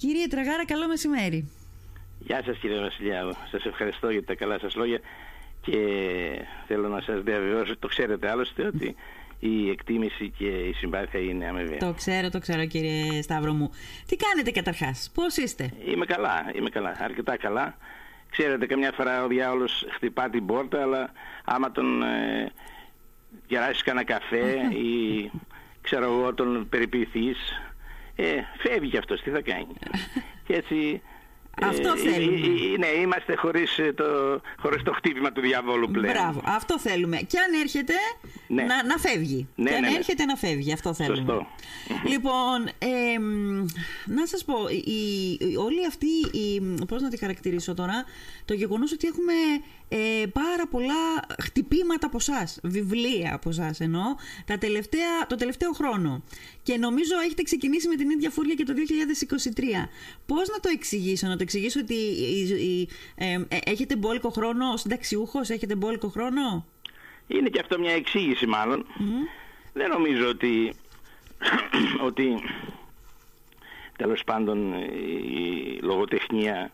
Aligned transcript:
Κύριε 0.00 0.26
Τραγάρα, 0.26 0.64
καλό 0.64 0.88
μεσημέρι. 0.88 1.50
Γεια 2.18 2.42
σας 2.44 2.58
κύριε 2.58 2.80
Βασιλιάδο. 2.80 3.36
Σας 3.50 3.64
ευχαριστώ 3.64 4.10
για 4.10 4.24
τα 4.24 4.34
καλά 4.34 4.58
σας 4.58 4.74
λόγια 4.74 5.00
και 5.60 5.76
θέλω 6.66 6.88
να 6.88 7.00
σας 7.00 7.22
διαβεβαιώσω, 7.22 7.78
το 7.78 7.88
ξέρετε 7.88 8.30
άλλωστε, 8.30 8.66
ότι 8.66 8.94
η 9.38 9.70
εκτίμηση 9.70 10.30
και 10.38 10.46
η 10.46 10.72
συμπάθεια 10.72 11.20
είναι 11.20 11.48
αμοιβαία. 11.48 11.78
Το 11.78 11.92
ξέρω, 11.92 12.30
το 12.30 12.38
ξέρω 12.38 12.66
κύριε 12.66 13.22
Σταύρο 13.22 13.52
μου. 13.52 13.70
Τι 14.06 14.16
κάνετε 14.16 14.50
καταρχάς, 14.50 15.10
πώς 15.14 15.36
είστε; 15.36 15.70
Είμαι 15.86 16.04
καλά, 16.04 16.50
είμαι 16.54 16.70
καλά, 16.70 16.96
αρκετά 17.00 17.36
καλά. 17.36 17.76
Ξέρετε, 18.30 18.66
καμιά 18.66 18.92
φορά 18.92 19.24
ο 19.24 19.26
διάολος 19.26 19.86
χτυπά 19.90 20.30
την 20.30 20.46
πόρτα, 20.46 20.82
αλλά 20.82 21.12
άμα 21.44 21.72
τον 21.72 22.02
ε, 22.02 22.52
γεράσεις 23.46 23.82
κανένα 23.82 24.04
καφέ 24.04 24.54
ή 24.86 25.30
ξέρω 25.80 26.04
εγώ 26.04 26.34
τον 26.34 26.68
περιποιηθείς, 26.68 27.38
ε, 28.22 28.44
φεύγει 28.58 28.90
κι 28.90 28.96
αυτός, 28.96 29.20
τι 29.20 29.30
θα 29.30 29.40
κάνει. 29.40 29.74
και 30.46 30.54
έτσι 30.54 31.02
αυτό 31.62 31.88
ε, 31.96 31.96
θέλουμε. 32.10 32.36
ε, 32.46 32.74
ε, 32.74 32.78
ναι, 32.78 32.86
είμαστε 32.86 33.34
χωρίς 33.36 33.78
ε, 33.78 33.92
το, 33.92 34.04
χωρίς 34.58 34.82
το 34.82 34.92
χτύπημα 34.92 35.32
του 35.32 35.40
διαβόλου 35.40 35.90
πλέον. 35.90 36.12
Μπράβο, 36.12 36.42
αυτό 36.44 36.78
θέλουμε. 36.78 37.16
Και 37.16 37.38
αν 37.38 37.60
έρχεται 37.60 37.92
Ναι. 38.48 38.62
να, 38.62 38.84
να 38.84 38.96
φεύγει. 38.98 39.48
Ναι, 39.54 39.70
και 39.70 39.74
αν 39.76 39.82
ναι, 39.82 39.88
ναι. 39.88 39.94
έρχεται 39.96 40.24
να 40.24 40.36
φεύγει, 40.36 40.72
αυτό 40.72 40.94
θέλουμε. 40.94 41.16
Σωστό. 41.16 41.46
Λοιπόν, 42.08 42.68
εμ, 42.78 43.64
να 44.06 44.26
σας 44.26 44.44
πω, 44.44 44.54
η, 44.68 45.30
η- 45.40 45.56
όλη 45.56 45.86
αυτή, 45.86 46.06
η, 46.38 46.60
πώς 46.88 47.02
να 47.02 47.08
τη 47.08 47.16
χαρακτηρίσω 47.18 47.74
τώρα, 47.74 48.04
το 48.44 48.54
γεγονός 48.54 48.92
ότι 48.92 49.06
έχουμε 49.06 49.32
ε, 49.88 50.26
πάρα 50.26 50.66
πολλά 50.70 50.94
χτυπήματα 51.42 52.06
από 52.06 52.16
εσά, 52.20 52.48
βιβλία 52.62 53.34
από 53.34 53.48
εσά 53.48 53.74
εννοώ, 53.78 54.02
τα 54.46 54.58
τελευταία, 54.58 55.26
το 55.28 55.34
τελευταίο 55.36 55.72
χρόνο. 55.72 56.22
Και 56.62 56.76
νομίζω 56.76 57.12
έχετε 57.24 57.42
ξεκινήσει 57.42 57.88
με 57.88 57.94
την 57.96 58.10
ίδια 58.10 58.30
φούρια 58.30 58.54
και 58.54 58.64
το 58.64 58.72
2023. 58.74 59.88
Πώς 60.26 60.48
να 60.48 60.60
το 60.60 60.68
εξηγήσω, 60.72 61.26
να 61.26 61.36
το 61.40 61.46
εξηγήσω 61.46 61.80
ότι 61.80 61.94
η- 61.94 62.78
η- 62.80 62.88
ε, 63.14 63.32
ε, 63.48 63.58
έχετε 63.64 63.96
μπόλικο 63.96 64.28
χρόνο, 64.30 64.68
ως 64.72 64.80
συνταξιούχος 64.80 65.48
έχετε 65.50 65.74
μπόλικο 65.74 66.08
χρόνο; 66.08 66.66
Είναι 67.26 67.48
και 67.48 67.60
αυτό 67.60 67.78
μια 67.78 67.92
εξήγηση 67.92 68.46
μάλλον. 68.46 68.86
Δεν 69.72 69.88
νομίζω 69.90 70.28
ότι, 70.28 70.72
ότι 72.08 72.24
τέλος 73.96 74.24
πάντων 74.24 74.72
η 74.72 75.78
λογοτεχνία 75.82 76.72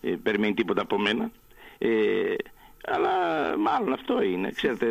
ε, 0.00 0.10
περιμένει 0.22 0.54
τίποτα 0.54 0.82
από 0.82 0.98
μένα. 0.98 1.30
Ε, 1.78 2.34
αλλά 2.84 3.10
μάλλον 3.58 3.92
αυτό 3.92 4.22
είναι. 4.22 4.50
Ξέρετε, 4.50 4.86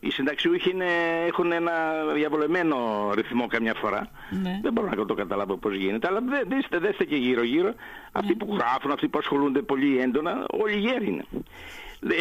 οι 0.00 0.10
συνταξιούχοι 0.10 0.70
είναι, 0.70 0.86
έχουν 1.26 1.52
ένα 1.52 1.72
διαβολεμένο 2.14 3.10
ρυθμό 3.14 3.46
καμιά 3.46 3.74
φορά. 3.74 4.08
Ναι. 4.42 4.58
Δεν 4.62 4.72
μπορώ 4.72 4.88
να 4.96 5.04
το 5.06 5.14
καταλάβω 5.14 5.56
πώς 5.56 5.74
γίνεται. 5.74 6.06
Αλλά 6.08 6.20
δε- 6.20 6.42
δέστε, 6.56 6.78
δέστε 6.78 7.04
και 7.04 7.16
γύρω-γύρω. 7.16 7.74
Αυτοί 8.12 8.34
που 8.34 8.56
γράφουν, 8.58 8.90
αυτοί 8.90 9.08
που 9.08 9.18
ασχολούνται 9.18 9.62
πολύ 9.62 9.98
έντονα, 10.00 10.46
όλοι 10.50 10.76
γέροι 10.78 11.06
είναι. 11.06 11.24
Δε- 12.00 12.14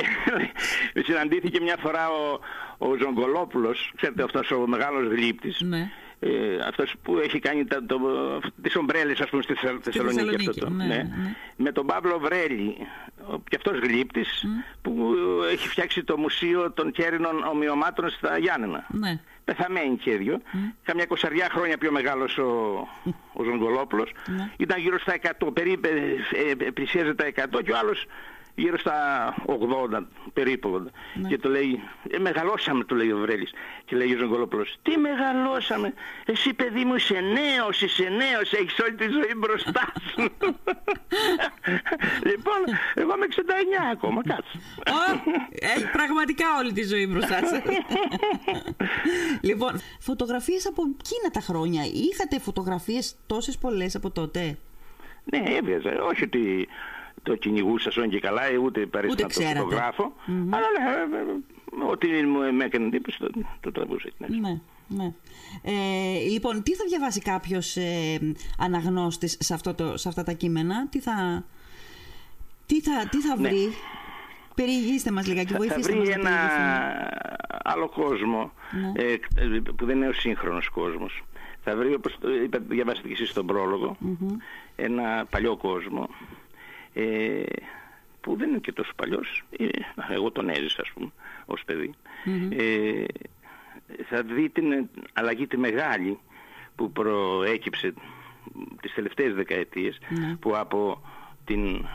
Συναντήθηκε 1.04 1.62
μια 1.62 1.76
φορά 1.80 2.10
ο, 2.10 2.40
ο 2.78 2.96
Ζογκολόπουλος, 2.96 3.92
ξέρετε 3.96 4.24
αυτός 4.24 4.52
ο 4.52 4.68
μεγάλος 4.68 5.08
γλύπτης, 5.08 5.62
Ναι. 5.62 5.92
Ε, 6.20 6.30
αυτός 6.68 6.94
που 7.04 7.18
έχει 7.18 7.40
κάνει 7.40 7.66
τα, 7.66 7.86
το, 7.86 8.00
τις 8.62 8.76
ομπρέλες 8.76 9.20
ας 9.20 9.30
πούμε 9.30 9.42
στη 9.42 9.54
Θεσσα- 9.54 9.80
Θεσσαλονίκη, 9.82 10.20
Θεσσαλονίκη, 10.20 10.50
αυτό 10.50 10.66
το, 10.66 10.72
ναι, 10.72 10.86
ναι. 10.86 10.96
ναι. 10.96 11.36
με 11.56 11.72
τον 11.72 11.86
Παύλο 11.86 12.20
Βρέλη 12.20 12.76
ο- 13.32 13.40
και 13.50 13.56
αυτός 13.56 13.80
γλύπτης 13.80 14.46
που 14.82 15.16
έχει 15.52 15.68
φτιάξει 15.68 16.04
το 16.04 16.18
Μουσείο 16.18 16.72
των 16.72 16.92
Κέρινων 16.92 17.44
Ομοιωμάτων 17.44 18.10
στα 18.10 18.38
Γιάννενα 18.38 18.86
Ναι. 18.90 19.20
πεθαμένοι 19.44 19.98
και 19.98 20.12
οι 20.12 20.16
δύο. 20.16 20.42
Καμιά 20.84 21.06
κοσαριά 21.06 21.48
χρόνια 21.52 21.78
πιο 21.78 21.92
μεγάλος 21.92 22.38
ο, 22.38 22.52
ο 23.34 23.44
Ζογκολόπουλος. 23.44 24.12
Ναι. 24.28 24.50
Ήταν 24.58 24.80
γύρω 24.80 25.00
στα 25.00 25.14
100, 25.40 25.54
περίπου 25.54 25.88
ε, 25.88 26.66
ε, 26.66 26.72
πλησίαζε 26.72 27.14
τα 27.14 27.26
100 27.26 27.64
και 27.64 27.72
ο 27.72 27.78
άλλος 27.78 28.06
γύρω 28.56 28.78
στα 28.78 28.96
80, 29.46 30.04
περίπου 30.34 30.82
80. 30.86 30.92
Ναι. 31.14 31.30
Και 31.30 31.38
το 31.38 31.50
λέει, 31.50 31.82
ε, 32.10 32.18
μεγαλώσαμε, 32.18 32.84
του 32.84 32.96
λέει 32.96 33.12
ο 33.12 33.18
Βρέλης. 33.18 33.54
Και 33.86 33.96
λέει 33.96 34.14
ο 34.14 34.18
Ζογκολόπουλος, 34.18 34.76
τι 34.82 34.98
μεγαλώσαμε, 34.98 35.94
εσύ 36.26 36.54
παιδί 36.54 36.84
μου 36.84 36.96
είσαι 36.96 37.20
νέος, 37.20 37.82
είσαι 37.82 38.04
νέος, 38.04 38.54
έχεις 38.54 38.80
όλη 38.80 38.96
τη 38.96 39.08
ζωή 39.08 39.34
μπροστά 39.38 39.94
σου. 40.10 40.22
λοιπόν, 42.30 42.60
εγώ 42.94 43.14
είμαι 43.16 43.28
69 43.36 43.42
ακόμα, 43.92 44.22
κάτσε. 44.22 44.60
Ω, 44.88 45.32
Έχει 45.52 45.92
πραγματικά 45.92 46.46
όλη 46.60 46.72
τη 46.74 46.84
ζωή 46.84 47.08
μπροστά 47.08 47.40
σας. 47.46 47.62
λοιπόν, 49.50 49.82
φωτογραφίες 50.00 50.68
από 50.68 50.84
εκείνα 50.84 51.32
τα 51.32 51.40
χρόνια. 51.40 51.82
Είχατε 52.12 52.40
φωτογραφίες 52.40 53.16
τόσες 53.26 53.58
πολλές 53.58 53.96
από 53.96 54.12
τότε; 54.12 54.58
Ναι, 55.24 55.44
έβγαζα. 55.56 56.04
Όχι 56.04 56.24
ότι 56.24 56.68
το 57.24 57.36
κυνηγούσα 57.36 57.92
σόν 57.92 58.10
και 58.10 58.20
καλά, 58.20 58.44
ε, 58.46 58.58
ούτε 58.58 58.86
παρέστα 58.86 59.22
να 59.22 59.28
το 59.30 59.40
ξέρατε. 59.40 59.60
φωτογράφω. 59.60 60.14
Αλλά 60.28 60.66
ναι, 60.80 61.18
ε, 61.18 61.22
ε, 61.86 61.92
ό,τι 61.92 62.08
μου 62.08 62.54
με 62.54 62.64
έκανε 62.64 62.86
εντύπωση 62.86 63.18
το, 63.20 63.30
το 63.60 63.72
τραβούσα. 63.72 64.10
Ναι. 64.18 64.28
Ναι, 64.38 64.60
ναι. 64.88 65.14
Ε, 65.62 66.20
λοιπόν, 66.32 66.64
τι 66.64 66.74
θα 66.76 66.84
διαβάσει 66.88 67.20
κάποιος 67.22 67.76
ε, 67.76 68.20
αναγνώστης 68.60 69.38
σε, 69.40 69.54
αυτό 69.54 69.74
το, 69.74 69.98
σε 69.98 70.08
αυτά 70.10 70.24
τα 70.24 70.32
κείμενα, 70.32 70.88
τι 70.88 71.00
θα, 71.00 71.46
τι 72.66 72.82
θα, 72.82 73.08
τι 73.10 73.22
θα 73.22 73.36
Ναι. 73.40 73.48
βρει; 73.50 73.68
Περιηγήστε 74.56 75.12
μας 75.12 75.28
λιγάκι, 75.28 75.48
Θα, 75.48 75.54
θα 75.54 75.58
βοηθήστε 75.58 75.92
βρει 75.92 76.00
μας 76.00 76.08
να 76.08 76.14
ένα 76.14 76.30
περιηγηθούμε. 76.30 77.10
άλλο 77.64 77.90
κόσμο 77.90 78.52
Ναι. 78.72 79.04
ε, 79.04 79.12
ε, 79.36 79.60
που 79.76 79.86
δεν 79.86 79.96
είναι 79.96 80.08
ο 80.08 80.14
σύγχρονος 80.14 80.70
κόσμος. 80.70 81.24
Θα 81.64 81.76
βρει, 81.76 81.94
όπως 81.94 82.18
το 82.20 82.30
είπα, 82.36 82.60
διαβάσετε 82.68 83.08
και 83.08 83.14
εσείς 83.14 83.30
στον 83.30 83.46
προλογο 83.46 83.98
ένα 84.76 85.26
παλιό 85.30 85.58
κόσμο 85.58 86.10
ε, 86.96 87.44
που 88.22 88.36
δεν 88.36 88.50
είναι 88.50 88.60
και 88.60 88.72
τόσο 88.72 88.92
παλιός. 88.96 89.44
Ε, 89.58 89.68
εγώ 90.14 90.32
τον 90.32 90.50
έζησα, 90.50 90.82
ας 90.82 90.92
πούμε, 90.94 91.12
ως 91.46 91.64
παιδί. 91.66 91.94
Ε, 92.50 93.04
θα 94.10 94.22
δει 94.24 94.50
την 94.50 94.90
αλλαγή 95.14 95.48
τη 95.48 95.58
μεγάλη 95.58 96.20
που 96.76 96.92
προέκυψε 96.92 97.94
τις 98.82 98.94
τελευταίες 98.94 99.34
δεκαετίες 99.34 99.98
Ναι. 100.10 100.36
που 100.36 100.58
από 100.58 101.02
την 101.46 101.86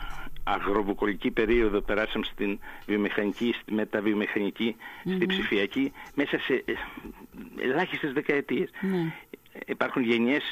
αγροβουκολική 0.43 1.31
περίοδο 1.31 1.81
περάσαμε 1.81 2.25
στην 2.25 2.59
βιομηχανική, 2.85 3.55
στη 3.61 3.73
μεταβιομηχανική, 3.73 4.75
στη 5.15 5.25
ψηφιακή 5.25 5.91
μέσα 6.15 6.39
σε 6.39 6.63
ε, 6.65 6.73
ελάχιστες 7.61 8.13
δεκαετίες. 8.13 8.69
Ναι. 8.81 9.13
Υπάρχουν 9.67 10.01
γενιές, 10.03 10.43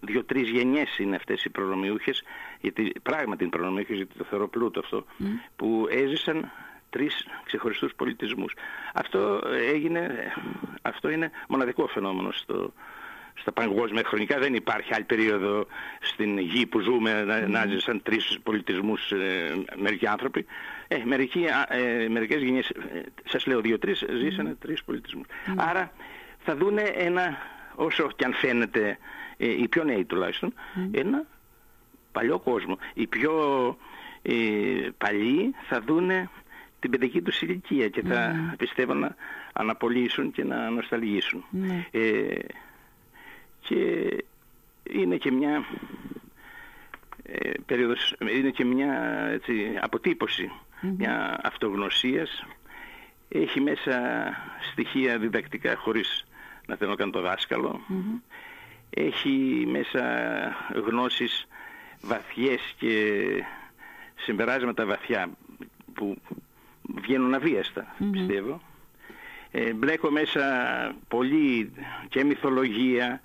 δύο-τρεις 0.00 0.48
γενιές 0.48 0.98
είναι 0.98 1.16
αυτές 1.16 1.44
οι 1.44 1.50
προνομιούχες, 1.50 2.22
γιατί 2.60 2.92
πράγματι 3.02 3.42
είναι 3.42 3.52
προνομιούχες, 3.52 3.96
γιατί 3.96 4.18
το 4.18 4.24
θεωρώ 4.24 4.48
πλούτο 4.48 4.80
αυτό, 4.80 5.04
που 5.56 5.86
έζησαν 5.90 6.50
τρεις 6.90 7.26
ξεχωριστούς 7.44 7.94
πολιτισμούς. 7.94 8.54
Αυτό 8.94 9.40
έγινε, 9.72 10.32
αυτό 10.82 11.10
είναι 11.10 11.30
μοναδικό 11.48 11.86
φαινόμενο 11.86 12.32
στο, 12.32 12.72
στα 13.34 13.52
παγκόσμια 13.52 14.02
χρονικά 14.04 14.38
δεν 14.38 14.54
υπάρχει 14.54 14.94
άλλη 14.94 15.04
περίοδο 15.04 15.66
στην 16.00 16.38
γη 16.38 16.66
που 16.66 16.80
ζούμε 16.80 17.22
να, 17.24 17.48
να 17.48 17.66
ζήσαν 17.66 18.02
τρεις 18.02 18.38
πολιτισμούς 18.42 19.10
ε, 19.10 19.52
μερικοί 19.76 20.06
άνθρωποι. 20.06 20.46
Ε, 20.88 21.02
μερικοί, 21.04 21.46
α, 21.46 21.76
ε, 21.76 22.08
μερικές 22.08 22.42
γενιές, 22.42 22.68
ε, 22.68 23.02
σας 23.24 23.46
λέω 23.46 23.60
δύο-τρεις, 23.60 24.04
ζήσανε 24.20 24.54
τρεις 24.60 24.84
πολιτισμούς. 24.84 25.26
Άρα 25.56 25.92
θα 26.38 26.56
δούνε 26.56 26.82
ένα, 26.82 27.38
όσο 27.74 28.10
και 28.16 28.24
αν 28.24 28.32
φαίνεται, 28.32 28.98
ε, 29.44 29.48
οι 29.62 29.68
πιο 29.68 29.84
νέοι 29.84 30.04
τουλάχιστον, 30.04 30.54
ένα 30.90 31.24
παλιό 32.12 32.38
κόσμο. 32.38 32.78
Οι 32.94 33.06
πιο 33.06 33.32
ε, 34.22 34.34
παλιοί 34.98 35.54
θα 35.68 35.80
δούνε 35.80 36.30
την 36.80 36.90
παιδική 36.90 37.22
τους 37.22 37.42
ηλικία 37.42 37.88
και 37.88 38.02
θα 38.02 38.54
πιστεύω 38.58 38.94
να 38.94 39.16
αναπολύσουν 39.52 40.30
και 40.30 40.44
να 40.44 40.70
νοσταλγήσουν. 40.70 41.44
Ναι. 41.50 41.86
Ε, 41.90 42.38
και 43.60 44.08
είναι 44.82 45.16
και 45.16 45.30
μια 45.30 45.64
ε, 47.22 47.50
περίοδος, 47.66 48.14
είναι 48.36 48.50
και 48.50 48.64
μια 48.64 48.92
έτσι, 49.32 49.78
αποτύπωση 49.80 50.50
μια 50.98 51.40
αυτογνωσίας 51.42 52.46
έχει 53.28 53.60
μέσα 53.60 54.00
στοιχεία 54.72 55.18
διδακτικά 55.18 55.76
χωρίς 55.76 56.24
να 56.66 56.76
θέλω 56.76 56.90
να 56.90 56.96
κάνω 56.96 57.10
το 57.10 57.20
δασκαλο 57.20 57.80
έχει 58.94 59.64
μέσα 59.70 60.02
γνώσεις 60.86 61.46
βαθιές 62.02 62.74
και 62.78 63.24
συμπεράσματα 64.14 64.86
βαθιά 64.86 65.30
που 65.94 66.16
βγαίνουν 66.94 67.34
αβίαστα 67.34 67.94
πιστεύω. 68.12 68.60
Ε, 69.50 69.72
μπλέκω 69.72 70.10
μέσα 70.10 70.42
πολύ 71.08 71.72
και 72.08 72.24
μυθολογία 72.24 73.20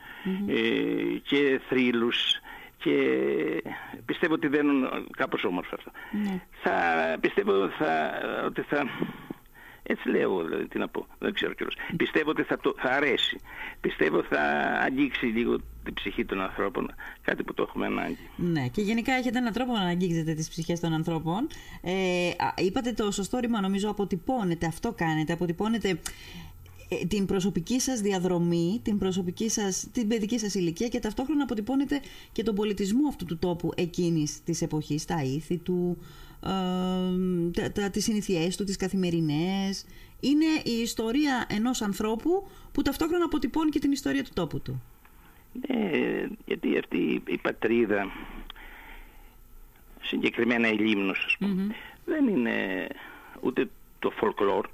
ε, 0.48 1.18
και 1.24 1.60
θρύλους 1.70 2.40
και 2.78 2.94
πιστεύω 4.06 4.34
ότι 4.34 4.48
δένουν 4.48 5.08
κάπως 5.18 5.44
όμορφα 5.44 5.76
αυτά. 5.76 5.92
Θα 6.62 6.74
πιστεύω 7.20 7.70
θα, 7.70 8.12
ότι 8.46 8.62
θα 8.62 8.90
Έτσι 9.92 10.10
λέω 10.10 10.22
εγώ, 10.22 10.44
δηλαδή, 10.44 10.68
τι 10.68 10.78
να 10.78 10.88
πω. 10.88 11.08
Δεν 11.20 11.34
ξέρω 11.34 11.54
κιόλας. 11.54 11.76
Πιστεύω 11.98 12.30
ότι 12.30 12.44
θα, 12.44 12.58
το, 12.58 12.76
θα 12.78 12.90
αρέσει. 12.90 13.40
Πιστεύω 13.82 14.24
θα 14.24 14.42
αγγίξει 14.86 15.26
λίγο 15.26 15.58
την 15.84 15.94
ψυχή 15.94 16.26
των 16.26 16.42
ανθρώπων. 16.42 16.92
Κάτι 17.22 17.44
που 17.44 17.54
το 17.54 17.66
έχουμε 17.68 17.86
ανάγκη. 17.86 18.30
Ναι, 18.36 18.68
και 18.68 18.82
γενικά 18.82 19.14
έχετε 19.14 19.38
έναν 19.38 19.54
τρόπο 19.54 19.74
να 19.74 19.82
αγγίξετε 19.82 20.34
τις 20.34 20.50
ψυχές 20.50 20.80
των 20.80 20.94
ανθρώπων. 20.94 21.48
Ε, 21.82 22.32
είπατε 22.58 22.92
το 22.94 23.12
σωστό 23.12 23.38
ρήμα, 23.38 23.62
νομίζω, 23.62 23.90
αποτυπώνετε. 23.90 24.66
Αυτό 24.66 24.94
κάνετε. 24.94 25.34
Αποτυπώνετε 25.34 26.00
ε, 26.90 27.06
την 27.06 27.26
προσωπική 27.26 27.80
σας 27.80 28.02
διαδρομή, 28.02 28.80
την, 28.84 28.98
προσωπική 28.98 29.50
σας, 29.50 29.88
την 29.92 30.08
παιδική 30.08 30.40
σας 30.40 30.54
ηλικία 30.54 30.88
και 30.88 31.00
ταυτόχρονα 31.00 31.44
αποτυπώνετε 31.44 32.02
και 32.32 32.44
τον 32.44 32.56
πολιτισμό 32.56 33.08
αυτού 33.08 33.26
του 33.26 33.38
τόπου 33.38 33.72
εκείνης 33.76 34.44
της 34.44 34.62
εποχής, 34.62 35.06
τα 35.06 35.24
ήθη 35.24 35.58
του, 35.58 35.98
ε, 36.44 37.70
τα, 37.70 37.90
τις 37.90 38.04
συνήθειές 38.04 38.58
του, 38.58 38.64
τις 38.64 38.78
καθημερινές. 38.78 39.86
Είναι 40.20 40.46
η 40.64 40.82
ιστορία 40.82 41.46
ενός 41.50 41.82
ανθρώπου 41.82 42.48
που 42.72 42.82
ταυτόχρονα 42.82 43.26
αποτυπώνει 43.26 43.70
και 43.70 43.80
την 43.80 43.92
ιστορία 43.92 44.24
του 44.24 44.32
τόπου 44.34 44.62
του. 44.62 44.82
Ναι, 45.68 45.92
γιατί 46.46 46.78
αυτή 46.78 47.24
η 47.28 47.38
πατρίδα, 47.38 48.12
συγκεκριμένα 50.02 50.68
η 50.68 50.78
Λίμνος, 50.78 51.26
ας 51.26 51.38
πουμε 51.38 51.76
δεν 52.10 52.28
είναι 52.28 52.88
ούτε 53.40 53.70
το 54.00 54.12
folklore, 54.22 54.70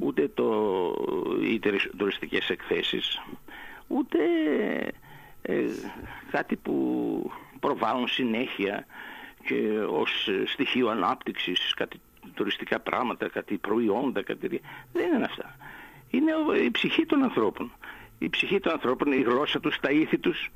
ούτε 0.00 0.28
το, 0.28 0.48
οι 1.42 1.60
τουριστικές 1.96 2.50
εκθέσεις, 2.50 3.20
ούτε 3.86 4.18
ε, 5.42 5.64
κάτι 6.30 6.56
που 6.56 7.30
προβάλλουν 7.60 8.08
συνέχεια 8.08 8.86
και 9.46 9.78
ως 9.88 10.28
στοιχείο 10.46 10.88
ανάπτυξης, 10.88 11.74
κάτι 11.76 12.00
τουριστικά 12.34 12.80
πράγματα, 12.80 13.28
κάτι 13.28 13.56
προϊόντα, 13.56 14.22
κάτι... 14.22 14.60
δεν 14.92 15.14
είναι 15.14 15.24
αυτά. 15.24 15.56
Είναι 16.10 16.32
η 16.64 16.70
ψυχή 16.70 17.06
των 17.06 17.22
ανθρώπων. 17.22 17.72
Η 18.18 18.28
ψυχή 18.28 18.60
των 18.60 18.72
ανθρώπων, 18.72 19.12
η 19.12 19.20
γλώσσα 19.20 19.60
τους, 19.60 19.80
τα 19.80 19.90
ήθη 19.90 20.18
τους 20.18 20.50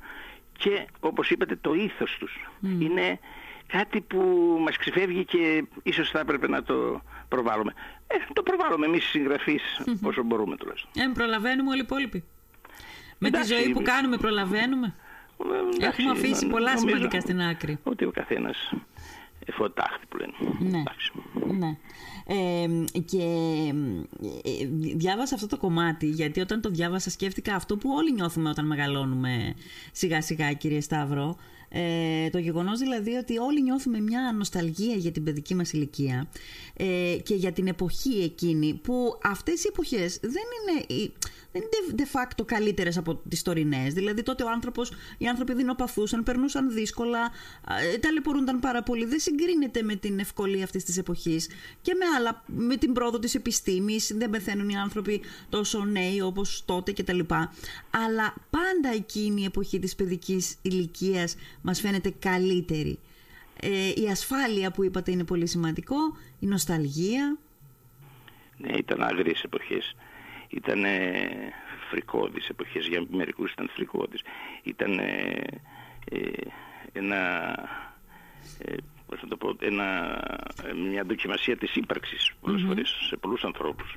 και 0.57 0.87
όπως 0.99 1.29
είπατε 1.29 1.55
το 1.55 1.73
ήθος 1.73 2.17
τους. 2.19 2.49
Είναι 2.79 3.19
κάτι 3.67 4.01
που 4.01 4.17
μας 4.61 4.77
ξεφεύγει 4.77 5.25
και 5.25 5.63
ίσως 5.83 6.09
θα 6.09 6.19
έπρεπε 6.19 6.47
να 6.47 6.63
το 6.63 7.01
προβάλλουμε. 7.27 7.73
Ε, 8.07 8.15
το 8.33 8.43
προβάλλουμε 8.43 8.85
εμείς 8.85 9.05
οι 9.05 9.07
συγγραφείς 9.07 9.63
όσο 10.03 10.23
μπορούμε 10.23 10.55
τουλάχιστον. 10.55 10.91
Ε, 10.95 11.11
προλαβαίνουμε 11.13 11.69
όλοι 11.69 11.79
οι 11.79 11.83
υπόλοιποι. 11.83 12.23
Με 13.17 13.29
τη 13.29 13.43
ζωή 13.43 13.69
που 13.69 13.81
κάνουμε 13.81 14.17
προλαβαίνουμε. 14.17 14.95
Ε, 15.79 15.85
Έχουμε 15.85 16.11
αφήσει 16.11 16.47
πολλά 16.47 16.77
σημαντικά 16.77 17.21
στην 17.21 17.41
άκρη. 17.41 17.77
Ότι 17.83 18.05
ο 18.05 18.11
καθένας 18.11 18.73
εφωτάχτη 19.45 20.05
που 20.09 20.17
λένε. 20.17 20.33
Ναι. 20.59 20.83
ναι. 21.57 21.77
Ε, 22.25 22.67
και 22.99 23.23
ε, 24.43 24.65
διάβασα 24.95 25.35
αυτό 25.35 25.47
το 25.47 25.57
κομμάτι 25.57 26.05
γιατί 26.05 26.39
όταν 26.39 26.61
το 26.61 26.69
διάβασα 26.69 27.09
σκέφτηκα 27.09 27.55
αυτό 27.55 27.77
που 27.77 27.89
όλοι 27.93 28.13
νιώθουμε 28.13 28.49
όταν 28.49 28.65
μεγαλώνουμε 28.65 29.53
σιγά 29.91 30.21
σιγά 30.21 30.53
κύριε 30.53 30.81
Σταύρο 30.81 31.37
ε, 31.73 32.29
το 32.29 32.37
γεγονός 32.37 32.79
δηλαδή 32.79 33.15
ότι 33.15 33.37
όλοι 33.37 33.61
νιώθουμε 33.61 33.99
μια 33.99 34.33
νοσταλγία 34.37 34.95
για 34.95 35.11
την 35.11 35.23
παιδική 35.23 35.55
μας 35.55 35.71
ηλικία 35.73 36.27
ε, 36.73 37.17
και 37.23 37.35
για 37.35 37.51
την 37.51 37.67
εποχή 37.67 38.21
εκείνη 38.23 38.79
που 38.83 39.19
αυτές 39.23 39.63
οι 39.63 39.67
εποχές 39.67 40.19
δεν 40.21 40.31
είναι, 40.31 40.85
δεν 40.87 40.99
είναι 40.99 41.09
de 41.95 42.05
facto 42.05 42.45
καλύτερες 42.45 42.97
από 42.97 43.21
τις 43.29 43.41
τωρινές. 43.41 43.93
Δηλαδή 43.93 44.23
τότε 44.23 44.43
ο 44.43 44.49
άνθρωπος, 44.49 44.91
οι 45.17 45.27
άνθρωποι 45.27 45.53
δεινοπαθούσαν, 45.53 46.23
περνούσαν 46.23 46.71
δύσκολα, 46.71 47.31
ε, 47.93 47.97
ταλαιπωρούνταν 47.97 48.59
πάρα 48.59 48.83
πολύ. 48.83 49.05
Δεν 49.05 49.19
συγκρίνεται 49.19 49.81
με 49.81 49.95
την 49.95 50.19
ευκολία 50.19 50.63
αυτής 50.63 50.83
της 50.83 50.97
εποχής 50.97 51.49
και 51.81 51.93
με, 51.93 52.05
άλλα, 52.17 52.43
με 52.45 52.75
την 52.75 52.93
πρόοδο 52.93 53.19
της 53.19 53.35
επιστήμης. 53.35 54.13
Δεν 54.15 54.29
πεθαίνουν 54.29 54.69
οι 54.69 54.77
άνθρωποι 54.77 55.21
τόσο 55.49 55.83
νέοι 55.83 56.21
όπως 56.21 56.63
τότε 56.65 56.93
κτλ. 56.93 57.19
Αλλά 57.89 58.33
πάντα 58.49 58.89
εκείνη 58.95 59.41
η 59.41 59.45
εποχή 59.45 59.79
της 59.79 59.95
παιδικής 59.95 60.57
ηλικίας 60.61 61.35
μας 61.61 61.79
φαίνεται 61.79 62.13
καλύτερη. 62.19 62.99
Ε, 63.61 64.01
η 64.01 64.07
ασφάλεια 64.11 64.71
που 64.71 64.83
είπατε 64.83 65.11
είναι 65.11 65.23
πολύ 65.23 65.47
σημαντικό, 65.47 65.97
η 66.39 66.45
νοσταλγία. 66.45 67.37
Ναι, 68.57 68.77
ήταν 68.77 69.01
άγριες 69.01 69.43
εποχές. 69.43 69.95
Ήταν 70.51 70.83
φρικώδεις 71.89 72.49
εποχές, 72.49 72.87
για 72.87 73.05
μερικούς 73.09 73.51
ήταν 73.51 73.69
φρικώδεις. 73.73 74.21
Ήταν 74.63 74.99
ε, 74.99 75.41
ένα, 76.93 77.51
ε, 78.59 78.75
πώς 79.07 79.21
να 79.21 79.27
το 79.27 79.37
πω, 79.37 79.55
ένα, 79.59 80.19
μια 80.89 81.03
δοκιμασία 81.03 81.57
της 81.57 81.75
ύπαρξης 81.75 82.31
πολλές 82.41 82.61
φορές 82.67 82.89
σε 83.09 83.17
πολλούς 83.17 83.43
ανθρώπους. 83.43 83.95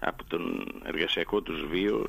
Από 0.00 0.24
τον 0.24 0.66
εργασιακό 0.84 1.40
τους 1.42 1.66
βίο 1.66 2.06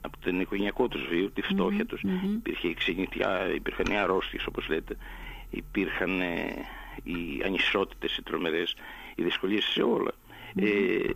από 0.00 0.18
τον 0.20 0.40
οικογενειακό 0.40 0.88
τους 0.88 1.06
βίο, 1.06 1.30
τη 1.30 1.42
φτωχεια 1.42 1.86
τους. 1.86 2.00
Υπήρχε 2.34 2.68
η 2.68 2.74
ξενιτιά, 2.74 3.50
υπήρχαν 3.54 3.86
οι 3.92 3.96
αρρώστιες 3.96 4.46
όπως 4.46 4.68
λέτε, 4.68 4.96
υπήρχαν 5.50 6.20
ε, 6.20 6.54
οι 7.02 7.42
ανισότητες, 7.44 8.16
οι 8.16 8.22
τρομερές, 8.22 8.76
οι 9.14 9.22
δυσκολίες 9.22 9.64
σε 9.64 9.82
όλα. 9.82 10.12
Ε, 10.54 11.10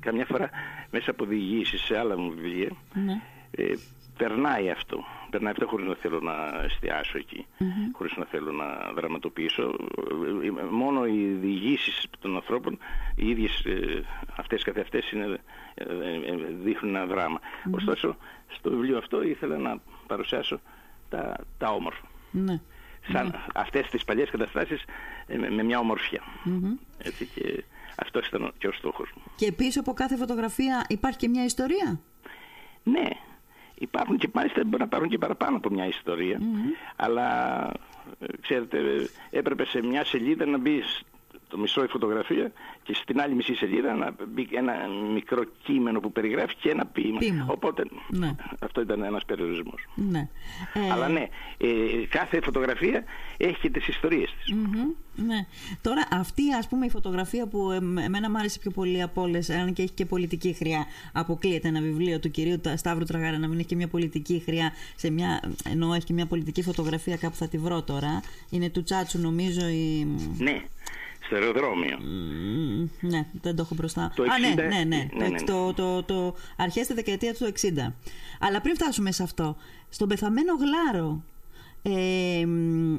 καμιά 0.00 0.24
φορά 0.24 0.50
μέσα 0.90 1.10
από 1.10 1.24
διηγήσεις 1.24 1.80
σε 1.80 1.98
άλλα 1.98 2.18
μου 2.18 2.30
βιβλία 2.30 2.70
ναι. 2.94 3.20
ε, 3.50 3.74
περνάει 4.18 4.70
αυτό. 4.70 5.04
Περνάει 5.30 5.52
αυτό 5.52 5.66
χωρίς 5.66 5.86
να 5.86 5.94
θέλω 5.94 6.20
να 6.20 6.62
εστιάσω 6.64 7.18
εκεί, 7.18 7.46
mm-hmm. 7.58 7.90
χωρίς 7.92 8.16
να 8.16 8.24
θέλω 8.24 8.52
να 8.52 8.92
δραματοποιήσω. 8.94 9.76
Μόνο 10.70 11.06
οι 11.06 11.38
διηγήσεις 11.40 12.06
των 12.20 12.34
ανθρώπων, 12.34 12.78
οι 13.14 13.28
ίδιες 13.28 13.64
ε, 13.64 14.04
αυτές 14.36 14.62
καθ' 14.62 14.78
αυτές 14.78 15.10
είναι, 15.10 15.40
ε, 15.74 15.84
ε, 15.84 16.36
δείχνουν 16.62 16.94
ένα 16.94 17.06
δράμα. 17.06 17.38
Mm-hmm. 17.40 17.70
Ωστόσο, 17.74 18.16
στο 18.48 18.70
βιβλίο 18.70 18.98
αυτό 18.98 19.22
ήθελα 19.22 19.58
να 19.58 19.80
παρουσιάσω 20.06 20.60
τα, 21.08 21.36
τα 21.58 21.70
όμορφα. 21.70 22.06
Ναι. 22.30 22.60
Σαν 23.12 23.26
ναι. 23.26 23.38
αυτές 23.54 23.88
τις 23.88 24.04
παλιές 24.04 24.30
καταστάσεις 24.30 24.84
με, 25.26 25.50
με 25.50 25.62
μια 25.62 25.78
ομορφιά. 25.78 26.22
Mm-hmm. 26.44 26.86
Έτσι 26.98 27.26
και 27.34 27.64
αυτός 27.98 28.26
ήταν 28.26 28.52
και 28.58 28.66
ο 28.66 28.72
στόχος 28.72 29.12
μου. 29.16 29.22
Και 29.36 29.52
πίσω 29.52 29.80
από 29.80 29.92
κάθε 29.92 30.16
φωτογραφία 30.16 30.86
υπάρχει 30.88 31.18
και 31.18 31.28
μια 31.28 31.44
ιστορία; 31.44 32.00
Ναι, 32.82 33.08
υπάρχουν 33.74 34.16
και 34.16 34.28
μάλιστα 34.32 34.64
μπορεί 34.64 34.78
να 34.78 34.84
υπάρχουν 34.84 35.08
και 35.08 35.18
παραπάνω 35.18 35.56
από 35.56 35.70
μια 35.70 35.86
ιστορία. 35.86 36.40
Αλλά 36.96 37.26
ε, 38.18 38.26
ξέρετε 38.40 38.78
έπρεπε 39.30 39.64
σε 39.64 39.82
μια 39.82 40.04
σελίδα 40.04 40.46
να 40.46 40.58
μπεις 40.58 41.02
το 41.48 41.58
μισό 41.58 41.84
η 41.84 41.86
φωτογραφία 41.86 42.52
και 42.82 42.94
στην 42.94 43.20
άλλη 43.20 43.34
μισή 43.34 43.54
σελίδα 43.54 43.94
να 43.94 44.14
μπει 44.28 44.48
ένα 44.52 44.74
μικρό 45.12 45.44
κείμενο 45.64 46.00
που 46.00 46.12
περιγράφει 46.12 46.54
και 46.54 46.70
ένα 46.70 46.86
ποίημα. 46.86 47.20
Οπότε 47.46 47.84
ναι. 48.08 48.34
αυτό 48.58 48.80
ήταν 48.80 49.02
ένας 49.02 49.24
περιορισμός. 49.24 49.86
Ναι. 49.94 50.28
Ε, 50.74 50.90
Αλλά 50.92 51.08
ναι, 51.08 51.28
ε, 51.58 51.66
κάθε 52.08 52.40
φωτογραφία 52.40 53.04
έχει 53.36 53.60
και 53.60 53.70
τις 53.70 53.88
ιστορίες 53.88 54.34
της. 54.38 54.54
Ναι. 55.26 55.46
Τώρα 55.82 56.08
αυτή 56.10 56.54
ας 56.58 56.68
πούμε 56.68 56.86
η 56.86 56.90
φωτογραφία 56.90 57.46
που 57.46 57.70
εμένα 58.04 58.30
μου 58.30 58.38
άρεσε 58.38 58.58
πιο 58.58 58.70
πολύ 58.70 59.02
από 59.02 59.22
όλες, 59.22 59.50
αν 59.50 59.72
και 59.72 59.82
έχει 59.82 59.92
και 59.92 60.06
πολιτική 60.06 60.52
χρειά, 60.52 60.86
αποκλείεται 61.12 61.68
ένα 61.68 61.80
βιβλίο 61.80 62.18
του 62.18 62.30
κυρίου 62.30 62.60
Σταύρου 62.76 63.04
Τραγάρα 63.04 63.38
να 63.38 63.48
μην 63.48 63.58
έχει 63.58 63.68
και 63.68 63.76
μια 63.76 63.88
πολιτική 63.88 64.42
χρειά, 64.44 64.72
σε 64.96 65.10
μια, 65.10 65.42
ενώ 65.70 65.94
έχει 65.94 66.04
και 66.04 66.12
μια 66.12 66.26
πολιτική 66.26 66.62
φωτογραφία 66.62 67.16
κάπου 67.16 67.36
θα 67.36 67.48
τη 67.48 67.58
βρω 67.58 67.82
τώρα, 67.82 68.22
είναι 68.50 68.70
του 68.70 68.82
Τσάτσου 68.82 69.18
νομίζω 69.20 69.68
η... 69.68 70.06
Ναι 70.38 70.62
στο 71.28 71.36
αεροδρόμιο. 71.36 71.98
ναι, 73.00 73.26
δεν 73.42 73.56
το 73.56 73.62
έχω 73.62 73.74
μπροστά. 73.74 74.12
Το 74.16 74.22
60, 74.22 74.26
Α, 74.26 74.38
ναι, 74.38 74.48
ναι, 74.48 74.62
ναι. 74.62 74.84
ναι, 74.84 75.08
ναι, 75.12 75.28
ναι. 75.28 75.42
Το, 75.42 75.72
το, 75.74 76.02
το, 76.02 76.34
αρχές 76.56 76.86
της 76.86 76.94
δεκαετίας 76.94 77.38
του 77.38 77.52
60. 77.60 77.92
Αλλά 78.40 78.60
πριν 78.60 78.74
φτάσουμε 78.74 79.12
σε 79.12 79.22
αυτό, 79.22 79.56
στον 79.88 80.08
πεθαμένο 80.08 80.52
γλάρο, 80.54 81.22
ε, 81.82 82.46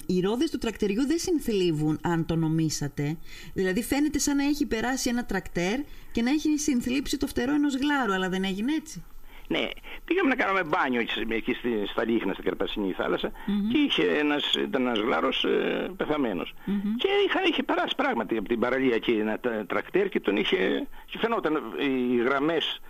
οι 0.06 0.20
ρόδες 0.20 0.50
του 0.50 0.58
τρακτεριού 0.58 1.08
δεν 1.08 1.20
συνθλίβουν 1.20 2.00
αν 2.02 2.26
το 2.26 2.36
νομίσατε. 2.36 3.18
Δηλαδή 3.54 3.84
φαίνεται 3.84 4.20
σαν 4.20 4.36
να 4.36 4.44
έχει 4.44 4.66
περάσει 4.66 5.10
ένα 5.10 5.26
τρακτέρ 5.26 5.80
και 6.12 6.22
να 6.22 6.30
έχει 6.30 6.58
συνθλίψει 6.58 7.18
το 7.18 7.28
φτερό 7.28 7.54
ενός 7.54 7.76
γλάρου, 7.76 8.14
αλλά 8.14 8.30
δεν 8.30 8.44
έγινε 8.44 8.74
έτσι. 8.74 9.04
Ναι, 9.52 9.68
πήγαμε 10.06 10.30
να 10.30 10.36
κάνουμε 10.36 10.64
μπάνιο 10.64 11.06
εκεί 11.30 11.54
στη, 11.54 11.86
στα 11.86 12.06
Λίχνα, 12.06 12.34
στην 12.34 12.46
Καρπασινή 12.46 12.92
θάλασσα 12.92 13.32
και 13.72 13.78
είχε 13.78 14.04
ένας, 14.04 14.54
ήταν 14.54 14.86
ένας 14.86 15.00
γλάρος 15.00 15.44
ε, 15.44 15.92
πεθαμένος. 15.98 16.54
Και 16.98 17.08
είχα, 17.26 17.42
είχε 17.44 17.64
περάσει 17.64 17.96
πράγματι 17.96 18.38
από 18.38 18.48
την 18.48 18.60
παραλία 18.60 18.96
εκεί 18.96 19.12
ένα 19.12 19.40
τρακτέρ 19.68 20.10
και 20.10 20.20
τον 20.20 20.38
είχε, 20.38 20.88
και 21.06 21.18
φαινόταν 21.18 21.62
οι 21.80 22.16
γραμμές 22.16 22.82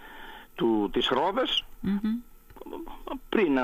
του, 0.56 0.89
της 0.94 1.08
ρόδας 1.08 1.66
πριν, 3.30 3.58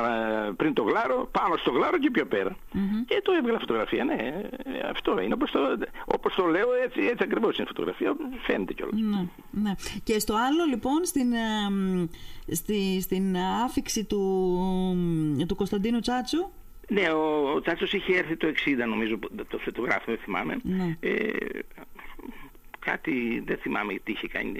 πριν 0.55 0.73
το 0.73 0.83
γλάρο, 0.83 1.29
πάνω 1.31 1.57
στο 1.57 1.71
γλάρο 1.71 1.97
και 1.97 2.11
πιο 2.11 2.25
πέρα. 2.25 2.57
Και 3.07 3.21
το 3.23 3.31
έβγαλα 3.31 3.59
φωτογραφία, 3.59 4.03
ναι, 4.03 4.13
ε, 4.13 4.87
αυτό 4.89 5.21
είναι. 5.21 5.33
Όπως 5.33 5.51
το, 5.51 5.59
όπως 6.05 6.35
το 6.35 6.45
λέω, 6.45 6.67
έτσι, 6.83 6.99
έτσι 7.01 7.23
ακριβώς 7.23 7.57
είναι 7.57 7.67
φωτογραφία, 7.67 8.15
φαίνεται 8.41 8.73
κιόλας. 8.73 8.99
Ναι, 8.99 9.27
ναι. 9.51 9.71
Και 10.03 10.19
στο 10.19 10.33
άλλο 10.33 10.63
λοιπόν, 10.69 11.05
στην, 11.05 11.33
στη, 12.51 13.01
στην 13.01 13.37
άφηξη 13.65 14.03
του, 14.05 14.21
του 15.47 15.55
Κωνσταντίνου 15.55 15.99
Τσάτσου, 15.99 16.49
ναι, 16.87 17.09
ο, 17.09 17.53
ο 17.55 17.61
Τσάτσος 17.61 17.93
είχε 17.93 18.17
έρθει 18.17 18.37
το 18.37 18.47
60 18.47 18.87
νομίζω, 18.87 19.19
το 19.47 19.57
φωτογράφο, 19.57 20.03
δεν 20.05 20.17
θυμάμαι. 20.17 20.57
Ναι. 20.63 20.97
Ε, 20.99 21.09
κάτι 22.85 23.43
δεν 23.45 23.57
θυμάμαι 23.57 23.93
τι 24.03 24.11
είχε 24.11 24.27
κάνει. 24.27 24.51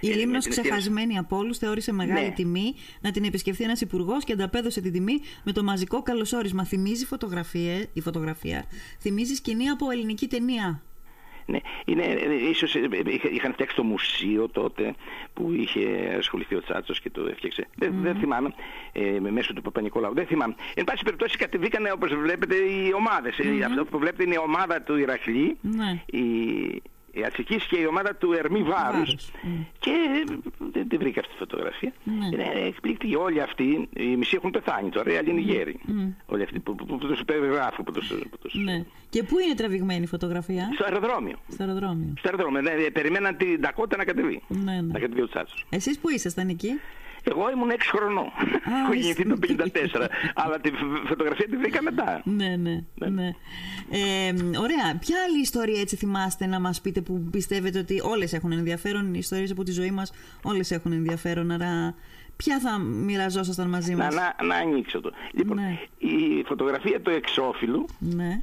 Η 0.00 0.10
Ε, 0.10 0.14
Λίμνος 0.14 0.46
με 0.46 0.50
την 0.50 0.60
αιτία- 0.60 0.62
ξεχασμένη 0.62 1.18
από 1.18 1.36
όλους 1.36 1.58
θεώρησε 1.58 1.92
μεγάλη 1.92 2.26
Ναι. 2.26 2.32
τιμή 2.34 2.74
να 3.00 3.10
την 3.10 3.24
επισκεφθεί 3.24 3.64
ένας 3.64 3.80
υπουργός 3.80 4.24
και 4.24 4.32
ανταπέδωσε 4.32 4.80
την 4.80 4.92
τιμή 4.92 5.20
με 5.44 5.52
το 5.52 5.62
μαζικό 5.62 6.02
καλωσόρισμα. 6.02 6.64
Θυμίζει 6.64 7.06
φωτογραφία, 7.06 7.86
η 7.92 8.00
φωτογραφία, 8.00 8.64
θυμίζει 9.00 9.34
σκηνή 9.34 9.68
από 9.68 9.90
ελληνική 9.90 10.26
ταινία. 10.28 10.82
Ναι, 11.50 11.58
είναι, 11.84 12.02
ε, 12.02 12.48
ίσως 12.50 12.74
ε, 12.74 12.78
ε, 12.78 13.12
είχα- 13.12 13.28
είχαν 13.30 13.52
φτιάξει 13.52 13.76
το 13.76 13.82
μουσείο 13.82 14.48
τότε 14.48 14.94
που 15.34 15.52
είχε 15.52 16.14
ασχοληθεί 16.18 16.54
ο 16.54 16.62
Τσάτσος 16.62 17.00
και 17.00 17.10
το 17.10 17.26
έφτιαξε. 17.30 17.68
Δεν, 17.76 17.94
δεν 18.02 18.14
θυμάμαι, 18.16 18.54
ε, 18.92 19.18
με 19.20 19.30
μέσω 19.30 19.52
του 19.52 19.62
Παπα-Νικολάου. 19.62 20.14
Δεν 20.14 20.26
θυμάμαι. 20.26 20.54
Εν 20.74 20.84
πάση 20.84 21.04
περιπτώσει 21.04 21.36
κατεβήκανε 21.36 21.90
όπως 21.92 22.14
βλέπετε 22.14 22.54
οι 22.54 22.92
ομάδες. 22.96 23.38
Ε, 23.38 23.64
Αυτό 23.64 23.84
που 23.84 23.98
βλέπετε 23.98 24.22
είναι 24.22 24.34
η 24.34 24.38
ομάδα 24.42 24.82
του 24.82 24.96
Ηρακλή, 24.96 25.56
Ναι. 25.60 26.02
η, 26.06 26.22
η 27.12 27.24
Ατσικής 27.24 27.64
και 27.64 27.76
η 27.78 27.86
ομάδα 27.86 28.14
του 28.14 28.32
Ερμή 28.32 28.62
Βάρους. 28.62 28.82
Βάρους, 28.92 29.30
μμ. 29.42 29.62
Και 29.78 29.90
ε, 29.90 30.36
δεν 30.72 30.88
τη 30.88 30.96
βρήκα 30.96 31.20
αυτή 31.20 31.32
τη 31.32 31.38
φωτογραφία. 31.38 31.92
Ναι. 32.04 32.26
Είναι 32.26 32.66
εκπληκτική. 32.66 33.14
Όλοι 33.14 33.42
αυτοί, 33.42 33.88
οι 33.96 34.16
μισοί 34.16 34.36
έχουν 34.36 34.50
πεθάνει 34.50 34.88
τώρα, 34.90 35.12
οι 35.12 35.16
άλλοι 35.16 35.30
είναι 35.30 35.40
γέροι. 35.40 35.80
Όλοι 36.26 36.42
αυτοί 36.42 36.58
που, 36.58 36.74
που, 36.74 36.86
που, 36.86 36.98
τους 36.98 37.24
περιγράφω, 37.24 37.82
που 37.82 37.92
τους, 37.92 38.08
που 38.30 38.38
τους... 38.38 38.54
Ναι. 38.54 38.84
Και 39.10 39.22
πού 39.22 39.38
είναι 39.38 39.54
τραβηγμένη 39.54 40.02
η 40.02 40.06
φωτογραφία, 40.06 40.70
Στο 40.74 40.84
αεροδρόμιο. 40.84 41.36
στο 41.48 41.62
αεροδρόμιο. 41.62 42.12
Στο 42.18 42.28
αεροδρόμιο. 42.28 42.60
Ναι, 42.60 42.90
περιμέναν 42.90 43.36
την 43.36 43.60
Τακότα 43.60 43.96
να 43.96 44.04
κατεβεί. 44.04 44.42
Ναι, 44.48 44.72
ναι. 44.72 44.80
Να 44.80 44.98
κατεβεί 44.98 45.20
ο 45.20 45.28
Τσάτσος. 45.28 45.66
Εσείς 45.68 45.98
που 45.98 46.10
ήσασταν 46.10 46.48
εκεί; 46.48 46.80
Εγώ 47.30 47.50
ήμουν 47.50 47.70
6 47.70 47.76
χρονών. 47.96 48.24
Έχω 48.84 48.92
γεννηθεί 48.92 49.26
το 49.28 49.36
54. 49.40 50.08
αλλά 50.34 50.60
τη 50.60 50.70
φ- 50.70 51.06
φωτογραφία 51.08 51.48
τη 51.48 51.56
βρήκα 51.56 51.82
μετά. 51.82 52.20
Ναι, 52.24 52.56
ναι, 52.56 52.80
ναι. 53.08 53.26
Ε, 53.90 54.32
ωραία. 54.58 54.96
Ποια 55.00 55.16
άλλη 55.28 55.40
ιστορία 55.40 55.80
έτσι 55.80 55.96
θυμάστε 55.96 56.46
να 56.46 56.60
μας 56.60 56.80
πείτε 56.80 57.00
που 57.00 57.28
πιστεύετε 57.30 57.78
ότι 57.78 58.00
όλες 58.02 58.32
έχουν 58.32 58.52
ενδιαφέρον, 58.52 59.06
οι 59.14 59.18
ιστορίες 59.18 59.50
από 59.50 59.62
τη 59.62 59.72
ζωή 59.72 59.90
μας 59.90 60.12
όλες 60.42 60.70
έχουν 60.70 60.92
ενδιαφέρον, 60.92 61.50
άρα 61.50 61.94
ποια 62.36 62.58
θα 62.60 62.78
μοιραζόσασταν 62.78 63.68
μαζί 63.68 63.94
Να, 63.94 64.04
μας; 64.04 64.14
να, 64.14 64.34
να 64.46 64.54
ανοίξω 64.56 65.00
το. 65.00 65.10
Λοιπόν, 65.32 65.56
Ναι. 65.56 65.78
η 65.98 66.42
φωτογραφία 66.46 67.00
του 67.00 67.10
εξώφυλλου 67.10 67.86
Ναι. 67.98 68.40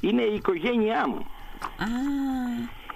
είναι 0.00 0.22
η 0.22 0.34
οικογένειά 0.34 1.08
μου. 1.08 1.26
Α, 1.78 1.86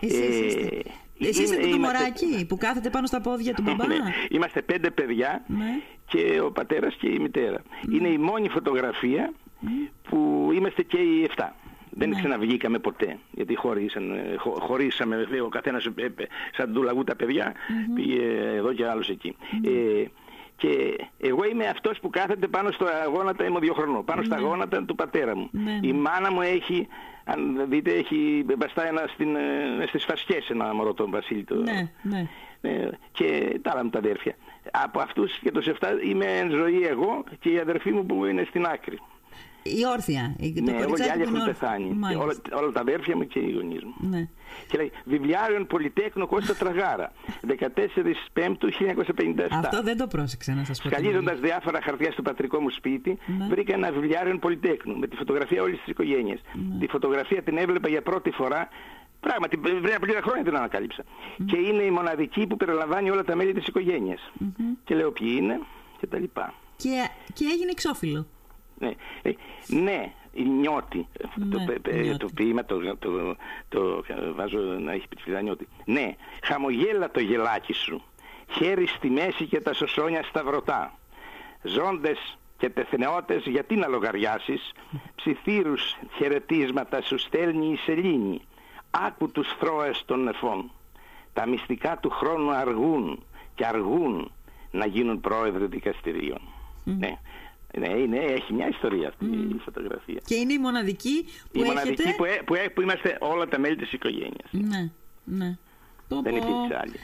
εσείς 0.01 0.55
Ε, 0.55 0.81
είστε. 1.19 1.29
Εσείς 1.29 1.43
είστε 1.43 1.55
είναι- 1.55 1.65
το 1.71 1.77
είμαστε- 1.77 1.99
μωράκι 1.99 2.47
που 2.47 2.57
κάθεται 2.57 2.91
πάνω 2.91 3.07
στα 3.07 3.21
πόδια 3.21 3.55
του 3.55 3.63
μπαμπά; 3.63 3.87
Ναι, 3.87 3.95
Είμαστε 4.31 4.63
πέντε 4.63 4.91
παιδιά 4.91 5.45
Ναι. 5.47 5.81
και 6.07 6.41
ο 6.45 6.51
πατέρας 6.53 6.95
και 6.95 7.09
η 7.09 7.19
μητέρα. 7.19 7.63
Είναι 7.93 8.09
η 8.09 8.19
μόνη 8.19 8.49
φωτογραφία 8.49 9.33
που 10.03 10.51
είμαστε 10.55 10.83
και 10.83 10.99
οι 10.99 11.23
εφτά. 11.25 11.55
Δεν 11.91 12.09
Ναι. 12.09 12.15
ξαναβγήκαμε 12.17 12.79
ποτέ, 12.79 13.19
γιατί 13.31 13.55
χωρίσαν, 13.55 14.11
ε, 14.11 14.37
χω- 14.37 14.61
χωρίσαμε, 14.61 15.27
ε, 15.33 15.41
ο 15.41 15.49
καθένας 15.49 15.85
ε, 15.87 15.93
ε, 15.97 16.09
σαν 16.57 16.73
του 16.73 16.83
λαγού 16.83 17.05
τα 17.05 17.17
παιδιά, 17.17 17.53
πήγε 17.95 18.23
εδώ 18.57 18.73
και 18.73 18.87
άλλος 18.87 19.09
εκεί. 19.11 19.37
Ε, 19.65 20.05
και 20.57 20.97
εγώ 21.19 21.45
είμαι 21.45 21.67
αυτός 21.67 21.99
που 22.01 22.11
κάθεται 22.11 22.47
πάνω 22.47 22.71
στο 22.71 22.87
αγώνατα, 23.05 23.45
είμαι 23.45 23.59
δύο 23.59 23.73
χρονών, 23.75 24.05
πάνω 24.05 24.23
στα 24.23 24.37
αγώνατα 24.37 24.85
του 24.85 24.95
πατέρα 24.95 25.37
μου. 25.37 25.49
Ναι, 25.53 25.63
ναι. 25.73 25.87
Η 25.87 25.93
μάνα 25.93 26.33
μου 26.33 26.41
έχει, 26.43 26.87
αν 27.31 27.67
δείτε, 27.69 27.91
έχει 27.91 28.45
μπαστά 28.57 28.87
ένα 28.87 29.05
στην, 29.13 29.37
ε, 29.37 29.87
στις 29.87 30.05
φασκές 30.05 30.49
ένα 30.49 30.75
μωρό 30.75 30.95
τον 30.95 31.11
Βασίλη. 31.11 31.45
Το, 31.45 31.55
Ναι, 31.55 31.91
ναι. 32.03 32.29
ε, 32.61 32.91
και 33.13 33.59
τα 33.63 33.71
άλλα 33.71 33.85
μου 33.85 33.91
τα 33.91 33.99
αδέρφια. 33.99 34.35
Από 34.71 35.01
αυτούς 35.01 35.39
και 35.39 35.51
τους 35.51 35.67
7 35.67 35.73
είμαι 36.05 36.25
εν 36.25 36.51
ζωή 36.51 36.87
εγώ 36.87 37.25
και 37.41 37.49
η 37.49 37.59
αδερφή 37.59 37.91
μου 37.93 38.07
που 38.07 38.25
είναι 38.25 38.45
στην 38.49 38.67
άκρη. 38.67 38.99
Η 39.69 39.83
όρθια. 39.95 40.35
η- 40.39 40.53
Το 40.53 40.61
ναι, 40.63 40.71
εγώ 40.71 40.79
και 40.81 40.85
κοριτσάκι 40.85 41.11
άλλοι 41.11 41.23
που 41.23 41.29
είναι 41.29 41.39
έχουν 41.39 41.49
όρθιο. 41.49 41.67
πεθάνει. 41.67 41.89
Και 41.89 41.95
Μάλιστα. 41.95 42.23
όλα, 42.25 42.63
όλα 42.63 42.73
τα 42.73 42.81
αδέρφια 42.81 43.17
μου 43.17 43.27
και 43.27 43.39
οι 43.39 43.51
γονείς 43.53 43.83
μου. 43.85 43.95
Ναι. 44.11 44.29
Και 44.69 44.77
λέει, 44.77 44.91
βιβλιάριον 45.05 45.67
Πολυτέχνο 45.67 46.27
Κώστα 46.27 46.55
Τραγάρα, 46.55 47.13
14 47.47 48.19
Πέμπτου 48.33 48.69
1957. 48.73 49.47
Αυτό 49.51 49.83
δεν 49.83 49.97
το 49.97 50.07
πρόσεξα 50.07 50.55
να 50.55 50.65
σας 50.65 50.81
πω. 50.83 50.89
την 50.89 50.99
Σκαλίζοντας 50.99 51.41
διάφορα 51.41 51.79
χαρτιά 51.83 52.13
στο 52.13 52.23
πατρικό 52.23 52.61
μου 52.61 52.71
σπίτι, 52.71 53.19
Ναι. 53.39 53.47
βρήκα 53.47 53.75
ένα 53.75 53.91
βιβλιάριο 53.93 54.39
Πολυτέχνου 54.39 54.99
με 54.99 55.07
τη 55.07 55.17
φωτογραφία 55.17 55.63
όλης 55.63 55.79
της 55.79 55.87
οικογένειας. 55.89 56.41
Ναι. 56.55 56.79
Τη 56.79 56.87
φωτογραφία 56.87 57.43
την 57.43 57.57
έβλεπα 57.59 57.89
για 57.89 58.03
πρώτη 58.03 58.31
φορά. 58.31 58.69
Πράγματι, 59.21 59.57
πριν 59.57 59.95
από 59.97 60.07
λίγα 60.07 60.21
χρόνια 60.23 60.45
την 60.45 60.57
ανακάλυψα. 60.57 61.05
Και 61.47 61.57
είναι 61.57 61.83
η 61.83 61.91
μοναδική 61.91 62.47
που 62.47 62.57
περιλαμβάνει 62.57 63.11
όλα 63.11 63.25
τα 63.25 63.37
μέλη 63.37 63.53
της 63.53 63.67
οικογένειας. 63.67 64.33
Και 64.85 64.95
λέω 64.95 65.11
ποιοι 65.13 65.29
είναι 65.41 65.59
και 66.01 66.07
τα 66.07 66.19
λοιπά. 66.19 66.55
Και, 66.77 67.09
και 67.33 67.45
έγινε 67.53 67.71
εξώφυλλο. 67.71 68.27
Ναι, 68.79 68.91
ε, 69.23 69.31
ναι 69.67 70.13
η 70.33 70.43
νιώτη. 70.43 71.07
Το, 71.51 71.59
Ναι, 71.59 71.65
πε- 71.65 71.79
πε- 71.81 71.95
νιώτη. 72.03 72.19
το 72.19 72.29
ποίημα 72.35 72.65
το, 72.65 72.97
το, 72.99 73.37
το, 73.69 74.05
βάζω 74.35 74.59
να 74.59 74.93
έχει 74.93 75.09
πιτφυλά 75.09 75.41
νιώτη. 75.41 75.69
Ναι, 75.85 76.15
χαμογέλα 76.43 77.11
το 77.11 77.21
γελάκι 77.21 77.73
σου. 77.73 78.03
Χέρι 78.51 78.87
στη 78.87 79.11
μέση 79.11 79.47
και 79.47 79.61
τα 79.61 79.73
σωσόνια 79.75 80.23
σταυρωτά. 80.23 80.93
Ζώντες 81.63 82.39
και 82.59 82.69
τεθνεώτες 82.71 83.43
γιατί 83.47 83.77
να 83.77 83.87
λογαριάσεις; 83.89 84.73
Ψιθύρους 85.15 85.97
χαιρετίσματα 86.17 87.03
σου 87.03 87.19
στέλνει 87.19 87.67
η 87.73 87.77
σελήνη. 87.77 88.41
Άκου 88.91 89.31
τους 89.31 89.49
θρώες 89.59 90.03
των 90.07 90.23
νεφών. 90.23 90.71
Τα 91.33 91.47
μυστικά 91.47 91.99
του 91.99 92.11
χρόνου 92.11 92.51
αργούν 92.51 93.23
και 93.55 93.67
αργούν 93.67 94.33
να 94.71 94.87
γίνουν 94.87 95.21
πρόεδροι 95.21 95.67
δικαστηρίων. 95.67 96.39
Ναι. 96.85 97.19
Ναι, 97.79 97.89
είναι, 97.89 98.19
έχει 98.19 98.53
μια 98.53 98.69
ιστορία 98.69 99.09
αυτή 99.09 99.25
η 99.25 99.61
φωτογραφία. 99.65 100.21
Και 100.27 100.35
είναι 100.35 100.53
η 100.53 100.59
μοναδική 100.59 101.25
που 101.25 101.59
η 101.59 101.61
έχετε... 101.61 101.75
μοναδική 101.75 102.15
που, 102.17 102.25
ε- 102.25 102.43
που, 102.47 102.55
ε- 102.55 102.69
που 102.69 102.81
είμαστε 102.81 103.17
όλα 103.21 103.49
τα 103.49 103.59
μέλη 103.59 103.77
της 103.77 103.93
οικογένειας. 103.93 104.51
Ναι, 104.51 104.91
ναι. 105.25 105.57
Το 106.09 106.23
Δεν 106.23 106.33
πω. 106.33 106.37
υπήρξε 106.39 106.79
άλλη. 106.83 106.99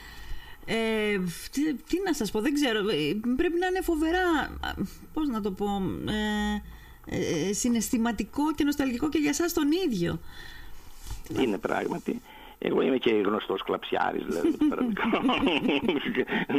Ε, 0.65 1.19
τι, 1.51 1.73
τι 1.73 2.01
να 2.05 2.13
σας 2.13 2.31
πω, 2.31 2.41
δεν 2.41 2.53
ξέρω. 2.53 2.79
Ε, 2.79 3.19
Πρέπει 3.35 3.59
να 3.59 3.67
είναι 3.67 3.81
φοβερά, 3.81 4.29
α, 4.59 4.73
πώς 5.13 5.27
να 5.27 5.41
το 5.41 5.51
πω, 5.51 5.81
ε, 7.07 7.49
ε, 7.49 7.53
συναισθηματικό 7.53 8.53
και 8.55 8.63
νοσταλγικό 8.63 9.09
και 9.09 9.17
για 9.17 9.33
σας 9.33 9.53
τον 9.53 9.67
ίδιο. 9.85 10.19
Είναι 11.41 11.57
πράγματι. 11.57 12.21
Εγώ 12.67 12.81
είμαι 12.81 12.97
και 12.97 13.09
γνωστός 13.09 13.63
κλαψιάρης, 13.63 14.23
δηλαδή, 14.25 14.57
το 14.57 14.67
παραμικρό. 14.67 15.21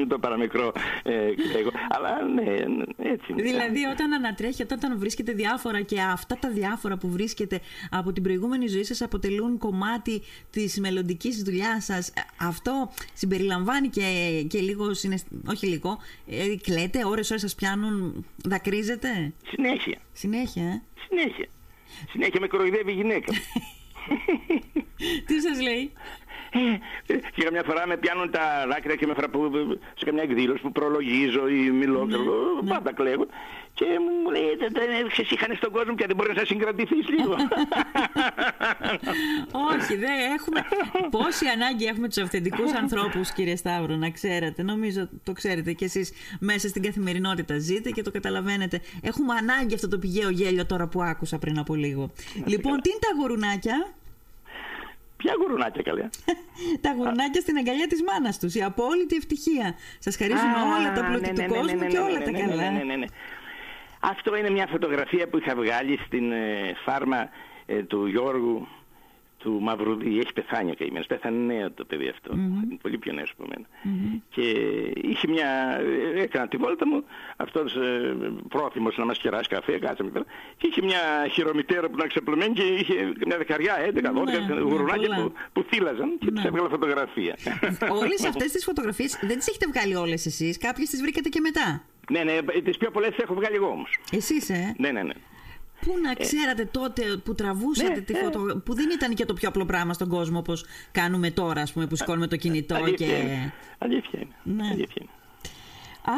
το 0.13 0.19
παραμικρό 0.19 0.73
ε, 1.03 1.13
εγώ. 1.59 1.71
Αλλά 1.89 2.23
ναι, 2.23 2.43
έτσι 2.97 3.33
είναι. 3.33 3.43
Δηλαδή 3.43 3.85
όταν 3.85 4.13
ανατρέχει, 4.13 4.63
όταν 4.63 4.99
βρίσκεται 4.99 5.33
διάφορα 5.33 5.81
και 5.81 6.01
αυτά 6.01 6.39
τα 6.41 6.51
διάφορα 6.51 6.97
που 6.97 7.09
βρίσκεται 7.09 7.61
από 7.91 8.13
την 8.13 8.23
προηγούμενη 8.23 8.67
ζωή 8.67 8.85
σας 8.85 9.03
αποτελούν 9.03 9.59
κομμάτι 9.59 10.23
της 10.51 10.81
μελλοντικής 10.81 11.43
δουλειάς 11.43 11.85
σας, 11.85 12.09
ε, 12.09 12.13
αυτό 12.41 12.93
συμπεριλαμβάνει 13.13 13.89
και, 13.89 14.03
και 14.49 14.59
λίγο, 14.59 14.95
συναισθ... 14.95 15.27
όχι 15.49 15.67
λίγο, 15.67 15.99
ε, 16.29 16.57
κλαίτε, 16.63 17.05
ώρες 17.05 17.31
ώρες 17.31 17.43
σας 17.43 17.55
πιάνουν, 17.55 18.27
δακρύζετε, 18.45 19.33
Συνέχεια. 19.49 19.99
συνέχεια, 20.13 20.63
ε; 20.63 20.83
Συνέχεια. 21.09 21.47
Συνέχεια 22.11 22.41
με 22.41 22.47
κοροϊδεύει 22.47 22.91
η 22.91 22.95
γυναίκα. 22.95 23.33
μου. 24.09 24.19
Τι 25.27 25.41
σας 25.41 25.61
λέει; 25.61 25.93
Ε, 27.07 27.15
και 27.35 27.43
καμιά 27.45 27.63
φορά 27.67 27.87
με 27.87 27.97
πιάνουν 27.97 28.31
τα 28.31 28.67
δάκρυα 28.69 28.95
και 28.95 29.07
με 29.07 29.15
φορά 29.15 29.29
που, 29.29 29.51
σε 29.99 30.05
καμιά 30.05 30.23
εκδήλωση 30.23 30.63
που 30.63 30.73
προλογίζω 30.73 31.49
ή 31.49 31.71
μιλώ, 31.71 32.01
Ναι, 32.05 32.09
ξέρω 32.09 32.23
εγώ, 32.23 32.63
πάντα 32.69 32.93
κλαίγω. 32.93 33.27
Και 33.75 33.85
μου 34.25 34.31
λέει, 34.31 34.57
«Δεν- 34.59 34.73
δεν 34.73 35.09
ξεσύχανε 35.09 35.55
στον 35.55 35.71
κόσμο 35.73 35.95
και 35.95 36.07
δεν 36.07 36.17
μπορεί 36.17 36.35
να 36.35 36.45
συγκρατηθείς 36.45 37.09
λίγο. 37.09 37.35
Όχι, 39.73 39.97
δεν 39.97 40.17
έχουμε. 40.37 40.65
Πόση 41.17 41.47
ανάγκη 41.47 41.85
έχουμε 41.85 42.09
τους 42.09 42.17
αυθεντικούς 42.19 42.73
ανθρώπους, 42.73 43.31
κύριε 43.33 43.57
Σταύρο, 43.57 43.97
να 43.97 44.11
ξέρετε. 44.11 44.63
Νομίζω 44.63 45.09
το 45.23 45.33
ξέρετε 45.33 45.73
κι 45.73 45.85
εσείς 45.85 46.13
μέσα 46.41 46.69
στην 46.69 46.83
καθημερινότητα 46.83 47.59
ζείτε 47.59 47.91
και 47.91 48.03
το 48.03 48.11
καταλαβαίνετε. 48.11 48.81
Έχουμε 49.03 49.35
ανάγκη 49.35 49.75
αυτό 49.75 49.89
το 49.89 49.99
πηγαίο 49.99 50.31
γέλιο 50.31 50.67
τώρα 50.67 50.89
που 50.89 51.03
άκουσα 51.03 51.39
πριν 51.39 51.59
από 51.59 51.75
λίγο. 51.75 52.11
λοιπόν, 52.45 52.81
τι 52.81 52.91
είναι 52.91 52.99
τα 53.01 53.09
γουρουνάκια. 53.21 53.95
Ποια 55.27 55.35
γουρουνάκια 55.41 55.83
καλέ. 55.83 56.09
τα 56.85 56.91
γουρουνάκια 56.97 57.41
στην 57.41 57.57
αγκαλιά 57.57 57.87
της 57.87 58.03
μάνας 58.03 58.39
τους. 58.39 58.55
Η 58.55 58.63
απόλυτη 58.63 59.17
ευτυχία. 59.17 59.75
Σας 59.99 60.17
χαρίζουν 60.17 60.49
Α, 60.49 60.63
όλα 60.79 60.93
τα 60.93 61.01
ναι, 61.03 61.09
πλούτη 61.09 61.27
ναι, 61.27 61.33
του 61.33 61.41
ναι, 61.41 61.47
ναι, 61.47 61.57
κόσμου 61.59 61.79
ναι, 61.79 61.87
και 61.87 61.99
ναι, 61.99 62.05
όλα 62.05 62.19
ναι, 62.19 62.25
τα 62.25 62.31
ναι, 62.31 62.41
καλά. 62.41 62.55
ναι, 62.55 62.79
ναι, 62.79 62.85
ναι, 62.85 62.97
ναι. 62.97 63.07
Αυτό 64.01 64.37
είναι 64.37 64.51
μια 64.51 64.67
φωτογραφία 64.67 65.29
που 65.29 65.39
είχα 65.39 65.55
βγάλει 65.55 65.99
στην 66.07 66.33
ε, 66.33 66.73
φάρμα 66.85 67.29
ε, 67.67 67.83
του 67.83 68.07
Γιώργου 68.07 68.69
του 69.47 69.59
Μαυρουδί. 69.61 70.19
Έχει 70.19 70.33
πεθάνει 70.33 70.71
ο 70.71 70.75
καημένος. 70.79 71.07
Πέθανε 71.07 71.55
νέο 71.55 71.71
το 71.71 71.85
παιδί 71.85 72.09
αυτό. 72.09 72.31
Είναι 72.35 72.79
πολύ 72.83 72.99
πιο 72.99 73.13
νέος 73.13 73.31
από 73.39 73.45
μένα. 73.51 73.67
Και 74.29 74.43
είχε 75.11 75.29
μια... 75.29 75.49
ε, 76.15 76.21
Έκανα 76.23 76.49
τη 76.49 76.57
βόλτα 76.57 76.87
μου. 76.87 77.05
Αυτός 77.37 77.75
ε, 77.77 78.17
πρόθυμος 78.49 78.97
να 78.97 79.05
μας 79.05 79.19
κεράσει 79.19 79.49
καφέ. 79.49 79.79
Κάτσαμε 79.79 80.11
πέρα. 80.11 80.25
Και 80.57 80.67
είχε 80.71 80.83
μια 80.83 81.01
χειρομητέρα 81.33 81.89
που 81.89 81.95
ήταν 81.97 82.09
ξεπλωμένη 82.09 82.55
και 82.55 82.63
είχε 82.63 83.13
μια 83.27 83.37
δεκαριά, 83.39 83.75
11, 83.87 83.89
12 83.89 83.93
Ναι, 83.95 84.61
γουρνάκια 84.61 85.09
πολλά. 85.09 85.17
που, 85.23 85.33
που 85.53 85.63
θύλαζαν 85.71 86.19
και 86.19 86.31
τους 86.31 86.43
Ναι. 86.43 86.49
έβγαλα 86.49 86.69
φωτογραφία. 86.69 87.37
Όλες 88.03 88.25
αυτές 88.25 88.53
τις 88.53 88.65
φωτογραφίες 88.65 89.19
δεν 89.23 89.37
τις 89.39 89.49
έχετε 89.49 89.67
βγάλει 89.73 89.95
όλες 89.95 90.27
εσείς. 90.27 90.59
Κάποιες 90.59 90.89
τις 90.91 91.01
βρήκατε 91.01 91.29
και 91.29 91.41
μετά; 91.41 91.83
ναι, 92.11 92.23
ναι, 92.25 92.61
τις 92.61 92.77
πιο 92.77 92.91
πολλές 92.91 93.11
τις 93.11 93.19
έχω 93.25 93.35
βγάλει 93.35 93.55
εγώ 93.55 93.67
όμως. 93.69 93.99
Εσείς, 94.13 94.51
ε; 94.51 94.75
Ναι, 94.79 94.91
ναι, 94.91 95.03
ναι. 95.03 95.13
Πού 95.81 95.93
να 96.03 96.15
ξέρατε 96.15 96.65
τότε 96.65 97.17
που 97.25 97.35
τραβούσατε 97.35 97.89
Ναι, 97.95 98.01
τη 98.01 98.13
ναι. 98.13 98.19
φωτο... 98.19 98.61
που 98.65 98.75
δεν 98.75 98.91
ήταν 98.91 99.15
και 99.15 99.25
το 99.25 99.35
πιο 99.35 99.49
απλό 99.49 99.65
πράγμα 99.65 99.93
στον 99.93 100.09
κόσμο 100.09 100.39
όπως 100.39 100.65
κάνουμε 100.93 101.31
τώρα, 101.31 101.61
ας 101.63 101.73
πούμε, 101.73 101.87
που 101.87 101.97
σηκώνουμε 101.97 102.27
το 102.27 102.37
κινητό 102.37 102.75
Αλήθεια 102.75 103.07
και... 103.07 103.13
είναι. 103.15 103.53
Αλήθεια 103.79 104.21
είναι. 104.21 104.35
Ναι. 104.43 104.67
Αλήθεια 104.67 104.95
είναι. 105.01 105.11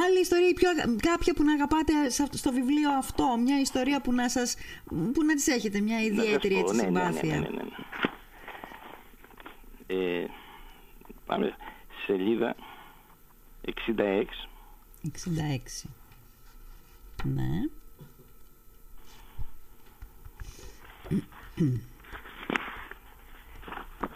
Άλλη 0.04 0.20
ιστορία, 0.20 0.48
ή 0.48 0.52
πιο, 0.54 0.70
αγα- 0.70 0.96
κάποια 1.00 1.34
που 1.34 1.44
να 1.44 1.52
αγαπάτε 1.52 1.92
σε 2.10 2.22
αυτό- 2.22 2.36
στο 2.36 2.52
βιβλίο 2.52 2.90
αυτό, 2.90 3.36
μια 3.44 3.60
ιστορία 3.60 4.00
που 4.00 4.12
να 4.12 4.28
σας, 4.28 4.56
που 4.88 5.24
να 5.26 5.34
τις 5.34 5.46
έχετε, 5.46 5.80
μια 5.80 5.96
Να 5.96 6.00
σας 6.02 6.08
ιδιαίτερη 6.08 6.54
πω, 6.54 6.60
έτσι 6.60 6.74
ναι, 6.76 6.82
ναι, 6.82 6.86
συμπάθεια. 6.88 7.34
Ναι, 7.34 7.38
ναι, 7.38 7.48
ναι, 7.48 7.62
ναι. 7.62 7.76
Ε, 10.22 10.26
πάμε 11.26 11.56
σελίδα 12.06 12.54
66. 13.64 13.70
66. 15.02 15.88
Ναι. 17.24 17.48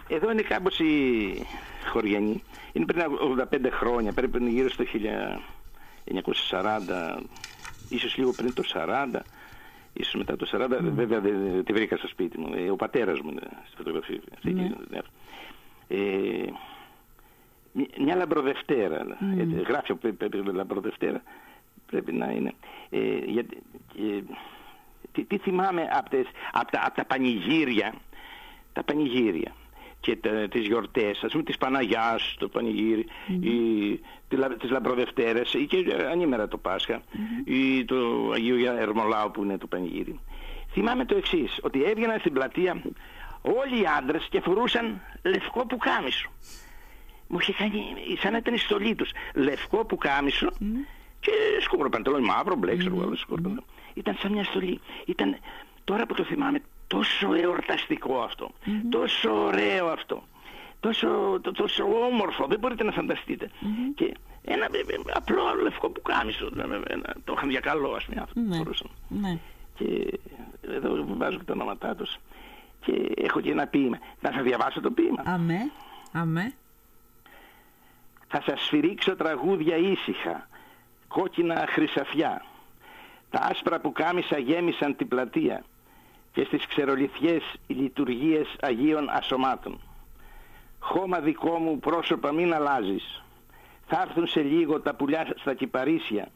Εδώ 0.09 0.31
είναι 0.31 0.43
κάπως 0.43 0.79
οι 0.79 1.47
χωριανοί. 1.91 2.43
Είναι 2.73 2.85
πριν 2.85 3.03
85 3.53 3.69
χρόνια, 3.71 4.13
πρέπει 4.13 4.39
να 4.41 4.47
είναι 4.47 4.55
γύρω 4.55 4.69
στο 4.69 4.85
1940, 6.51 7.19
ίσως 7.89 8.17
λίγο 8.17 8.33
πριν 8.33 8.53
το 8.53 8.63
40, 8.75 9.07
ίσως 9.93 10.15
μετά 10.15 10.37
το 10.37 10.47
40, 10.53 10.67
βέβαια 10.81 11.21
δεν 11.21 11.43
δεν 11.53 11.65
τη 11.65 11.73
βρήκα 11.73 11.97
στο 11.97 12.09
σπίτι 12.09 12.39
μου. 12.39 12.53
Ε, 12.55 12.71
Ο 12.71 12.77
πατέρας 12.77 13.21
μου 13.21 13.31
είναι 13.31 13.43
στη 13.67 13.77
φωτογραφία. 13.77 14.21
αυτή, 14.35 14.53
Ναι. 14.53 14.71
ναι. 14.91 14.99
Ε, 15.89 16.53
μια- 17.73 17.87
μια 17.99 18.17
λαμπροδευτέρα, 18.17 19.07
ε, 19.39 19.43
γράφει 19.67 19.93
από 19.93 20.09
π- 20.09 20.35
λαμπροδευτέρα, 20.55 21.23
πρέπει 21.87 22.13
να 22.13 22.31
είναι. 22.31 22.53
Ε, 22.91 23.17
γιατί, 23.17 23.57
ε, 23.99 24.21
τι, 25.13 25.25
τι 25.25 25.39
θυμάμαι 25.39 25.89
από, 25.93 26.11
τις, 26.11 26.27
απ' 26.53 26.71
τα, 26.71 26.83
απ' 26.85 26.95
τα 26.97 27.05
πανηγύρια, 27.05 27.95
τα 28.73 28.83
πανηγύρια 28.83 29.55
και 30.01 30.17
τα, 30.17 30.31
τις 30.49 30.67
γιορτές, 30.67 31.23
ας 31.25 31.33
πούμε 31.33 31.43
της 31.45 31.57
Παναγιάς, 31.59 32.35
το 32.39 32.49
πανηγύρι, 32.49 33.07
ή 33.41 34.01
τη, 34.29 34.37
λα- 34.37 34.57
τις 34.57 34.71
Λαμπροδευτέρες, 34.71 35.55
ή 35.55 35.67
και 35.67 35.77
ε, 35.77 36.07
ανήμερα 36.07 36.49
το 36.49 36.59
πασχα 36.59 37.03
ή 37.45 37.85
το 37.85 38.31
Αγίου 38.35 38.57
Ερμολάου 38.65 39.31
που 39.31 39.43
είναι 39.43 39.59
το 39.59 39.67
πανηγύρι. 39.67 40.21
Θυμάμαι 40.73 41.05
το 41.05 41.17
εξής, 41.17 41.59
ότι 41.63 41.83
έβγαιναν 41.85 42.19
στην 42.19 42.33
πλατεία 42.33 42.83
όλοι 43.43 43.81
οι 43.81 43.85
άντρες 43.99 44.27
και 44.31 44.41
φορούσαν 44.41 45.01
λευκό 45.23 45.67
πουκάμισο. 45.67 46.31
Μου 47.27 47.39
είχε 47.41 47.53
κάνει, 47.53 47.83
σαν 48.21 48.33
να 48.33 48.39
ήταν 48.39 48.55
η 48.55 48.59
στολή 48.59 48.95
τους. 48.95 49.11
Λευκό 49.35 49.85
πουκάμισο 49.85 50.49
και 51.21 51.31
σκούρο 51.61 51.89
παντελόνι, 51.89 52.27
μαύρο, 52.27 52.55
μπλε, 52.55 52.77
ξέρω 52.77 52.95
εγώ, 53.01 53.17
σκούρο 53.17 53.43
παντελόνι. 53.43 53.65
Ήταν 53.95 54.17
σαν 54.21 54.33
μια 54.33 54.45
στολή. 54.45 54.81
Ήταν, 55.05 55.37
τώρα 55.85 56.07
που 56.07 56.15
το 56.15 56.25
θυμάμαι, 56.25 56.63
τόσο 56.87 57.35
εορταστικό 57.35 58.21
αυτό. 58.23 58.51
Τόσο 58.91 59.45
ωραίο 59.45 59.87
αυτό. 59.87 60.23
Τόσο, 60.81 61.39
το- 61.43 61.53
τόσο 61.53 61.85
όμορφο, 61.85 62.47
δεν 62.47 62.59
μπορείτε 62.59 62.85
να 62.85 62.93
φανταστείτε. 62.93 63.51
Και 63.95 64.15
ένα 64.45 64.65
ε, 64.65 64.79
ε, 64.79 64.97
απλό 65.15 65.43
λευκό 65.63 65.91
πουκάμισο, 65.91 66.47
ε, 66.57 66.61
ε, 66.61 66.81
ένα- 66.93 67.15
το 67.25 67.33
είχαν 67.37 67.51
για 67.51 67.61
καλό, 67.61 67.93
ας 67.93 68.05
πούμε, 68.05 68.21
αυτό 68.21 68.41
Ναι. 68.41 68.57
φορούσαν. 68.57 68.91
ναι. 69.09 69.39
Και 69.75 70.19
εδώ 70.63 71.05
βάζω 71.17 71.39
και 71.39 71.45
τα 71.45 71.53
ονόματά 71.53 71.95
τους. 71.95 72.17
Και 72.85 73.13
έχω 73.17 73.41
και 73.41 73.51
ένα 73.51 73.67
ποίημα. 73.67 73.99
Να 74.21 74.33
σας 74.33 74.43
διαβάσω 74.43 74.81
το 74.81 74.91
ποίημα. 74.91 75.23
Αμέ, 75.25 75.71
αμέ. 76.13 76.53
Θα 78.29 78.43
σας 78.47 78.63
σφυρίξω 78.65 79.17
τραγούδια 79.17 79.77
ήσυχα, 79.77 80.49
κόκκινα 81.09 81.67
χρυσαφιά. 81.69 82.45
Τα 83.33 83.41
άσπρα 83.51 83.81
που 83.81 83.93
κάμισα 83.93 84.39
γέμισαν 84.39 84.97
την 84.97 85.09
πλατεία 85.09 85.65
και 86.33 86.45
στις 86.45 86.67
ξερολιθιές 86.67 87.43
οι 87.67 87.75
λειτουργίες 87.75 88.57
Αγίων 88.61 89.09
Ασωμάτων. 89.11 89.81
Χώμα 90.79 91.21
δικό 91.21 91.59
μου 91.59 91.79
πρόσωπα 91.79 92.33
μην 92.33 92.55
αλλάζεις. 92.55 93.23
Θα 93.87 94.01
έρθουν 94.07 94.27
σε 94.27 94.41
λίγο 94.41 94.81
τα 94.81 94.95
πουλιά 94.95 95.35
στα 95.37 95.55
κυπαρίσια 95.55 96.29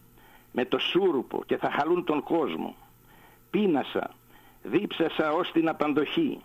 με 0.52 0.64
το 0.64 0.78
σούρουπο 0.78 1.42
και 1.46 1.56
θα 1.56 1.70
χαλούν 1.70 2.04
τον 2.04 2.22
κόσμο. 2.22 2.76
Πίνασα, 3.50 4.10
δίψασα 4.62 5.32
ως 5.32 5.52
την 5.52 5.68
απαντοχή. 5.68 6.40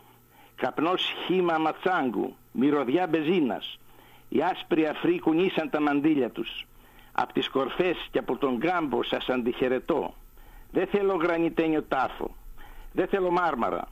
Καπνός 0.55 1.13
χύμα 1.25 1.57
ματσάγκου, 1.57 2.35
μυρωδιά 2.51 3.07
μπεζίνας. 3.07 3.79
Οι 4.29 4.41
άσπροι 4.41 4.87
αφροί 4.87 5.19
κουνήσαν 5.19 5.69
τα 5.69 5.81
μαντίλια 5.81 6.29
τους. 6.29 6.65
Απ' 7.11 7.31
τις 7.31 7.49
κορφές 7.49 8.07
και 8.11 8.19
από 8.19 8.37
τον 8.37 8.59
κάμπο 8.59 9.03
σας 9.03 9.29
αντιχαιρετώ. 9.29 10.13
Δεν 10.71 10.87
θέλω 10.87 11.15
γρανιτένιο 11.15 11.83
τάφο. 11.83 12.35
Δεν 12.91 13.07
θέλω 13.07 13.31
μάρμαρα. 13.31 13.87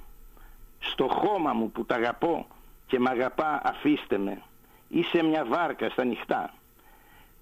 Στο 0.79 1.07
χώμα 1.07 1.53
μου 1.53 1.71
που 1.71 1.85
τα 1.85 1.95
αγαπώ 1.95 2.47
και 2.87 2.99
μ' 2.99 3.07
αγαπά 3.07 3.61
αφήστε 3.63 4.17
με. 4.17 4.41
Είσαι 4.87 5.23
μια 5.23 5.45
βάρκα 5.45 5.89
στα 5.89 6.03
νυχτά. 6.03 6.53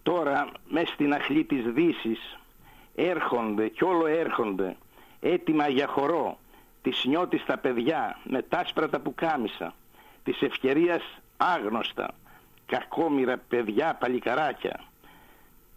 Τώρα 0.04 0.48
μες 0.70 0.90
στην 0.90 1.14
αχλή 1.14 1.44
της 1.44 1.66
δύσης 1.66 2.38
έρχονται 2.96 3.68
κι 3.68 3.84
όλο 3.84 4.06
έρχονται 4.06 4.76
έτοιμα 5.20 5.68
για 5.68 5.88
χορό 5.88 6.38
της 6.82 7.04
νιώτης 7.06 7.46
τα 7.46 7.58
παιδιά 7.58 8.20
με 8.24 8.42
τάσπρα 8.42 8.90
τα 8.90 9.00
πουκάμισα 9.00 9.74
της 10.24 10.42
ευκαιρίας 10.42 11.04
άγνωστα 11.38 12.14
κακόμοιρα 12.66 13.38
παιδιά 13.38 13.96
παλικαράκια 14.00 14.84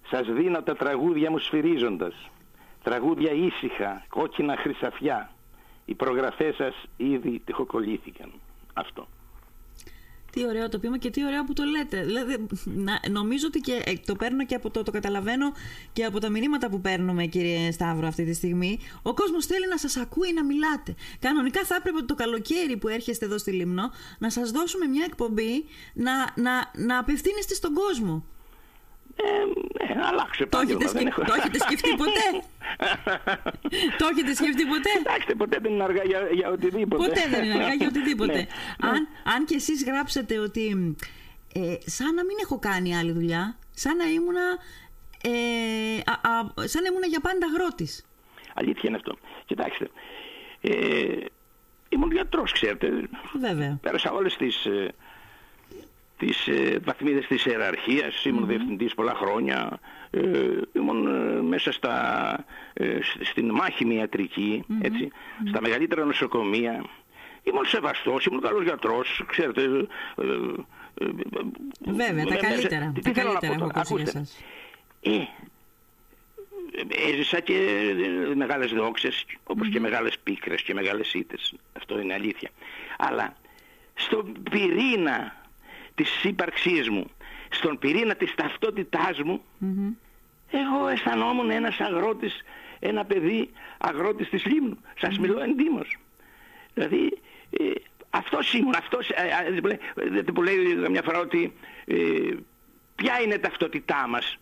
σας 0.09 0.27
δίνω 0.27 0.63
τα 0.63 0.77
τραγούδια 0.77 1.31
μου 1.31 1.39
σφυρίζοντας 1.39 2.31
τραγούδια 2.83 3.33
ήσυχα 3.33 4.05
κόκκινα 4.09 4.57
χρυσαφιά 4.57 5.31
οι 5.85 5.95
προγραφές 5.95 6.57
σας 6.57 6.75
ήδη 6.97 7.43
τυχοκολλήθηκαν 7.45 8.33
αυτό 8.75 9.09
Τι 10.31 10.47
ωραίο 10.47 10.69
το 10.69 10.79
ποίημα 10.79 10.99
και 10.99 11.11
τι 11.11 11.25
ωραίο 11.25 11.45
που 11.45 11.53
το 11.53 11.63
λέτε. 11.65 12.03
Δηλαδή, 12.05 12.47
να, 12.65 13.01
νομίζω 13.11 13.47
ότι 13.47 13.61
και 13.61 13.83
ε, 13.85 13.93
το 14.07 14.15
παίρνω 14.15 14.47
και 14.47 14.55
από 14.55 14.71
το, 14.71 14.83
το 14.83 14.91
καταλαβαίνω 14.91 15.53
και 15.93 16.05
από 16.05 16.19
τα 16.21 16.29
μηνύματα 16.31 16.69
που 16.69 16.81
παίρνουμε, 16.81 17.27
κύριε 17.27 17.71
Σταύρο, 17.71 18.07
αυτή 18.07 18.25
τη 18.25 18.33
στιγμή. 18.33 18.79
Ο 19.03 19.15
κόσμος 19.15 19.47
θέλει 19.47 19.69
να 19.69 19.79
σας 19.79 19.97
ακούει 19.97 20.33
να 20.33 20.45
μιλάτε. 20.45 20.95
Κανονικά 21.19 21.65
θα 21.65 21.75
έπρεπε 21.75 22.03
το 22.03 22.15
καλοκαίρι 22.15 22.77
που 22.77 22.89
έρχεστε 22.89 23.25
εδώ 23.25 23.39
στη 23.39 23.51
Λίμνο 23.51 23.91
να 24.19 24.31
σας 24.31 24.51
δώσουμε 24.51 24.87
μια 24.87 25.05
εκπομπή 25.07 25.65
να, 25.95 26.13
να, 26.35 26.71
να 26.75 26.99
απευθύνεστε 26.99 27.55
στον 27.55 27.75
κόσμο. 27.75 28.25
Ε, 29.17 29.93
ε, 29.93 29.99
αλλάξε 30.11 30.47
Το 30.47 30.59
έχετε, 30.59 30.73
επάγγελμα, 30.73 30.93
δεν 30.93 31.01
σκεφ- 31.01 31.07
έχω- 31.19 31.25
το 31.25 31.35
έχετε 31.39 31.59
σκεφτεί 31.59 31.91
ποτέ; 31.97 32.27
το 33.99 34.07
έχετε 34.13 34.35
σκεφτεί 34.35 34.67
ποτέ; 34.67 34.91
Κοιτάξτε, 34.99 35.35
ποτέ 35.35 35.59
δεν 35.63 35.73
είναι 35.73 35.83
αργά 35.85 36.03
για, 36.05 36.29
για 36.33 36.51
οτιδήποτε. 36.51 37.07
Ποτέ 37.09 37.23
δεν 37.31 37.45
είναι 37.45 37.55
αργά 37.55 37.75
για 37.75 37.87
οτιδήποτε. 37.87 38.33
Ναι. 38.33 38.47
αν, 38.89 39.09
αν 39.35 39.45
και 39.45 39.55
εσείς 39.55 39.85
γράψετε 39.85 40.39
ότι 40.39 40.97
ε, 41.55 41.75
σαν 41.87 42.15
να 42.15 42.25
μην 42.25 42.37
έχω 42.43 42.59
κάνει 42.59 42.97
άλλη 42.97 43.13
δουλειά, 43.13 43.57
σαν 43.75 43.97
να 43.97 44.05
ήμουνα, 44.05 44.43
ε, 45.23 45.31
α, 46.05 46.31
α, 46.31 46.45
σαν 46.67 46.83
να 46.83 46.89
ήμουνα 46.91 47.07
για 47.07 47.21
πάντα 47.21 47.47
αγρότης. 47.47 48.05
Αλήθεια 48.55 48.83
είναι 48.85 48.97
αυτό. 48.97 49.17
Κοιτάξτε, 49.47 49.91
ε, 50.61 50.73
ήμουν 51.89 52.13
γιατρός, 52.13 52.53
ξέρετε. 52.53 53.09
Βέβαια. 53.41 53.79
Πέρασα 53.83 54.11
όλες 54.13 54.37
τις, 54.37 54.65
ε, 54.65 54.93
τις 56.21 56.47
ε, 56.49 56.79
βαθμίδες 56.85 57.27
της 57.27 57.45
ιεραρχίας, 57.47 58.25
ήμουν 58.25 58.47
διευθυντής 58.47 58.95
πολλά 58.95 59.15
χρόνια, 59.15 59.81
ε, 60.11 60.21
ήμουν 60.73 61.07
ε, 61.07 61.43
μέσα 61.43 61.73
στα, 61.73 61.95
ε, 62.73 62.99
σ- 63.03 63.25
στην 63.25 63.51
μάχημη 63.51 63.95
ιατρική, 63.95 64.65
έτσι, 64.83 65.11
στα 65.49 65.61
μεγαλύτερα 65.61 66.05
νοσοκομεία. 66.05 66.85
Ήμουν 67.43 67.65
σεβαστός, 67.65 68.25
ήμουν 68.25 68.41
καλός 68.41 68.63
γιατρός, 68.63 69.25
ξέρετε. 69.27 69.63
ε, 69.63 69.67
ε, 69.67 69.85
ε, 70.95 71.07
Βέβαια, 71.93 72.25
τα 72.25 72.35
ε, 72.35 72.37
καλύτερα. 72.37 72.93
τι 72.95 73.01
Τα 73.01 73.13
θέλω 73.13 73.33
να 73.33 73.39
καλύτερα 73.39 73.55
πω 73.55 73.65
έχω 73.65 73.73
τώρα, 73.73 73.81
ακούσει 73.81 74.03
για 74.03 74.03
ακούστε. 74.03 74.19
σας. 74.19 74.43
Ε, 75.01 77.11
έζησα 77.11 77.41
και 77.41 77.55
ε, 78.31 78.35
μεγάλες 78.35 78.71
δόξες, 78.73 79.25
όπως 79.45 79.69
και 79.69 79.81
μεγάλες 79.81 80.19
πίκρες 80.19 80.63
και 80.63 80.75
μεγάλες 80.75 81.15
ήττες. 81.15 81.55
Αυτό 81.77 82.01
είναι 82.01 82.15
αλήθεια. 82.15 82.51
Αλλά 82.99 83.37
στον 83.95 84.33
πυρήνα 84.51 85.40
της 85.95 86.25
ύπαρξής 86.25 86.89
μου, 86.89 87.11
στον 87.49 87.79
πυρήνα 87.79 88.15
της 88.15 88.35
ταυτότητάς 88.35 89.19
μου, 89.23 89.43
εγώ 90.51 90.89
αισθανόμουν 90.89 91.51
ένας 91.51 91.81
αγρότης, 91.81 92.43
ένα 92.79 93.05
παιδί 93.05 93.51
αγρότης 93.79 94.29
της 94.29 94.45
Λίμνου. 94.45 94.79
Σας 95.01 95.19
μιλώ 95.19 95.41
εντύμως. 95.41 95.97
Δηλαδή, 96.75 97.19
ε, 97.51 97.65
αυτός 98.11 98.55
ήμουν, 98.55 98.75
αυτός, 98.77 99.09
ε, 99.11 99.15
ε, 99.47 99.51
δεν 99.51 99.61
που 99.61 99.67
λέει- 99.67 99.81
δεν 99.95 100.25
που 100.25 100.43
λέει 100.43 100.57
μια 100.91 101.03
φορά 101.03 101.19
ότι 101.19 101.53
ε, 101.85 101.97
ποια 102.95 103.21
είναι 103.21 103.35
η 103.35 103.39
ταυτότητά 103.39 104.07
μας; 104.09 104.39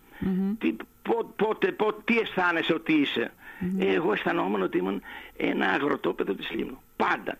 Τι, 0.59 0.75
πο- 1.01 1.33
πότε, 1.35 1.71
πο- 1.71 1.93
τι 1.93 2.17
αισθάνεσαι 2.19 2.73
ότι 2.73 2.93
είσαι; 2.93 3.33
Ε, 3.79 3.93
εγώ 3.93 4.13
αισθανόμουν 4.13 4.61
ότι 4.61 4.77
ήμουν 4.77 5.01
ένα 5.37 5.69
αγροτόπεδο 5.69 6.33
της 6.33 6.49
Λίμνου. 6.51 6.81
Πάντα. 6.95 7.37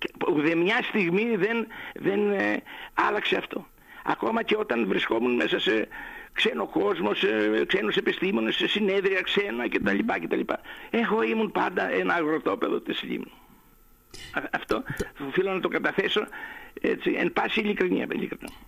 Και 0.00 0.08
Ούτε 0.28 0.54
μια 0.54 0.82
στιγμή 0.82 1.36
δεν, 1.36 1.66
δεν 1.94 2.32
ε, 2.32 2.62
άλλαξε 2.94 3.36
αυτό. 3.36 3.66
Ακόμα 4.04 4.42
και 4.42 4.56
όταν 4.58 4.86
βρισκόμουν 4.86 5.34
μέσα 5.34 5.58
σε 5.60 5.88
ξένο 6.32 6.66
κόσμο, 6.66 7.10
ε, 7.58 7.64
ξένους 7.64 7.96
επιστήμονες, 7.96 8.56
σε 8.56 8.68
συνέδρια 8.68 9.20
ξένα 9.20 9.68
κτλ. 9.68 9.98
κτλ. 10.22 10.40
Εγώ 10.90 11.22
ήμουν 11.22 11.52
πάντα 11.52 11.90
ένα 11.90 12.14
αγροτόπεδο 12.14 12.80
της 12.80 13.02
Λίμνου. 13.02 13.32
Αυτό 14.52 14.82
οφείλω 15.28 15.52
να 15.52 15.60
το 15.60 15.68
καταθέσω 15.68 16.26
έτσι, 16.80 17.10
εν 17.18 17.32
πάση 17.32 17.60
ειλικρινία. 17.60 18.06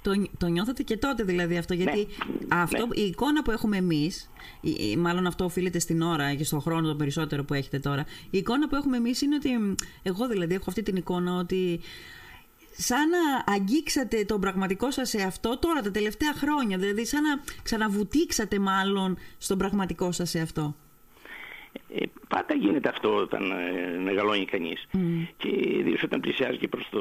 Το, 0.03 0.27
το 0.38 0.47
νιώθετε 0.47 0.83
και 0.83 0.97
τότε 0.97 1.23
δηλαδή 1.23 1.57
αυτό, 1.57 1.75
γιατί 1.75 1.99
ναι. 1.99 2.47
αυτό, 2.49 2.87
ναι. 2.87 3.01
η 3.01 3.07
εικόνα 3.07 3.43
που 3.43 3.51
έχουμε 3.51 3.77
εμείς, 3.77 4.31
μάλλον 4.99 5.27
αυτό 5.27 5.45
οφείλεται 5.45 5.79
στην 5.79 6.03
ώρα 6.03 6.35
και 6.35 6.45
στον 6.45 6.61
χρόνο 6.61 6.88
το 6.88 6.95
περισσότερο 6.95 7.45
που 7.45 7.55
έχετε 7.55 7.79
τώρα, 7.79 8.05
η 8.31 8.38
εικόνα 8.38 8.69
που 8.69 8.77
έχουμε 8.77 8.97
εμείς 8.97 9.21
είναι 9.23 9.35
ότι, 9.35 9.75
εγώ 10.03 10.29
δηλαδή 10.29 10.55
έχω 10.55 10.65
αυτή 10.67 10.83
την 10.83 10.97
εικόνα 10.97 11.37
ότι 11.37 11.81
σαν 12.77 13.09
να 13.09 13.53
αγγίξατε 13.55 14.25
τον 14.25 14.41
πραγματικό 14.41 14.91
σας 14.91 15.09
σε 15.09 15.23
αυτό 15.23 15.59
τώρα 15.59 15.81
τα 15.81 15.91
τελευταία 15.91 16.33
χρόνια, 16.35 16.79
δηλαδή 16.79 17.07
σαν 17.07 17.23
να 17.23 17.43
ξαναβουτήξατε 17.62 18.59
μάλλον 18.59 19.19
στον 19.38 19.59
πραγματικό 19.59 20.12
σας 20.12 20.31
σε 20.31 20.41
αυτό. 20.41 20.77
Ε, 21.95 22.05
πάντα 22.35 22.55
γίνεται 22.55 22.88
αυτό 22.88 23.14
όταν 23.16 23.51
ε, 23.51 23.99
μεγαλώνει 24.05 24.45
κανείς 24.45 24.88
mm. 24.92 24.99
και 25.37 25.49
ιδίως 25.79 26.03
όταν 26.03 26.21
πλησιάζει 26.21 26.57
και 26.57 26.68
προς 26.68 26.88
το, 26.90 27.01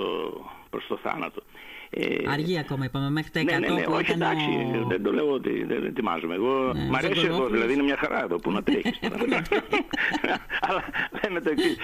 προς 0.70 0.88
το 0.88 0.98
θάνατο. 1.04 1.42
Ε, 1.90 2.16
Αργεί 2.28 2.58
ακόμα 2.58 2.86
είπαμε, 2.86 3.10
μέχρι 3.10 3.32
τα 3.32 3.42
100 3.42 3.46
ναι, 3.46 3.58
ναι, 3.58 3.68
ναι, 3.68 3.86
όχι 3.88 4.12
εντάξει, 4.12 4.48
δεν 4.88 5.04
το 5.04 5.12
λέω 5.14 5.32
ότι 5.32 5.64
δεν 5.64 5.86
ετοιμάζομαι. 5.86 6.36
Εγώ, 6.36 6.74
ναι, 6.74 6.88
μ' 6.90 6.96
αρέσει 6.96 7.26
εδώ, 7.26 7.48
δηλαδή 7.48 7.74
είναι 7.74 7.84
μια 7.84 7.98
χαρά 7.98 8.24
εδώ 8.24 8.36
που 8.36 8.52
να 8.52 8.64
τρέχεις. 8.64 9.00
Αλλά 10.68 10.84
λέμε 11.24 11.42
το 11.42 11.50
εξής. 11.50 11.76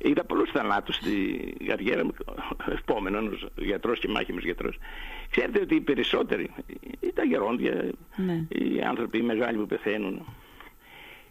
Ε, 0.00 0.08
είδα 0.08 0.24
πολλούς 0.24 0.50
θανάτους 0.50 0.94
στη 0.94 1.12
καριέρα 1.66 2.04
μου, 2.04 2.14
επόμενος 2.78 3.46
γιατρός 3.56 3.98
και 3.98 4.08
μάχημος 4.08 4.44
γιατρός. 4.44 4.78
Ξέρετε 5.30 5.60
ότι 5.60 5.74
οι 5.74 5.80
περισσότεροι, 5.80 6.50
τα 7.14 7.24
γερόντια, 7.24 7.90
ναι. 8.16 8.46
οι 8.48 8.80
άνθρωποι 8.80 9.18
οι 9.18 9.22
μεγάλοι 9.22 9.58
που 9.58 9.66
πεθαίνουν, 9.66 10.24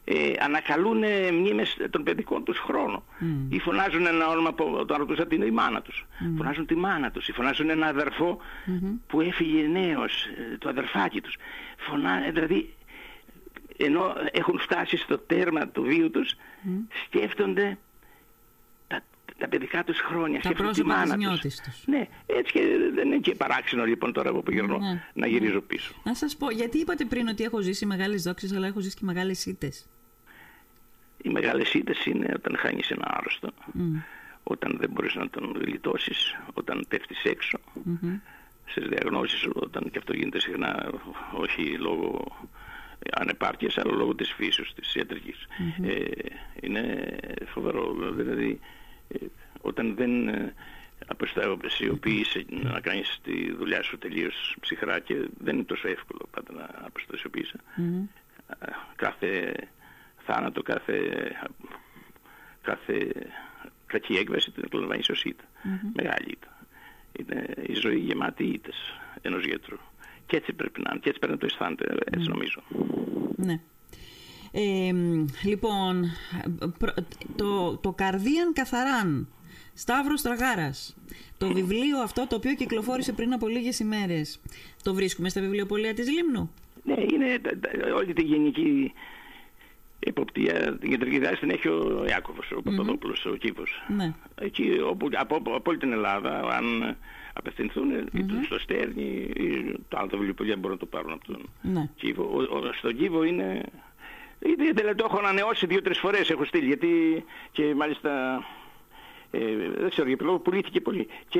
ε, 0.07 0.33
ανακαλούν 0.39 1.03
μνήμες 1.33 1.77
των 1.89 2.03
παιδικών 2.03 2.43
τους 2.43 2.59
χρόνων. 2.59 3.03
Mm. 3.21 3.23
Ή 3.49 3.59
φωνάζουν 3.59 4.05
ένα 4.05 4.27
όνομα 4.27 4.53
που 4.53 4.85
το 4.87 4.95
ρωτούσα 4.95 5.27
την 5.27 5.41
η 5.41 5.51
μάνα 5.51 5.81
τους. 5.81 6.05
Mm. 6.19 6.33
Φωνάζουν 6.37 6.65
τη 6.65 6.75
μάνα 6.75 7.11
τους. 7.11 7.27
Ή 7.27 7.31
φωνάζουν 7.31 7.69
ένα 7.69 7.87
αδερφό 7.87 8.37
mm-hmm. 8.37 8.99
που 9.07 9.21
έφυγε 9.21 9.67
νέος, 9.67 10.25
ε, 10.25 10.57
το 10.57 10.69
αδερφάκι 10.69 11.21
τους. 11.21 11.35
Φωνά, 11.77 12.25
ε, 12.25 12.31
δηλαδή, 12.31 12.73
ενώ 13.77 14.13
έχουν 14.31 14.59
φτάσει 14.59 14.97
στο 14.97 15.17
τέρμα 15.17 15.67
του 15.67 15.81
βίου 15.81 16.09
τους, 16.09 16.33
mm. 16.33 16.69
σκέφτονται 17.05 17.77
τα, 19.37 19.45
τα 19.45 19.47
παιδικά 19.47 19.83
τους 19.83 19.99
χρόνια. 19.99 20.39
Τα 20.39 20.53
πρόσωπα 20.53 21.01
της 21.01 21.15
νιώτης 21.15 21.61
τους. 21.61 21.83
Ναι, 21.85 22.07
έτσι 22.25 22.51
και 22.51 22.61
δεν 22.93 23.07
είναι 23.07 23.17
και 23.17 23.35
παράξενο 23.35 23.85
λοιπόν 23.85 24.13
τώρα 24.13 24.31
που 24.31 24.51
γυρνώ 24.51 24.77
ναι. 24.77 25.03
να 25.13 25.27
γυρίζω 25.27 25.61
πίσω. 25.61 25.93
Να 26.03 26.13
σας 26.13 26.35
πω, 26.35 26.51
γιατί 26.51 26.77
είπατε 26.77 27.05
πριν 27.05 27.27
ότι 27.27 27.43
έχω 27.43 27.61
ζήσει 27.61 27.85
μεγάλες 27.85 28.23
δόξες, 28.23 28.53
αλλά 28.53 28.67
έχω 28.67 28.79
ζήσει 28.79 28.95
και 28.95 29.05
μεγάλες 29.05 29.45
ήττες. 29.45 29.87
Οι 31.21 31.29
μεγάλες 31.29 31.73
ήττες 31.73 32.05
είναι 32.05 32.33
όταν 32.35 32.57
χάνεις 32.57 32.89
ένα 32.89 33.17
άρρωστο, 33.17 33.49
όταν 34.43 34.77
δεν 34.79 34.89
μπορείς 34.89 35.15
να 35.15 35.29
τον 35.29 35.57
γλιτώσεις, 35.61 36.35
όταν 36.53 36.85
πέφτεις 36.87 37.23
έξω, 37.23 37.59
mm-hmm. 37.75 38.19
στις 38.65 38.87
διαγνώσεις, 38.87 39.47
όταν 39.53 39.89
και 39.91 39.97
αυτό 39.97 40.13
γίνεται 40.13 40.39
συχνά 40.39 40.91
όχι 41.33 41.77
λόγω 41.77 42.27
ανεπάρκειας, 43.11 43.77
αλλά 43.77 43.93
λόγω 43.93 44.15
της 44.15 44.31
φύσης 44.31 44.73
της 44.73 44.95
ιατρικης 44.95 45.47
Ε, 45.83 46.05
είναι 46.61 47.15
φοβερό, 47.45 47.95
δηλαδή 48.11 48.49
ε, 48.49 48.57
όταν 49.61 49.95
δεν 49.95 50.27
ε, 50.27 50.53
αποστασιοποιείσαι 51.07 52.45
να 52.49 52.79
κάνεις 52.79 53.19
τη 53.23 53.53
δουλειά 53.53 53.81
σου 53.81 53.97
τελείως 53.97 54.55
ψυχρά 54.59 54.99
και 54.99 55.27
δεν 55.37 55.55
είναι 55.55 55.63
τόσο 55.63 55.87
εύκολο 55.87 56.27
πάντα 56.31 56.53
να 56.53 56.85
αποστασιοποιείσαι. 56.85 57.59
Κάθε 58.95 59.53
θάνατο, 60.25 60.61
κάθε, 60.61 60.97
κάθε 62.61 63.11
κακή 63.85 64.13
έκβαση 64.13 64.51
την 64.51 64.63
εκλαμβάνεις 64.65 65.09
ως 65.09 65.23
ήττα. 65.23 65.43
Mm-hmm. 65.43 65.91
Μεγάλη 65.93 66.31
ήττα. 66.31 66.67
Είναι 67.19 67.45
η 67.67 67.73
ζωή 67.73 67.97
γεμάτη 67.97 68.43
ήττες 68.43 68.75
ενός 69.21 69.45
γιατρού. 69.45 69.77
Και 70.25 70.35
έτσι 70.35 70.53
πρέπει 70.53 70.81
να 70.81 70.89
είναι. 70.91 70.99
Και 70.99 71.09
έτσι 71.09 71.19
πρέπει 71.19 71.33
να 71.33 71.39
το 71.39 71.45
αισθάνεται. 71.45 71.95
Έτσι 72.11 72.29
νομίζω. 72.29 72.63
Ναι. 73.35 73.59
Ε, 74.57 74.91
λοιπόν, 75.43 76.05
το, 77.35 77.77
το 77.77 77.91
Καρδίαν 77.91 78.53
Καθαράν, 78.53 79.27
Σταύρος 79.73 80.21
Τραγάρας, 80.21 80.95
το 81.37 81.53
βιβλίο 81.53 81.99
αυτό 82.03 82.27
το 82.27 82.35
οποίο 82.35 82.53
κυκλοφόρησε 82.53 83.13
πριν 83.13 83.33
από 83.33 83.47
λίγες 83.47 83.79
ημέρες, 83.79 84.39
το 84.83 84.93
βρίσκουμε 84.93 85.29
στα 85.29 85.41
βιβλιοπολία 85.41 85.93
της 85.93 86.09
Λίμνου; 86.09 86.51
Ναι, 86.83 86.95
είναι 87.13 87.41
όλη 87.95 88.13
τη 88.13 88.23
γενική 88.23 88.93
εποπτεία, 89.99 90.77
την 90.77 90.89
κεντρική 90.89 91.19
δράση 91.19 91.39
την 91.39 91.49
έχει 91.49 91.67
ο 91.67 92.05
Ιάκωβος, 92.09 92.51
ο 92.51 92.61
Παπαδόπουλος, 92.61 93.25
ο 93.25 93.35
Κήπος. 93.35 93.83
Ναι. 93.87 94.13
Εκεί 94.41 94.79
όπου, 94.89 95.09
από, 95.13 95.35
από, 95.35 95.61
όλη 95.65 95.77
την 95.77 95.91
Ελλάδα, 95.91 96.39
αν 96.39 96.95
απευθυνθούν 97.33 97.87
mm-hmm. 98.13 98.45
στο 98.45 98.59
Στέρνη 98.59 99.03
ή 99.35 99.75
το 99.87 99.97
άλλο 99.97 100.09
βιβλιοπολία 100.11 100.55
μπορούν 100.55 100.71
να 100.71 100.77
το 100.77 100.85
πάρουν 100.85 101.11
από 101.11 101.25
τον 101.25 101.49
ναι. 101.61 101.89
Κήπο. 101.95 102.23
Ο, 102.23 102.57
ο, 102.57 102.73
στον 102.73 102.97
Κήπο 102.97 103.23
είναι... 103.23 103.61
Ήδη 104.45 104.71
δηλαδή, 104.71 104.95
το 104.95 105.05
έχω 105.09 105.17
ανανεώσει 105.17 105.65
δύο-τρεις 105.65 105.99
φορές, 105.99 106.29
έχω 106.29 106.45
στείλει, 106.45 106.65
γιατί 106.65 107.23
και 107.51 107.75
μάλιστα 107.75 108.43
ε, 109.31 109.39
δεν 109.77 109.89
ξέρω 109.89 110.07
για 110.07 110.17
λόγο 110.19 110.39
πουλήθηκε 110.39 110.81
πολύ. 110.81 111.07
Και 111.27 111.39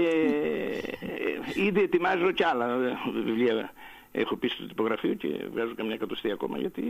ε, 1.56 1.66
ήδη 1.66 1.82
ετοιμάζω 1.82 2.32
κι 2.32 2.44
άλλα 2.44 2.78
βιβλία 3.26 3.74
έχω 4.16 4.36
πει 4.36 4.48
στο 4.48 4.68
τυπογραφείο 4.68 5.14
και 5.14 5.28
βγάζω 5.52 5.76
καμιά 5.76 5.94
εκατοστή 5.94 6.32
ακόμα 6.32 6.58
γιατί 6.58 6.82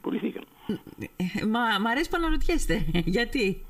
πουληθήκαν. 0.00 0.44
Μα 1.48 1.60
μ' 1.80 1.86
αρέσει 1.86 2.08
που 2.08 2.16
αναρωτιέστε. 2.18 2.84
γιατί; 3.16 3.64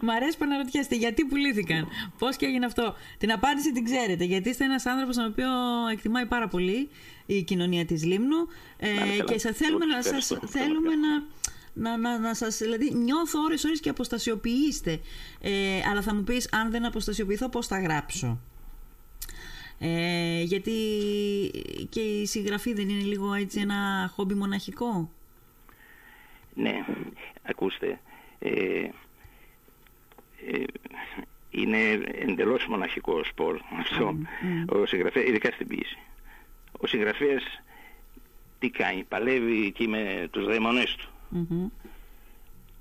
Μ' 0.00 0.10
αρέσει 0.10 0.38
που 0.38 0.44
αναρωτιέστε 0.44 0.96
γιατί 0.96 1.24
πουλήθηκαν; 1.24 1.88
Πώς 2.18 2.36
και 2.36 2.46
έγινε 2.46 2.66
αυτό; 2.66 2.94
Την 3.18 3.32
απάντηση 3.32 3.72
την 3.72 3.84
ξέρετε. 3.84 4.24
Γιατί 4.24 4.48
είστε 4.48 4.64
ένας 4.64 4.86
άνθρωπος 4.86 5.16
τον 5.16 5.26
οποίο 5.26 5.48
εκτιμάει 5.92 6.26
πάρα 6.26 6.48
πολύ 6.48 6.88
η 7.34 7.42
κοινωνία 7.42 7.84
της 7.84 8.04
Λίμνου. 8.04 8.46
Ε, 8.76 8.88
και 9.24 9.38
σα 9.38 9.52
θέλουμε, 9.52 9.84
να, 9.84 10.02
σας, 10.02 10.26
θέλουμε 10.46 10.94
να, 10.94 11.22
να, 11.72 11.96
να, 11.96 12.18
να 12.18 12.34
σας, 12.34 12.58
δηλαδή 12.58 12.94
νιώθω 12.94 13.40
ώρες 13.42 13.64
ώρες 13.64 13.80
και 13.80 13.88
αποστασιοποιήστε. 13.88 15.00
Ε, 15.40 15.80
αλλά 15.90 16.02
θα 16.02 16.14
μου 16.14 16.24
πεις, 16.24 16.48
αν 16.52 16.70
δεν 16.70 16.84
αποστασιοποιηθώ, 16.84 17.48
πώς 17.48 17.66
θα 17.66 17.80
γράψω; 17.80 18.40
Ε, 19.78 20.42
γιατί 20.42 20.72
και 21.88 22.00
η 22.00 22.26
συγγραφή 22.26 22.72
δεν 22.72 22.88
είναι 22.88 23.02
λίγο 23.02 23.34
έτσι 23.34 23.60
ένα 23.60 24.10
χόμπι 24.14 24.34
μοναχικό; 24.34 25.10
Ναι, 26.54 26.84
ακούστε, 27.42 28.00
ε, 28.38 28.50
ε, 30.46 30.64
είναι 31.50 31.78
εντελώς 32.12 32.66
μοναχικό 32.66 33.24
σπορ 33.24 33.60
αυτό, 33.78 34.16
ο 34.66 34.86
συγγραφέας, 34.86 35.26
ειδικά 35.26 35.50
στην 35.50 35.66
ποιήση. 35.66 35.98
Ο 36.80 36.86
συγγραφέας 36.86 37.42
τι 38.58 38.70
κάνει, 38.70 39.04
παλεύει 39.08 39.66
εκεί 39.66 39.88
με 39.88 40.28
τους 40.30 40.44
δαίμονες 40.44 40.94
του. 40.94 41.08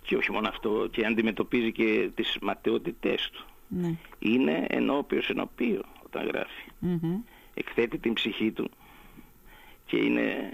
Και 0.02 0.16
όχι 0.16 0.32
μόνο 0.32 0.48
αυτό, 0.48 0.88
και 0.92 1.06
αντιμετωπίζει 1.06 1.72
και 1.72 2.10
τις 2.16 2.38
ματαιότητές 2.42 3.30
του. 3.30 3.46
Ναι. 3.68 3.96
Είναι 4.20 4.66
ενώπιος 4.70 5.30
ενωπίο 5.30 5.82
όταν 6.06 6.28
γράφει. 6.28 6.70
Εκθέτει 7.54 7.98
την 7.98 8.14
ψυχή 8.14 8.52
του 8.52 8.70
και 9.86 9.98
είναι 9.98 10.52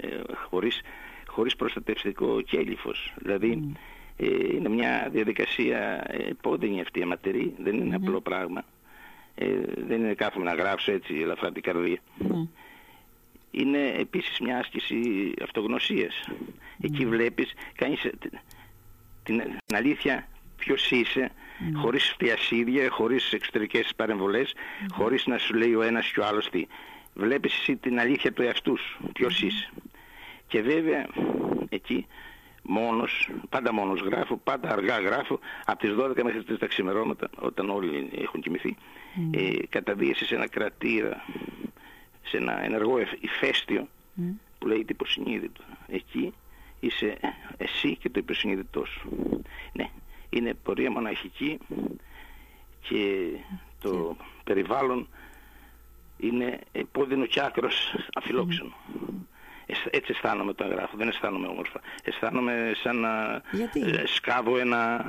ε, 0.00 0.20
χωρίς, 0.48 0.80
χωρίς 1.26 1.56
προστατευτικό 1.56 2.40
κέλυφος. 2.40 3.12
Δηλαδή 3.16 3.72
ε, 4.16 4.54
είναι 4.54 4.68
μια 4.68 5.08
διαδικασία 5.12 6.04
επώδυνη 6.08 6.80
αυτή 6.80 7.02
αματερή, 7.02 7.54
δεν 7.58 7.74
είναι 7.76 7.94
απλό 7.94 8.20
πράγμα. 8.20 8.64
Ε, 9.34 9.46
δεν 9.86 10.02
είναι 10.02 10.14
κάθομαι 10.14 10.44
να 10.44 10.54
γράψω 10.54 10.92
έτσι 10.92 11.14
ελαφρά 11.14 11.52
την 11.52 11.62
καρδία. 11.62 11.98
Είναι 13.50 13.94
επίσης 13.98 14.40
μια 14.40 14.58
άσκηση 14.58 15.32
αυτογνωσίας. 15.42 16.28
Εκεί 16.80 17.06
βλέπεις, 17.06 17.52
κάνεις 17.74 18.00
την, 18.00 19.40
την 19.64 19.76
αλήθεια 19.76 20.28
ποιος 20.56 20.90
είσαι, 20.90 21.30
mm. 21.30 21.72
χωρίς 21.74 22.10
φτιασίδια, 22.10 22.90
χωρίς 22.90 23.32
εξωτερικές 23.32 23.92
παρεμβολές, 23.96 24.52
mm. 24.54 24.86
χωρίς 24.92 25.26
να 25.26 25.38
σου 25.38 25.54
λέει 25.54 25.74
ο 25.74 25.82
ένας 25.82 26.12
και 26.12 26.20
ο 26.20 26.26
άλλος 26.26 26.50
τι. 26.50 26.66
Βλέπεις 27.14 27.58
εσύ 27.58 27.76
την 27.76 28.00
αλήθεια 28.00 28.32
του 28.32 28.42
εαυτού 28.42 28.76
σου, 28.76 29.10
ποιος 29.12 29.40
mm. 29.40 29.46
είσαι. 29.46 29.70
Και 30.46 30.62
βέβαια 30.62 31.06
εκεί 31.68 32.06
μόνος, 32.62 33.28
πάντα 33.48 33.72
μόνος 33.72 34.00
γράφω, 34.00 34.36
πάντα 34.36 34.70
αργά 34.70 35.00
γράφω, 35.00 35.38
από 35.64 35.78
τις 35.78 35.94
12 35.98 36.22
μέχρι 36.22 36.44
τις 36.44 36.58
τα 36.58 36.66
ξημερώματα, 36.66 37.28
όταν 37.38 37.70
όλοι 37.70 38.10
έχουν 38.14 38.40
κοιμηθεί, 38.40 38.76
mm. 38.76 39.38
ε, 39.38 39.66
καταδίεσαι 39.68 40.24
σε 40.24 40.34
ένα 40.34 40.48
κρατήρα, 40.48 41.24
σε 42.22 42.36
ένα 42.36 42.64
ενεργό 42.64 42.98
ηφαίστειο, 43.20 43.88
που 44.58 44.66
λέει 44.66 44.78
το 44.78 44.86
υποσυνείδητο. 44.88 45.62
Εκεί 45.86 46.32
είσαι 46.80 47.16
εσύ 47.56 47.96
και 47.96 48.10
το 48.10 48.18
υποσυνείδητό 48.18 48.84
σου. 48.84 49.08
Ναι, 49.72 49.90
είναι 50.30 50.54
πορεία 50.54 50.90
μοναχική 50.90 51.58
και 52.80 53.28
το 53.80 54.16
περιβάλλον 54.44 55.08
είναι 56.18 56.58
πόδινο 56.92 57.26
και 57.26 57.40
άκρος 57.40 57.94
αφιλόξενο. 58.14 58.72
Έτσι 59.90 60.12
αισθάνομαι 60.14 60.50
όταν 60.50 60.70
γράφω, 60.70 60.96
δεν 60.96 61.08
αισθάνομαι 61.08 61.46
όμορφα. 61.46 61.80
Αισθάνομαι 62.04 62.72
σαν 62.82 62.96
να 62.96 63.42
Γιατί; 63.50 63.80
ε, 63.80 64.06
σκάβω 64.06 64.58
ένα 64.58 65.06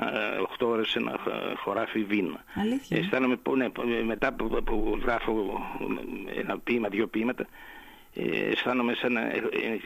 8 0.59 0.67
ώρες 0.67 0.89
σε 0.89 0.99
ένα 0.99 1.19
χωράφι 1.55 2.03
βίνα. 2.03 2.43
Αλήθεια; 2.55 2.97
Αισθάνομαι 2.97 3.35
που, 3.35 3.55
ναι, 3.55 3.67
μετά 4.05 4.33
που, 4.33 4.63
που 4.63 4.99
γράφω 5.03 5.61
ένα 6.35 6.59
ποίημα, 6.59 6.87
δύο 6.89 7.07
ποίηματα, 7.07 7.47
ε, 8.15 8.51
αισθάνομαι 8.51 8.93
σαν 8.93 9.11
να 9.13 9.21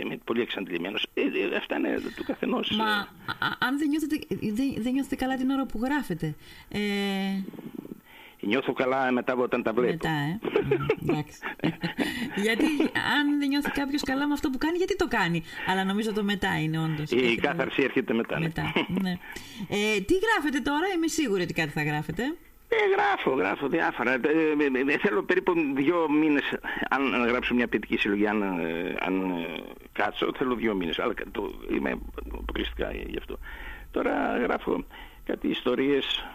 είμαι 0.02 0.18
πολύ 0.24 0.42
εξαντλημένος. 0.42 1.08
Ε, 1.14 1.22
ε, 1.22 1.56
αυτά 1.56 1.76
είναι 1.78 2.00
του 2.16 2.24
καθενός. 2.24 2.72
Μα 2.72 2.86
α, 2.86 3.08
αν 3.60 3.78
δεν 3.78 3.88
νιώθετε, 3.88 4.20
δεν, 4.30 4.74
δεν 4.78 4.94
νιώθετε 4.94 5.16
καλά 5.16 5.36
την 5.36 5.50
ώρα 5.50 5.66
που 5.66 5.80
γράφετε, 5.84 6.36
ε, 6.70 6.80
Νιώθω 8.40 8.74
καλά 8.74 9.12
μετά 9.12 9.36
όταν 9.36 9.64
τα 9.64 9.74
βλέπω. 9.74 9.92
Μετά, 9.92 10.10
ε. 10.10 10.40
Εντάξει. 11.02 11.40
γιατί 12.46 12.66
αν 13.18 13.40
δεν 13.40 13.48
νιώθει 13.48 13.72
κάποιος 13.72 14.02
καλά 14.02 14.28
με 14.28 14.34
αυτό 14.34 14.50
που 14.50 14.58
κάνει, 14.58 14.78
γιατί 14.78 14.96
το 14.96 15.08
κάνει; 15.08 15.44
Αλλά 15.68 15.84
νομίζω 15.84 16.14
το 16.14 16.24
μετά 16.24 16.60
είναι 16.62 16.80
όντως. 16.80 17.12
Η 17.12 17.36
κάθαρση 17.36 17.82
έρχεται 17.84 18.14
μετά. 18.14 18.40
Ναι. 18.40 18.46
μετά 18.46 18.64
ναι. 19.02 19.12
ε, 19.70 20.02
τι 20.02 20.14
γράφετε 20.26 20.60
τώρα, 20.60 20.88
είμαι 20.96 21.08
σίγουρη 21.08 21.42
ότι 21.42 21.54
κάτι 21.54 21.70
θα 21.70 21.84
γράφετε. 21.84 22.24
Ε, 22.70 22.76
γράφω, 22.96 23.32
γράφω 23.32 23.68
διάφορα. 23.68 24.12
Ε, 24.12 24.20
ε, 24.88 24.94
ε 24.94 24.98
θέλω 24.98 25.24
περίπου 25.24 25.54
δύο 25.76 26.10
μήνες, 26.10 26.44
αν, 26.90 27.26
γράψω 27.28 27.54
μια 27.54 27.68
ποιητική 27.68 27.98
συλλογή, 27.98 28.28
αν, 28.28 28.42
ε, 28.42 28.96
αν 29.00 29.46
κάτσω, 29.92 30.32
θέλω 30.38 30.56
δύο 30.56 30.74
μήνες. 30.74 31.00
Αλλά 31.00 31.14
το, 31.32 31.54
είμαι 31.72 32.00
αποκλειστικά 32.34 32.92
γι' 32.92 33.18
αυτό. 33.18 33.40
Τώρα 33.92 34.38
γράφω 34.38 34.86
κάτι 35.26 35.48
ιστορίες 35.48 36.26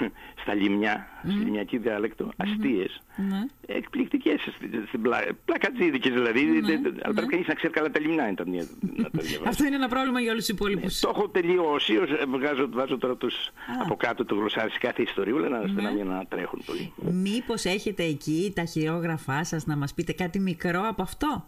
στα 0.42 0.54
λιμιά, 0.54 1.06
mm. 1.06 1.30
στη 1.30 1.44
λιμιακή 1.44 1.78
διάλεκτο, 1.78 2.26
mm-hmm. 2.26 2.44
αστείες, 2.44 3.02
mm-hmm. 3.16 3.50
εκπληκτικές, 3.66 4.40
στην 4.86 5.02
πλα... 5.02 5.18
πλακατζίδικες 5.44 6.12
δηλαδή, 6.12 6.40
mm-hmm. 6.40 6.98
αλλά 7.02 7.14
πρέπει 7.14 7.30
κανείς 7.30 7.46
να 7.46 7.54
ξέρει 7.54 7.72
καλά 7.72 7.90
τα 7.90 8.00
λιμνά 8.00 8.30
ήταν 8.30 8.48
να 8.96 9.10
τα 9.10 9.20
διαβάσει. 9.28 9.40
Αυτό 9.48 9.64
είναι 9.64 9.74
ένα 9.74 9.88
πρόβλημα 9.88 10.20
για 10.20 10.30
όλους 10.30 10.44
τους 10.44 10.54
υπόλοιπους. 10.54 11.02
Ναι, 11.02 11.10
το 11.10 11.12
έχω 11.16 11.28
τελειώσει, 11.28 11.94
βγάζω, 12.28 12.68
βάζω 12.70 12.98
τώρα 12.98 13.16
τους, 13.16 13.34
από 13.82 13.96
κάτω 13.96 14.24
το 14.24 14.34
γλωσσάρι 14.34 14.70
σε 14.70 14.78
κάθε 14.78 15.02
ιστοριούλα 15.02 15.48
να, 15.48 15.60
mm-hmm. 15.62 16.04
να, 16.04 16.04
να 16.04 16.26
τρέχουν 16.26 16.62
πολύ. 16.66 16.92
Μήπως 16.96 17.64
έχετε 17.64 18.02
εκεί 18.02 18.52
τα 18.54 18.64
χειρόγραφά 18.64 19.44
σας 19.44 19.66
να 19.66 19.76
μας 19.76 19.94
πείτε 19.94 20.12
κάτι 20.12 20.38
μικρό 20.38 20.82
από 20.88 21.02
αυτό; 21.02 21.44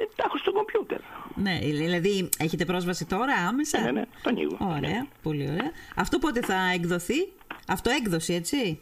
Ε, 0.00 0.04
τα 0.16 0.24
έχω 0.26 0.36
στο 0.38 0.52
κομπιούτερ. 0.52 1.00
Ναι, 1.34 1.58
δηλαδή 1.62 2.28
έχετε 2.38 2.64
πρόσβαση 2.64 3.06
τώρα 3.06 3.34
άμεσα; 3.34 3.80
Ναι, 3.80 3.90
ναι, 3.90 4.04
το 4.22 4.28
ανοίγω. 4.28 4.56
Ωραία, 4.60 4.78
ναι. 4.78 5.06
πολύ 5.22 5.48
ωραία. 5.50 5.70
Αυτό 5.96 6.18
πότε 6.18 6.40
θα 6.40 6.70
εκδοθεί, 6.74 7.32
αυτό 7.66 7.90
έκδοση, 7.90 8.34
έτσι; 8.34 8.80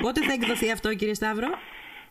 Πότε 0.00 0.22
θα 0.22 0.32
εκδοθεί 0.32 0.70
αυτό, 0.70 0.94
κύριε 0.94 1.14
Σταύρο; 1.14 1.48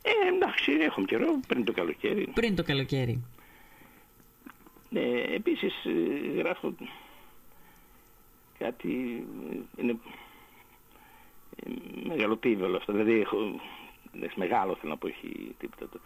Ε, 0.01 0.35
εντάξει, 0.35 0.71
έχουμε 0.71 1.05
καιρό, 1.05 1.39
πριν 1.47 1.65
το 1.65 1.71
καλοκαίρι. 1.71 2.27
Πριν 2.33 2.55
το 2.55 2.63
καλοκαίρι. 2.63 3.23
Ε, 4.93 5.35
επίσης, 5.35 5.73
γράφω 6.35 6.75
κάτι, 8.57 9.23
είναι 9.77 9.97
μεγαλοτίβελο 12.07 12.77
αυτό, 12.77 12.93
δηλαδή 12.93 13.19
έχω, 13.19 13.37
μεγάλο 14.35 14.75
θέλω 14.75 14.91
να 14.91 14.97
πω, 14.97 15.07
έχει 15.07 15.55
τίποτα 15.59 15.89
το. 15.89 15.99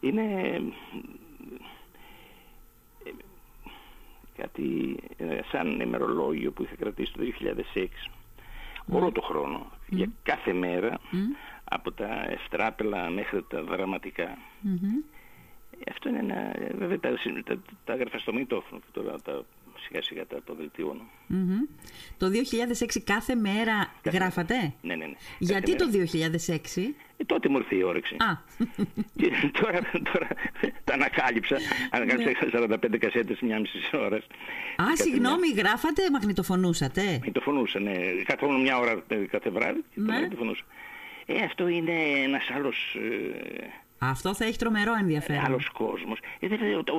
Είναι 0.00 0.22
ε, 3.04 3.10
κάτι 4.36 4.96
ε, 5.16 5.40
σαν 5.50 5.80
ημερολόγιο 5.80 6.50
που 6.50 6.62
είχα 6.62 6.74
κρατήσει 6.74 7.12
το 7.12 7.20
2006 7.74 7.86
όλο 8.90 9.12
το 9.12 9.20
χρόνο. 9.20 9.70
Για 9.88 10.10
κάθε 10.22 10.52
μέρα 10.52 11.00
από 11.64 11.92
τα 11.92 12.30
εστράπελα 12.30 13.10
μέχρι 13.10 13.42
τα 13.42 13.62
δραματικά. 13.62 14.38
Αυτό 15.90 16.08
είναι 16.08 16.18
ένα 16.18 16.54
βέβαια 16.78 17.00
τα, 17.00 17.10
τα, 17.44 17.58
τα 17.84 17.92
έγραφα 17.92 18.18
στο 18.18 18.32
μητόφωνο 18.32 18.80
και 18.80 19.00
τώρα 19.00 19.20
τα 19.20 19.44
σιγά 19.80 20.02
σιγά 20.02 20.26
τα 20.26 20.36
αποβελτιώνω. 20.36 21.06
Mm-hmm. 21.30 21.68
Το 22.18 22.26
2006 22.78 23.00
κάθε 23.04 23.34
μέρα 23.34 23.92
κάθε 24.02 24.16
γράφατε; 24.16 24.72
Ναι, 24.80 24.94
ναι, 24.94 25.06
ναι. 25.06 25.14
Γιατί 25.38 25.76
το 25.76 25.84
2006? 25.92 26.92
Ε, 27.16 27.24
τότε 27.24 27.48
μου 27.48 27.56
ήρθε 27.56 27.74
η 27.74 27.82
όρεξη. 27.82 28.14
Α. 28.14 28.36
Και 29.16 29.30
τώρα, 29.60 29.80
τώρα 30.12 30.28
τα 30.84 30.94
ανακάλυψα. 30.94 31.56
Ανακάλυψα 31.90 32.46
45 32.52 32.90
ναι. 32.90 32.96
κασέτες 32.96 33.40
μια 33.40 33.60
μισή 33.60 33.78
ώρας. 33.92 34.26
Α, 34.76 34.84
συγγνώμη, 34.96 35.52
μια... 35.52 35.62
γράφατε, 35.62 36.10
μαγνητοφωνούσατε; 36.12 37.02
Μαγνητοφωνούσα, 37.02 37.80
ναι. 37.80 37.96
Καθόμουν 38.24 38.60
μια 38.60 38.78
ώρα 38.78 39.02
κάθε 39.30 39.50
βράδυ 39.50 39.84
και 39.94 40.00
ναι. 40.00 40.12
μαγνητοφωνούσα. 40.12 40.64
Ε, 41.26 41.42
αυτό 41.44 41.68
είναι 41.68 41.92
ένας 42.24 42.50
άλλος... 42.54 42.94
Ε, 42.94 43.66
αυτό 43.98 44.34
θα 44.34 44.44
έχει 44.44 44.58
τρομερό 44.58 44.92
ενδιαφέρον. 45.00 45.44
Άλλος 45.44 45.68
κόσμος. 45.68 46.18
Ε, 46.40 46.48
δεν 46.48 46.58
ούτε 46.78 46.92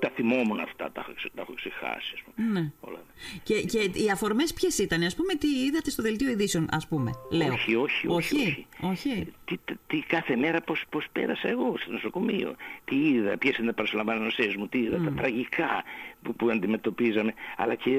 τα 0.00 0.10
θυμόμουν 0.14 0.60
αυτά, 0.60 0.81
τα, 1.14 1.28
τα 1.34 1.42
έχω 1.42 1.54
ξεχάσει. 1.54 2.14
Ναι. 2.52 2.72
Όλα. 2.80 3.00
Και, 3.42 3.54
και 3.62 3.78
οι 3.78 4.10
αφορμές 4.10 4.52
ποιες 4.52 4.78
ήταν, 4.78 5.02
ας 5.02 5.14
πούμε, 5.14 5.34
τι 5.34 5.48
είδατε 5.48 5.90
στο 5.90 6.02
δελτίο 6.02 6.30
ειδήσεων, 6.30 6.68
ας 6.70 6.88
πούμε. 6.88 7.10
Λέω. 7.30 7.52
Όχι, 7.52 7.74
όχι, 7.74 8.06
όχι. 8.08 8.34
όχι. 8.36 8.66
όχι. 8.80 9.32
Τι, 9.44 9.56
τι, 9.86 9.98
κάθε 10.06 10.36
μέρα 10.36 10.60
πώς 10.60 10.84
πώς 10.90 11.06
πέρασα 11.12 11.48
εγώ 11.48 11.74
στο 11.78 11.92
νοσοκομείο. 11.92 12.54
Τι 12.84 13.08
είδα, 13.08 13.38
ποιες 13.38 13.56
είναι 13.56 13.66
τα 13.66 13.72
παρασυλλαμβάνωσέ 13.72 14.54
μου, 14.58 14.68
τι 14.68 14.78
είδα, 14.78 14.98
mm. 14.98 15.04
τα 15.04 15.12
τραγικά 15.12 15.84
που, 16.22 16.34
που 16.34 16.50
αντιμετωπίζαμε, 16.50 17.34
αλλά 17.56 17.74
και, 17.74 17.90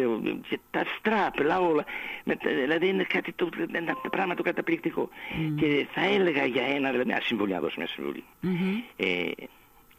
και 0.50 0.60
τα 0.72 0.84
στράπελα 0.98 1.60
όλα. 1.60 1.86
Με, 2.24 2.36
δηλαδή 2.36 2.88
είναι 2.88 3.04
κάτι 3.04 3.32
το, 3.32 3.50
ένα 3.72 3.96
πράγμα 4.10 4.34
το 4.36 4.44
καταπληκτικό. 4.44 5.10
Mm. 5.10 5.54
Και 5.60 5.88
θα 5.94 6.06
έλεγα 6.06 6.46
για 6.46 6.64
ένα, 6.64 6.92
δηλαδή 6.92 7.10
μια 7.10 7.22
συμβουλή, 7.22 7.54
να 7.54 7.60
δώσω 7.60 7.76
μια 7.78 7.88
συμβουλή. 7.88 8.24
Mm-hmm. 8.44 8.82
Ε, 8.96 9.32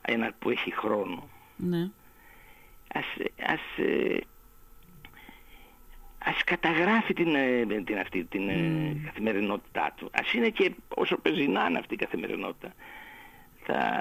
ένα 0.02 0.34
που 0.38 0.50
έχει 0.50 0.74
χρόνο. 0.74 1.28
Ναι. 1.56 1.90
Ας, 2.94 3.04
ας, 3.46 3.84
ε, 3.86 4.18
ας 6.18 6.44
καταγράφει 6.44 7.12
την, 7.12 7.34
ε, 7.34 7.66
την, 7.84 7.98
αυτή, 7.98 8.24
την 8.24 8.48
mm. 8.50 8.96
καθημερινότητά 9.04 9.94
του. 9.96 10.10
Ας 10.12 10.32
είναι 10.32 10.48
και 10.48 10.74
όσο 10.88 11.16
πεζινά 11.16 11.66
είναι 11.68 11.78
αυτή 11.78 11.94
η 11.94 11.96
καθημερινότητα. 11.96 12.74
Θα, 13.66 14.00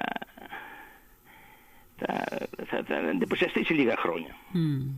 θα, 1.98 2.24
θα, 2.66 2.84
θα 2.88 2.96
εντυπωσιαστεί 2.96 3.66
σε 3.66 3.74
λίγα 3.74 3.96
χρόνια. 3.98 4.36
Mm. 4.54 4.92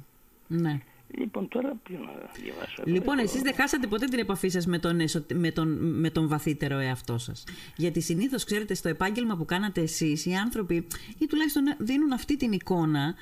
Ναι. 0.48 0.80
Λοιπόν, 1.18 1.48
τώρα 1.48 1.76
ποιο 1.84 2.00
να 2.00 2.12
διαβάσω. 2.44 2.84
Λοιπόν, 2.86 3.18
εσείς 3.18 3.42
δεν 3.42 3.54
χάσατε 3.54 3.88
ποτέ 3.88 4.06
την 4.06 4.20
επαφή 4.20 4.50
σας 4.50 4.66
με 4.66 4.80
τον, 4.80 5.00
με 5.34 5.52
τον, 5.52 6.00
με 6.00 6.10
τον 6.10 6.28
βαθύτερο 6.28 6.78
εαυτό 6.78 7.18
σας. 7.18 7.44
Γιατί 7.76 8.02
συνήθως, 8.02 8.44
ξέρετε, 8.44 8.74
στο 8.74 8.90
επάγγελμα 8.90 9.38
που 9.38 9.46
κάνατε 9.46 9.82
εσείς, 9.82 10.26
οι 10.26 10.34
άνθρωποι, 10.34 10.88
ή 11.18 11.26
τουλάχιστον 11.26 11.64
δίνουν 11.78 12.12
αυτή 12.12 12.38
την 12.38 12.52
εικόνα, 12.52 13.16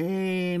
ε, 0.00 0.60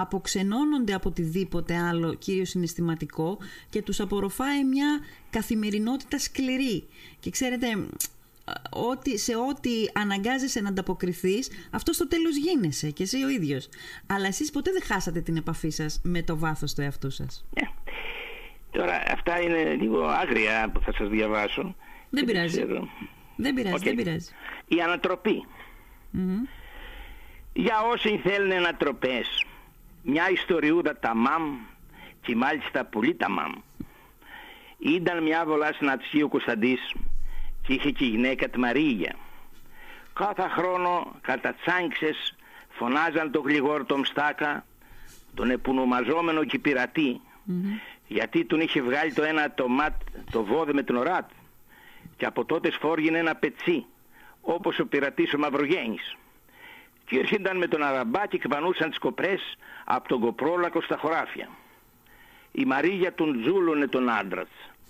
αποξενώνονται 0.00 0.94
από 0.94 1.08
οτιδήποτε 1.08 1.76
άλλο, 1.76 2.14
κύριο 2.14 2.44
συναισθηματικό, 2.44 3.38
και 3.70 3.82
τους 3.82 4.00
απορροφάει 4.00 4.64
μια 4.64 5.00
καθημερινότητα 5.30 6.18
σκληρή. 6.18 6.88
Και 7.20 7.30
ξέρετε, 7.30 7.66
ότι, 8.70 9.18
σε 9.18 9.36
ό,τι 9.36 9.70
αναγκάζεσαι 9.92 10.60
να 10.60 10.68
ανταποκριθείς, 10.68 11.50
αυτό 11.70 11.92
στο 11.92 12.08
τέλος 12.08 12.36
γίνεσαι 12.36 12.90
και 12.90 13.02
εσύ 13.02 13.24
ο 13.24 13.28
ίδιος. 13.28 13.68
Αλλά 14.06 14.26
εσείς 14.26 14.50
ποτέ 14.50 14.72
δεν 14.72 14.82
χάσατε 14.82 15.20
την 15.20 15.36
επαφή 15.36 15.70
σας 15.70 16.00
με 16.04 16.22
το 16.22 16.38
βάθος 16.38 16.74
του 16.74 16.80
εαυτού 16.80 17.10
σας; 17.10 17.46
Ναι. 17.54 17.68
Τώρα 18.70 19.02
αυτά 19.12 19.40
είναι 19.40 19.74
λίγο 19.74 20.04
άγρια 20.04 20.70
που 20.72 20.80
θα 20.80 20.92
σας 20.92 21.08
διαβάσω. 21.08 21.74
Δεν 22.10 22.24
πειράζει. 22.24 22.64
Δεν 23.36 23.54
πειράζει, 23.54 23.84
δεν 23.84 23.94
πειράζει. 23.94 24.30
Η 24.66 24.80
ανατροπή. 24.80 25.46
Για 27.64 27.80
όσοι 27.80 28.20
θέλουν 28.24 28.52
ανατροπές, 28.52 29.44
μια 30.02 30.30
ιστοριούδα 30.30 30.96
τα 30.98 31.14
μαμ 31.14 31.58
και 32.20 32.36
μάλιστα 32.36 32.84
πολύ 32.84 33.14
τα 33.14 33.30
μαμ. 33.30 33.52
Ήταν 34.78 35.22
μια 35.22 35.44
βολά 35.46 35.72
στην 35.72 35.90
Ατσίου 35.90 36.24
ο 36.24 36.28
Κωνσταντής 36.28 36.92
και 37.62 37.72
είχε 37.72 37.90
και 37.90 38.04
η 38.04 38.08
γυναίκα 38.08 38.48
τη 38.48 38.58
Μαρίγια. 38.58 39.14
Κάθε 40.12 40.48
χρόνο 40.48 41.14
κατά 41.20 41.54
τσάνξες 41.54 42.36
φωνάζαν 42.68 43.30
το 43.30 43.40
γλυγόρ 43.40 43.86
τον 43.86 44.00
Μστάκα, 44.00 44.64
τον 45.34 45.50
επωνομαζόμενο 45.50 46.44
και 46.44 46.58
πειρατή, 46.58 47.20
γιατί 48.06 48.44
τον 48.44 48.60
είχε 48.60 48.82
βγάλει 48.82 49.12
το 49.12 49.22
ένα 49.22 49.54
το 49.54 49.68
ματ, 49.68 49.94
το 50.30 50.44
βόδι 50.44 50.72
με 50.72 50.82
την 50.82 50.96
οράτ 50.96 51.30
και 52.16 52.26
από 52.26 52.44
τότε 52.44 52.70
σφόργινε 52.70 53.18
ένα 53.18 53.34
πετσί, 53.34 53.86
όπως 54.40 54.78
ο 54.78 54.86
πειρατής 54.86 55.34
ο 55.34 55.38
Μαυρογέννης. 55.38 56.16
Και 57.08 57.18
έρχονταν 57.18 57.56
με 57.56 57.66
τον 57.66 57.82
αραμπά 57.82 58.26
και 58.26 58.38
κβανούσαν 58.38 58.88
τις 58.88 58.98
κοπρές 58.98 59.56
από 59.84 60.08
τον 60.08 60.20
κοπρόλακο 60.20 60.80
στα 60.80 60.96
χωράφια. 60.96 61.48
Η 62.52 62.64
Μαρίγια 62.64 63.14
τον 63.14 63.42
τζούλωνε 63.42 63.86
τον 63.86 64.10
άντρα 64.10 64.46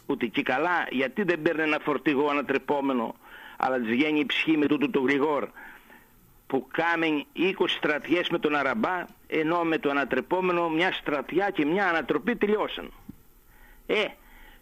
ούτε 0.07 0.26
και 0.26 0.42
καλά 0.42 0.87
γιατί 0.90 1.22
δεν 1.22 1.42
παίρνει 1.42 1.62
ένα 1.62 1.78
φορτηγό 1.78 2.28
ανατρεπόμενο 2.28 3.14
αλλά 3.57 3.78
της 3.78 3.88
βγαίνει 3.88 4.18
η 4.18 4.26
ψυχή 4.26 4.57
με 4.57 4.66
τούτο 4.66 4.90
το 4.90 5.00
γρηγόρ 5.00 5.48
που 6.46 6.66
κάμεν 6.70 7.26
20 7.37 7.52
στρατιές 7.68 8.28
με 8.28 8.38
τον 8.38 8.54
Αραμπά 8.54 9.04
ενώ 9.26 9.62
με 9.64 9.78
το 9.78 9.90
ανατρεπόμενο 9.90 10.68
μια 10.68 10.92
στρατιά 10.92 11.50
και 11.50 11.64
μια 11.64 11.88
ανατροπή 11.88 12.37
τελειώσαν. 12.37 12.92
Ε, 13.87 14.04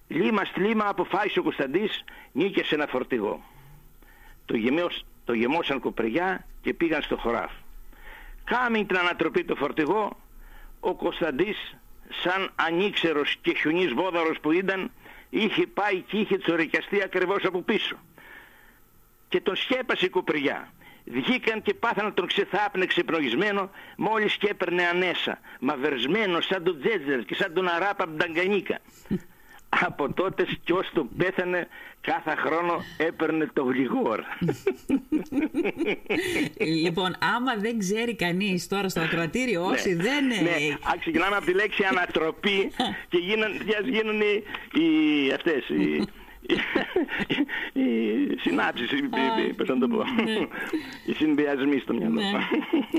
λίμας 0.08 0.52
λίμα 0.56 0.88
αποφάσισε 0.88 1.38
ο 1.38 1.42
Κωνσταντής 1.42 2.04
νίκησε 2.32 2.64
σε 2.64 2.74
ένα 2.74 2.86
φορτηγό. 2.86 3.40
Το, 4.44 4.56
γεμός, 4.56 5.04
το 5.26 5.32
γεμώσαν 5.32 5.80
κοπριά 5.80 6.46
και 6.62 6.74
πήγαν 6.74 7.02
στο 7.02 7.16
χωράφ. 7.16 7.50
Κάμει 8.44 8.84
την 8.84 8.98
ανατροπή 8.98 9.44
το 9.44 9.54
φορτηγό, 9.54 10.16
ο 10.80 10.94
Κωνσταντής 10.94 11.76
σαν 12.22 12.50
ανήξερος 12.54 13.36
και 13.42 13.54
χιονής 13.54 13.92
βόδαρος 13.92 14.40
που 14.40 14.52
ήταν 14.52 14.90
είχε 15.30 15.66
πάει 15.66 16.00
και 16.00 16.16
είχε 16.16 16.38
τσορικιαστεί 16.38 17.02
ακριβώς 17.02 17.44
από 17.44 17.62
πίσω. 17.62 17.96
Και 19.28 19.40
τον 19.40 19.56
σκέπασε 19.56 20.04
η 20.04 20.08
κοπριά. 20.08 20.72
Βγήκαν 21.04 21.62
και 21.62 21.74
πάθανε 21.74 22.10
τον 22.10 22.26
ξεθάπνε 22.26 22.86
ξεπνογισμένο 22.86 23.70
μόλις 23.96 24.36
και 24.36 24.48
έπαιρνε 24.48 24.86
ανέσα, 24.86 25.38
μαυρισμένο 25.60 26.40
σαν 26.40 26.62
τον 26.62 26.80
Τζέτζερ 26.80 27.24
και 27.24 27.34
σαν 27.34 27.52
τον 27.54 27.68
Αράπα 27.68 28.06
Μπνταγκανίκα. 28.06 28.78
Από 29.68 30.12
τότε 30.12 30.46
σκιός 30.52 30.90
του 30.94 31.10
πέθανε 31.16 31.68
κάθε 32.00 32.34
χρόνο 32.34 32.84
έπαιρνε 32.96 33.50
το 33.52 33.62
γλυγόρ. 33.62 34.20
λοιπόν, 36.58 37.16
άμα 37.36 37.56
δεν 37.56 37.78
ξέρει 37.78 38.14
κανείς 38.14 38.68
τώρα 38.68 38.88
στο 38.88 39.00
ακροατήριο, 39.00 39.64
όσοι 39.64 39.94
ναι, 39.94 40.02
δεν... 40.02 40.26
Ναι, 40.26 40.76
ξεκινάμε 41.00 41.36
από 41.36 41.46
τη 41.46 41.52
λέξη 41.52 41.84
ανατροπή 41.84 42.70
και 43.10 43.18
γίνουν, 43.84 44.20
οι, 44.20 44.42
οι, 44.80 45.32
αυτές, 45.32 45.68
οι, 45.68 46.06
οι 47.72 47.86
συνάψεις, 48.40 48.88
πώς 49.56 49.68
να 49.68 49.78
το 49.78 49.88
πω, 49.88 50.04
ναι. 50.24 50.46
οι 51.06 51.12
συνδυασμοί 51.12 51.78
στο 51.78 51.94
μυαλό. 51.94 52.14
Ναι. 52.14 52.30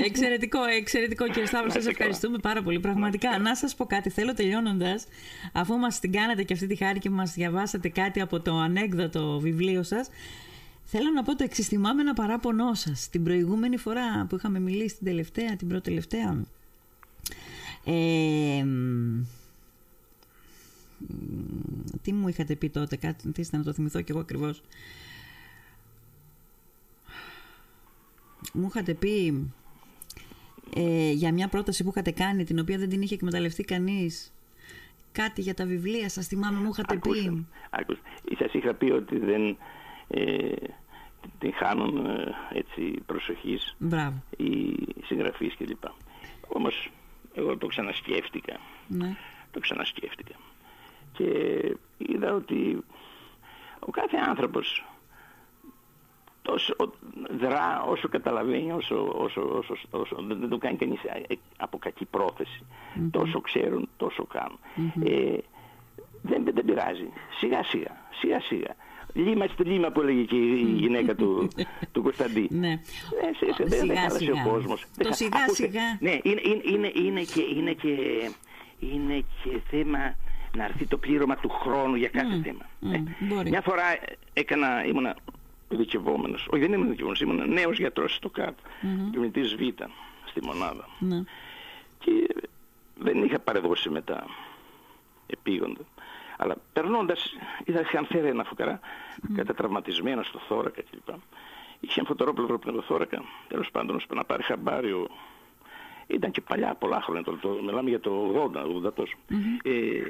Εξαιρετικό, 0.06 0.63
εξαιρετικό 0.63 1.26
κύριε 1.26 1.45
Σταύρο, 1.45 1.69
σας 1.69 1.86
ευχαριστούμε 1.86 2.38
πάρα 2.38 2.62
πολύ. 2.62 2.80
Πραγματικά, 2.80 3.39
να 3.39 3.56
σας 3.56 3.76
πω 3.76 3.86
κάτι, 3.86 4.10
θέλω 4.10 4.34
τελειώνοντας, 4.34 5.08
αφού 5.54 5.78
μας 5.78 6.00
την 6.00 6.12
κάνατε 6.12 6.43
και 6.43 6.54
αυτή 6.54 6.67
τη 6.67 6.76
χάρη 6.76 7.00
και 7.00 7.10
μας 7.10 7.34
διαβάσατε 7.34 7.89
κάτι 7.89 8.21
από 8.21 8.39
το 8.39 8.54
ανέκδοτο 8.58 9.39
βιβλίο 9.39 9.84
σας, 9.84 10.10
Θέλω 10.89 11.12
να 11.12 11.23
πω 11.23 11.36
το 11.36 11.43
εξής. 11.43 11.67
Θυμάμαι 11.67 12.02
ένα 12.02 12.13
παράπονό 12.13 12.73
σας. 12.73 13.10
Την 13.10 13.23
προηγούμενη 13.23 13.78
φορά 13.78 14.26
που 14.30 14.36
είχαμε 14.36 14.60
μιλήσει, 14.60 14.95
την 14.95 15.06
τελευταία, 15.06 15.56
την 15.56 15.67
πρώτη 15.67 15.84
τελευταία. 15.84 16.43
Ε, 17.86 18.57
τι 22.08 22.13
μου 22.13 22.28
είχατε 22.28 22.56
πει 22.56 22.70
τότε, 22.70 22.96
κάτι 22.96 23.34
να 23.52 23.63
το 23.63 23.74
θυμηθώ 23.74 24.02
κι 24.02 24.12
εγώ 24.12 24.20
ακριβώς. 24.20 24.62
Μου 28.54 28.67
είχατε 28.67 28.93
πει 28.93 29.52
ε, 30.76 31.12
για 31.12 31.34
μια 31.34 31.48
πρόταση 31.48 31.84
που 31.84 31.89
είχατε 31.89 32.12
κάνει, 32.12 32.43
την 32.43 32.60
οποία 32.60 32.78
δεν 32.78 32.89
την 32.89 33.02
είχε 33.02 33.13
εκμεταλλευτεί 33.13 33.63
κανείς. 33.63 34.34
Κάτι 35.12 35.41
για 35.41 35.54
τα 35.54 35.65
βιβλία 35.65 36.10
σας, 36.10 36.28
θυμάμαι, 36.28 36.60
μου 36.60 36.70
είχατε 36.70 36.98
πει. 36.98 37.48
Άκουσα. 37.70 38.00
Σας 38.38 38.54
είχα 38.54 38.74
πει 38.74 38.91
ότι 38.91 39.20
δεν 39.20 39.58
ε, 40.08 40.52
την 41.39 41.54
χάνουν 41.54 42.06
ε, 42.06 42.36
έτσι 42.54 43.02
προσοχής 43.06 43.76
Μπράβο. 43.78 44.24
οι 44.38 44.76
συγγραφείς 45.06 45.56
κλπ. 45.58 45.84
Όμως 46.48 46.91
εγώ 47.34 47.58
το 47.58 47.67
ξανασκέφτηκα. 47.67 48.60
Ναι. 48.88 49.15
Το 49.52 49.60
ξανασκέφτηκα 49.60 50.36
και 51.17 51.62
είδα 51.97 52.34
ότι 52.34 52.84
ο 53.80 53.91
κάθε 53.91 54.17
άνθρωπος 54.27 54.86
τόσο 56.41 56.75
δρά 57.39 57.84
όσο 57.88 58.08
καταλαβαίνει, 58.08 58.71
όσο, 58.71 59.12
όσο, 59.15 59.41
όσο, 59.41 59.75
όσο 59.89 60.15
δεν 60.27 60.49
το 60.49 60.58
κάνει 60.58 60.77
κανείς 60.77 60.99
από 61.58 61.77
κακή 61.77 62.08
Τόσο 63.12 63.41
ξέρουν, 63.41 63.89
τόσο 63.97 64.25
κάνουν. 64.25 64.60
Ε, 65.03 65.38
δεν, 66.21 66.43
δεν 66.43 66.65
πειράζει. 66.65 67.10
Σιγά 67.39 67.63
σιγά, 67.63 67.97
σιγά 68.19 68.39
σιγά. 68.39 68.75
Λίμα 69.13 69.47
στη 69.47 69.63
λίμα 69.63 69.89
που 69.91 70.01
έλεγε 70.01 70.23
και 70.23 70.36
η 70.36 70.75
γυναίκα 70.77 71.15
του, 71.15 71.47
του 71.91 72.01
Κωνσταντή. 72.01 72.47
Ναι. 72.51 72.71
Ε, 72.71 73.63
δεν 73.65 73.97
χάλασε 73.97 74.32
ο 74.32 74.49
κόσμος. 74.49 74.86
Το 74.97 75.13
σιγά 75.13 75.47
σιγά. 75.47 75.97
Ναι, 75.99 76.19
είναι, 76.23 76.41
είναι, 76.63 76.91
είναι, 76.95 77.21
και, 77.21 77.41
είναι, 77.41 77.73
και, 77.73 77.95
είναι 78.80 79.23
και 79.43 79.60
θέμα 79.69 80.15
να 80.58 80.63
έρθει 80.63 80.86
το 80.86 80.98
πλήρωμα 80.98 81.36
του 81.36 81.50
χρόνου 81.50 81.96
για 81.96 82.10
κάθε 82.10 82.41
θέμα. 82.43 82.65
Mm, 82.82 83.48
Μια 83.50 83.62
φορά 83.62 83.84
έκανα, 84.34 84.86
ήμουνα 84.86 85.15
δικαιωμένος, 85.70 86.48
όχι 86.50 86.62
δεν 86.62 86.74
ήμουν 86.74 86.89
δικαιωμένος, 86.89 87.22
ήμουν 87.22 87.54
νέος 87.54 87.78
γιατρός 87.78 88.15
στο 88.15 88.30
ΚΑΤ, 88.30 88.58
mm-hmm. 88.82 89.30
Β 89.58 89.82
στη 90.26 90.43
μονάδα. 90.43 90.89
Ναι. 91.00 91.24
Και 92.00 92.36
δεν 92.96 93.24
είχα 93.24 93.39
παρεδώσει 93.39 93.89
μετά 93.89 94.26
επίγοντα. 95.28 95.82
Αλλά 96.38 96.56
περνώντας, 96.74 97.36
είδα 97.65 97.82
είχαν 97.82 98.06
φέρει 98.06 98.28
ένα 98.28 98.43
φουκαρά, 98.43 98.80
mm. 98.80 99.32
κατατραυματισμένο 99.36 100.24
στο 100.24 100.39
θώρακα 100.48 100.82
κλπ. 100.82 101.15
Είχε 101.80 102.00
ένα 102.00 102.08
φωτορόπλευρο 102.08 102.60
πνευμοθώρακα, 102.60 103.24
τέλος 103.48 103.70
πάντων, 103.72 103.96
ώστε 103.96 104.15
να 104.15 104.24
πάρει 104.24 104.43
χαμπάριο 104.43 105.08
ήταν 106.08 106.32
και 106.32 106.41
παλιά 106.41 106.74
πολλά 106.74 107.02
χρόνια, 107.02 107.24
το, 107.24 107.38
το, 107.38 107.50
μιλάμε 107.50 107.89
για 107.89 108.00
το 108.00 108.12
80, 108.84 108.88
80 108.88 108.93
τόσο. 108.93 109.15
Mm-hmm. 109.30 109.63
Ε, 109.63 110.02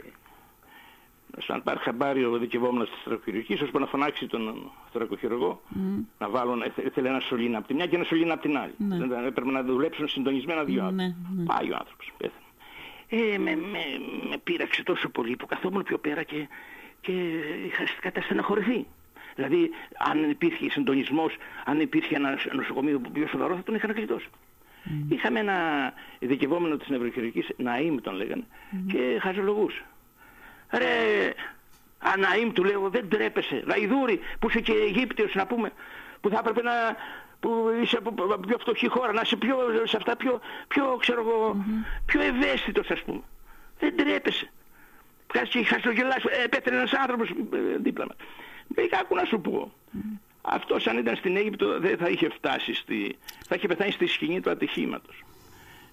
σαν 1.38 1.64
πάρει 1.64 1.80
χαμπάρι 1.80 2.26
ο 2.26 2.38
δικαιωμένος 2.38 2.90
της 2.90 3.00
θωρακοχειρουργικής, 3.04 3.62
ώστε 3.62 3.80
να 3.80 3.86
φωνάξει 3.86 4.28
τον 4.28 4.72
θωρακοχειρουργό, 4.92 5.62
mm. 5.76 6.04
να 6.20 6.30
βάλουν, 6.30 6.64
ήθελε 6.86 7.10
ένα 7.10 7.20
σωλήνα 7.20 7.58
από 7.58 7.68
τη 7.68 7.74
μια 7.74 7.86
και 7.88 7.96
ένα 7.96 8.06
σωλήνα 8.06 8.34
από 8.34 8.42
την 8.42 8.58
άλλη. 8.58 8.74
Mm. 8.80 9.08
Δεν, 9.08 9.26
έπρεπε 9.26 9.52
να 9.52 9.64
δουλέψουν 9.64 10.08
συντονισμένα 10.08 10.64
δύο 10.64 10.84
άτομα. 10.84 11.16
Mm. 11.16 11.44
Πάει 11.46 11.72
ο 11.72 11.76
άνθρωπος, 11.80 12.12
πέθανε. 12.18 12.42
Ε, 13.10 13.38
με, 13.38 13.56
με, 13.56 13.80
με 14.30 14.38
πείραξε 14.44 14.84
τόσο 14.84 15.10
πολύ 15.10 15.36
που 15.36 15.46
καθόμουν 15.46 15.84
πιο 15.84 15.98
πέρα 15.98 16.24
και, 16.24 16.48
και 17.02 17.12
είχα 17.66 17.84
καταστεναχωρηθεί. 18.02 18.86
Δηλαδή, 19.36 19.70
αν 19.98 20.30
υπήρχε 20.30 20.70
συντονισμός, 20.70 21.36
αν 21.66 21.80
υπήρχε 21.80 22.16
ένα 22.16 22.38
νοσοκομείο 22.52 23.02
πιο 23.14 23.28
σοβαρό, 23.28 23.56
θα 23.56 23.64
τον 23.64 23.76
είχαν 23.76 23.94
κλειτώσει. 23.94 24.28
Mm. 24.86 25.12
Είχαμε 25.12 25.40
ένα 25.40 25.58
ειδικευόμενο 26.20 26.78
της 26.78 26.90
νευροχειρουργικής, 26.90 27.50
Ναΐμ 27.58 27.98
τον 28.02 28.16
λέγανε, 28.16 28.44
mm. 28.44 28.92
και 28.92 29.20
χαζολογούσε. 29.22 29.86
Ρε, 30.72 31.34
Αναήμ 32.00 32.52
του 32.52 32.64
λέω, 32.64 32.90
δεν 32.90 33.10
τρέπεσαι. 33.10 33.64
Λαϊδούρη, 33.66 34.20
που 34.40 34.50
είσαι 34.50 34.60
και 34.60 34.72
Αιγύπτιος 34.72 35.34
να 35.34 35.48
πούμε, 35.48 35.72
που 36.22 36.30
θα 36.30 36.38
έπρεπε 36.40 36.62
να, 36.62 36.72
που 37.40 37.80
είσαι 37.82 37.98
από 37.98 38.38
πιο 38.48 38.58
φτωχή 38.58 38.88
χώρα, 38.88 39.12
να 39.12 39.22
είσαι 39.22 39.36
πιο, 39.36 39.58
σε 39.84 39.98
αυτά 39.98 40.16
πιο, 40.16 40.40
πιο 40.68 40.98
ξέρω 41.00 41.20
εγώ, 41.20 41.56
mm-hmm. 41.56 42.02
πιο 42.06 42.22
ευαίσθητος 42.22 42.90
ας 42.90 43.02
πούμε. 43.02 43.22
Δεν 43.80 43.98
τρέπεσαι. 43.98 44.52
Κάτσε 45.28 45.60
και 45.60 45.66
χαστογελάς, 45.66 46.24
ε, 46.24 46.48
πέτρε 46.48 46.76
ένας 46.76 46.94
άνθρωπος 46.94 47.30
ε, 47.30 47.78
δίπλα 47.78 48.06
μας. 48.08 48.18
Δεν 48.68 48.90
άκου 49.02 49.16
να 49.16 49.26
σου 49.26 49.42
πω. 49.42 49.72
Mm-hmm. 49.94 50.20
Αυτός 50.42 50.88
αν 50.88 50.98
ήταν 50.98 51.16
στην 51.16 51.38
Αίγυπτο 51.38 51.80
δεν 51.80 51.98
θα 51.98 52.10
είχε 52.10 52.30
φτάσει 52.30 52.74
στη... 52.74 53.18
θα 53.48 53.56
είχε 53.56 53.68
πεθάνει 53.68 53.92
στη 53.92 54.08
σκηνή 54.08 54.42
του 54.42 54.50
ατυχήματος. 54.50 55.24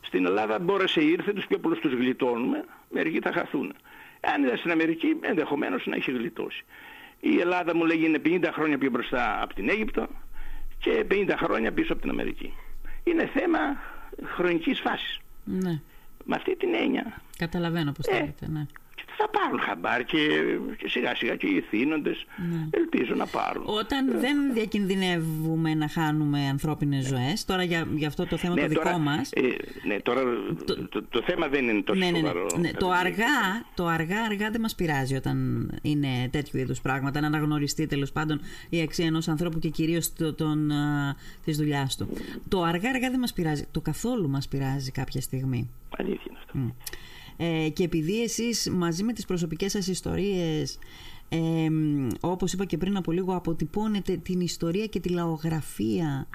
Στην 0.01 0.27
Ελλάδα 0.27 0.59
μπόρεσε 0.59 1.01
ήρθε, 1.01 1.33
τους 1.33 1.47
πιο 1.47 1.59
πολλούς 1.59 1.79
τους 1.79 1.93
γλιτώνουμε, 1.93 2.65
μερικοί 2.91 3.21
θα 3.21 3.33
χαθούν. 3.33 3.75
Αν 4.35 4.45
ήταν 4.45 4.57
στην 4.57 4.71
Αμερική 4.71 5.17
ενδεχομένως 5.21 5.87
να 5.87 5.97
είχε 5.97 6.13
γλιτώσει. 6.13 6.65
Η 7.21 7.41
Ελλάδα 7.41 7.77
μου 7.77 7.85
λέγει 7.85 8.05
είναι 8.05 8.21
50 8.25 8.49
χρόνια 8.53 8.79
πιο 8.79 8.91
μπροστά 8.91 9.43
από 9.43 9.55
την 9.55 9.69
Αίγυπτο 9.69 10.09
και 10.79 11.07
50 11.11 11.35
χρόνια 11.37 11.73
πίσω 11.73 11.93
από 11.93 12.03
την 12.03 12.11
Αμερική. 12.11 12.55
Είναι 13.05 13.27
θέμα 13.27 13.59
χρονικής 14.25 14.81
φάσης. 14.81 15.19
Ναι. 15.45 15.81
Με 16.25 16.37
αυτή 16.37 16.57
την 16.57 16.75
έννοια. 16.75 17.23
Καταλαβαίνω 17.39 17.93
πώς 17.93 18.07
ε, 18.07 18.21
λέτε, 18.21 18.47
ναι 18.49 18.67
θα 19.17 19.29
πάρουν 19.29 19.61
χαμπάρ 19.61 20.05
και, 20.05 20.19
και 20.77 20.89
σιγά 20.89 21.15
σιγά 21.17 21.37
και 21.37 21.47
οι 21.47 21.57
ηθήνοντες 21.57 22.27
ναι. 22.37 22.69
ελπίζω 22.71 23.15
να 23.15 23.27
πάρουν. 23.27 23.63
Όταν 23.67 24.09
ε. 24.09 24.19
δεν 24.19 24.53
διακινδυνεύουμε 24.53 25.75
να 25.75 25.89
χάνουμε 25.89 26.49
ανθρώπινες 26.49 27.07
ζωές, 27.07 27.45
τώρα 27.45 27.63
για, 27.63 27.87
για 27.95 28.09
αυτό 28.09 28.27
το 28.27 28.37
θέμα 28.37 28.55
ναι, 28.55 28.69
το 28.69 28.75
τώρα, 28.75 28.91
δικό 28.91 28.99
μας... 28.99 29.31
Ε, 29.33 29.41
ναι, 29.87 30.01
τώρα 30.01 30.23
το, 30.65 30.89
το, 30.89 31.03
το, 31.03 31.23
θέμα 31.23 31.49
δεν 31.49 31.69
είναι 31.69 31.83
τόσο 31.83 31.99
ναι, 31.99 32.07
ναι, 32.07 32.11
ναι, 32.11 32.19
σοβαρό. 32.19 32.47
Ναι, 32.61 32.71
το, 32.71 32.91
αργά, 32.91 33.65
το 33.75 33.87
αργά 33.87 34.23
αργά 34.23 34.51
δεν 34.51 34.61
μας 34.61 34.75
πειράζει 34.75 35.15
όταν 35.15 35.71
είναι 35.83 36.29
τέτοιου 36.31 36.59
είδους 36.59 36.81
πράγματα, 36.81 37.21
να 37.21 37.27
αναγνωριστεί 37.27 37.87
τέλος 37.87 38.13
πάντων 38.13 38.41
η 38.69 38.81
αξία 38.81 39.07
ενός 39.07 39.29
ανθρώπου 39.29 39.59
και 39.59 39.69
κυρίως 39.69 40.13
το, 40.13 40.35
τον, 40.35 40.71
α, 40.71 41.17
της 41.45 41.57
δουλειάς 41.57 41.97
του. 41.97 42.09
Το 42.49 42.63
αργά 42.63 42.91
αργά 42.91 43.11
δεν 43.11 43.19
μας 43.19 43.33
πειράζει, 43.33 43.67
το 43.71 43.81
καθόλου 43.81 44.29
μας 44.29 44.49
πειράζει 44.49 44.91
κάποια 44.91 45.21
στιγμή. 45.21 45.71
Αλήθεια 45.99 46.25
είναι 46.29 46.39
αυτό. 46.39 46.53
Mm. 46.59 46.73
Ε, 47.37 47.69
και 47.69 47.85
επειδή 47.85 48.23
εσείς 48.23 48.71
μαζί 48.71 49.03
με 49.03 49.13
τις 49.13 49.25
προσωπικές 49.25 49.71
σας 49.73 49.87
ιστορίες 49.87 50.79
ε, 51.29 51.69
όπως 52.21 52.53
είπα 52.53 52.65
και 52.65 52.79
πριν 52.79 52.97
από 52.97 53.13
λίγο 53.13 53.35
αποτυπώνετε 53.37 54.17
την 54.17 54.41
ιστορία 54.41 54.87
και 54.87 55.01
τη 55.01 55.09
λαογραφία 55.09 56.29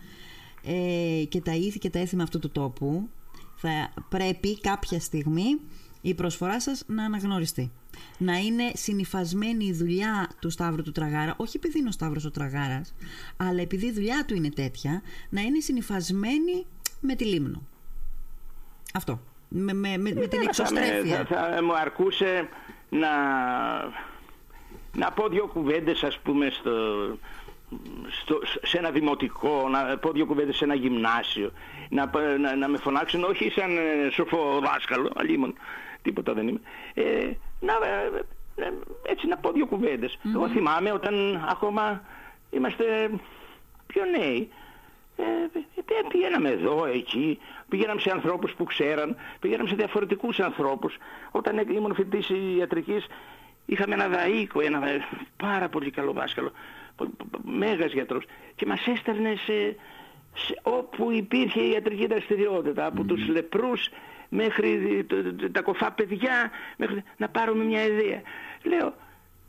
ε, 0.63 1.23
και 1.29 1.41
τα 1.41 1.55
ήθη 1.55 1.79
και 1.79 1.89
τα 1.89 1.99
έθιμα 1.99 2.23
αυτού 2.23 2.39
του 2.39 2.49
τόπου 2.49 3.09
θα 3.55 3.93
πρέπει 4.09 4.59
κάποια 4.59 4.99
στιγμή 4.99 5.59
η 6.01 6.13
προσφορά 6.13 6.61
σας 6.61 6.83
να 6.87 7.03
αναγνωριστεί. 7.03 7.71
Να 8.17 8.37
είναι 8.37 8.71
συνειφασμένη 8.73 9.65
η 9.65 9.73
δουλειά 9.73 10.29
του 10.39 10.49
Σταύρου 10.49 10.83
του 10.83 10.91
Τραγάρα, 10.91 11.35
όχι 11.37 11.57
επειδή 11.57 11.79
είναι 11.79 11.87
ο 11.87 11.91
Σταύρος 11.91 12.25
ο 12.25 12.31
Τραγάρας, 12.31 12.93
αλλά 13.37 13.61
επειδή 13.61 13.85
η 13.85 13.91
δουλειά 13.91 14.25
του 14.27 14.35
είναι 14.35 14.49
τέτοια, 14.49 15.01
να 15.29 15.41
είναι 15.41 15.59
συνειφασμένη 15.59 16.65
με 16.99 17.15
τη 17.15 17.25
Λίμνο. 17.25 17.61
Αυτό 18.93 19.19
με, 19.49 19.73
με, 19.73 19.97
με, 19.97 20.13
με 20.13 20.27
την 20.27 20.41
εξωστρέφεια. 20.41 21.25
Θα, 21.25 21.51
θα, 21.55 21.63
μου 21.63 21.77
αρκούσε 21.77 22.49
να, 22.89 23.09
να 24.93 25.11
πω 25.11 25.27
δύο 25.27 25.47
κουβέντες 25.47 26.03
ας 26.03 26.19
πούμε 26.19 26.49
στο, 26.49 26.71
στο, 28.21 28.39
σε 28.61 28.77
ένα 28.77 28.91
δημοτικό, 28.91 29.67
να 29.69 29.97
πω 29.97 30.11
δύο 30.11 30.25
κουβέντες 30.25 30.55
σε 30.55 30.63
ένα 30.63 30.73
γυμνάσιο, 30.73 31.51
να, 31.89 32.09
να, 32.39 32.55
να 32.55 32.67
με 32.67 32.77
φωνάξουν 32.77 33.23
όχι 33.23 33.49
σαν 33.49 33.77
ε, 33.77 34.09
σοφό 34.11 34.59
δάσκαλο, 34.63 35.11
αλλήμον, 35.15 35.53
τίποτα 36.01 36.33
δεν 36.33 36.47
είμαι, 36.47 36.59
ε, 36.93 37.03
να, 37.59 37.73
ε, 37.73 38.25
ε, 38.65 38.71
έτσι 39.01 39.27
να 39.27 39.37
πω 39.37 39.51
δύο 39.51 39.65
κουβέντες. 39.65 40.17
Εγώ 40.35 40.49
θυμάμαι 40.49 40.91
όταν 40.91 41.45
ακόμα 41.49 42.03
είμαστε 42.49 43.09
πιο 43.87 44.01
νέοι, 44.05 44.49
ε, 45.19 46.07
πήγαμε 46.07 46.49
εδώ, 46.49 46.85
εκεί, 46.85 47.39
πήγαμε 47.69 48.01
σε 48.01 48.11
ανθρώπους 48.11 48.53
που 48.53 48.63
ξέραν, 48.63 49.15
πήγαμε 49.39 49.67
σε 49.67 49.75
διαφορετικούς 49.75 50.39
ανθρώπους. 50.39 50.97
Όταν 51.31 51.57
ήμουν 51.57 51.95
φοιτητής 51.95 52.29
ιατρικής, 52.57 53.07
είχαμε 53.65 53.93
ένα 53.93 54.07
δαΐκο, 54.07 54.61
ένα 54.61 54.81
πάρα 55.37 55.69
πολύ 55.69 55.91
καλό 55.91 56.11
δάσκαλο, 56.11 56.51
μέγας 57.43 57.91
γιατρός 57.91 58.25
και 58.55 58.65
μας 58.65 58.87
έστελνε 58.87 59.35
σε, 59.35 59.75
όπου 60.61 61.11
υπήρχε 61.11 61.61
η 61.61 61.69
ιατρική 61.69 62.07
δραστηριότητα, 62.07 62.85
από 62.85 63.03
τους 63.03 63.27
λεπρούς 63.27 63.89
μέχρι 64.29 65.05
τα 65.51 65.61
κοφά 65.61 65.91
παιδιά, 65.91 66.51
μέχρι 66.77 67.03
να 67.17 67.29
πάρουμε 67.29 67.63
μια 67.63 67.83
ιδέα. 67.85 68.21
Λέω, 68.63 68.93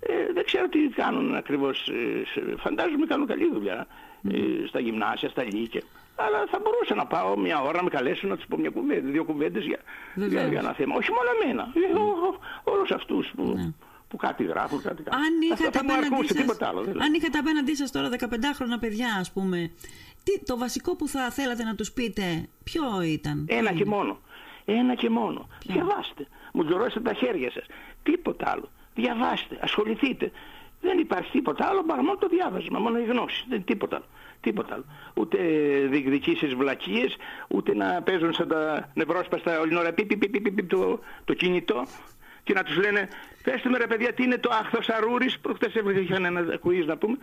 ε, 0.00 0.32
δεν 0.32 0.44
ξέρω 0.44 0.68
τι 0.68 0.78
κάνουν 0.78 1.34
ακριβώς, 1.34 1.88
ε, 1.88 2.56
φαντάζομαι 2.56 3.06
κάνουν 3.06 3.26
καλή 3.26 3.50
δουλειά 3.52 3.74
ε, 3.80 3.86
στα 4.68 4.80
γυμνάσια, 4.80 5.28
στα 5.28 5.42
λύκεια. 5.42 5.82
Αλλά 6.16 6.46
θα 6.50 6.60
μπορούσα 6.62 6.94
να 6.94 7.06
πάω 7.06 7.36
μια 7.38 7.60
ώρα 7.60 7.76
να 7.76 7.82
με 7.82 7.90
καλέσουν 7.90 8.28
να 8.28 8.36
τους 8.36 8.46
πω 8.46 8.56
μια 8.56 8.70
κουβέντα, 8.70 9.08
δύο 9.10 9.24
κουβέντες 9.24 9.64
για, 9.64 9.78
για, 10.14 10.46
για, 10.46 10.58
ένα 10.58 10.72
θέμα. 10.72 10.94
Όχι 10.96 11.10
μόνο 11.10 11.28
εμένα, 11.40 11.72
για 11.74 11.88
όλους 12.64 12.90
αυτούς 12.90 13.30
που... 13.36 13.52
Ναι 13.56 13.72
που 14.10 14.16
κάτι 14.16 14.44
γράφουν, 14.44 14.82
κάτι 14.82 15.02
κάνουν. 15.02 15.24
Αν 15.24 15.40
είχατε, 15.40 15.78
απέναντί 15.78 16.26
σας, 16.26 16.60
άλλο, 16.60 16.80
αν 16.80 17.14
είχατε 17.14 17.38
απέναντί 17.38 17.76
σας 17.76 17.90
τώρα 17.90 18.08
15χρονα 18.18 18.80
παιδιά, 18.80 19.16
ας 19.20 19.32
πούμε, 19.32 19.70
τι, 20.22 20.44
το 20.44 20.58
βασικό 20.58 20.96
που 20.96 21.08
θα 21.08 21.30
θέλατε 21.30 21.64
να 21.64 21.74
τους 21.74 21.92
πείτε, 21.92 22.48
ποιο 22.64 23.00
ήταν; 23.02 23.46
Ένα 23.48 23.72
και 23.72 23.84
μόνο. 23.84 24.20
Ένα 24.64 24.94
και 24.94 25.10
μόνο. 25.10 25.48
Ποιο; 25.58 25.74
Διαβάστε. 25.74 26.26
Μου 26.52 26.64
τζωρώσετε 26.64 27.00
τα 27.00 27.12
χέρια 27.12 27.50
σας. 27.50 27.66
Τίποτα 28.02 28.50
άλλο. 28.50 28.70
Διαβάστε. 28.94 29.58
Ασχοληθείτε. 29.60 30.30
Δεν 30.80 30.98
υπάρχει 30.98 31.30
τίποτα 31.30 31.66
άλλο 31.66 31.84
παρά 31.84 32.02
μόνο 32.02 32.18
το 32.18 32.26
διάβασμα, 32.28 32.78
μόνο 32.78 32.98
η 32.98 33.04
γνώση. 33.04 33.44
Δεν 33.48 33.64
τίποτα 33.64 33.96
άλλο. 33.96 34.04
Τίποτα 34.40 34.74
άλλο. 34.74 34.84
Ούτε 35.14 35.38
διεκδικήσεις 35.90 36.54
βλακίες, 36.54 37.16
ούτε 37.48 37.74
να 37.74 38.02
παίζουν 38.02 38.32
σαν 38.32 38.48
τα 38.48 38.90
νευρόσπαστα 38.94 39.60
όλη 39.60 39.68
την 39.68 39.78
ώρα 39.78 39.92
πι, 39.92 40.04
πι, 40.04 40.16
πι, 40.16 40.50
πι, 40.50 40.62
το, 40.64 41.00
το 41.24 41.34
κινητό 41.34 41.86
και 42.42 42.52
να 42.52 42.62
τους 42.62 42.76
λένε 42.76 43.08
πέστε 43.42 43.68
με 43.68 43.78
ρε 43.78 43.86
παιδιά 43.86 44.12
τι 44.12 44.22
είναι 44.22 44.38
το 44.38 44.50
άχθος 44.52 44.88
αρούρης 44.88 45.38
προχτές 45.38 45.72
είχαν 45.74 46.24
ένα 46.24 46.56
κουίζ 46.56 46.86
να 46.86 46.96
πούμε 46.96 47.18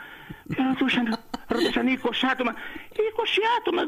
και 0.56 0.64
ρωτούσαν, 0.70 1.18
ρωτούσαν 1.48 1.86
20 2.04 2.10
άτομα 2.32 2.54
20 2.54 2.56
άτομα 3.60 3.82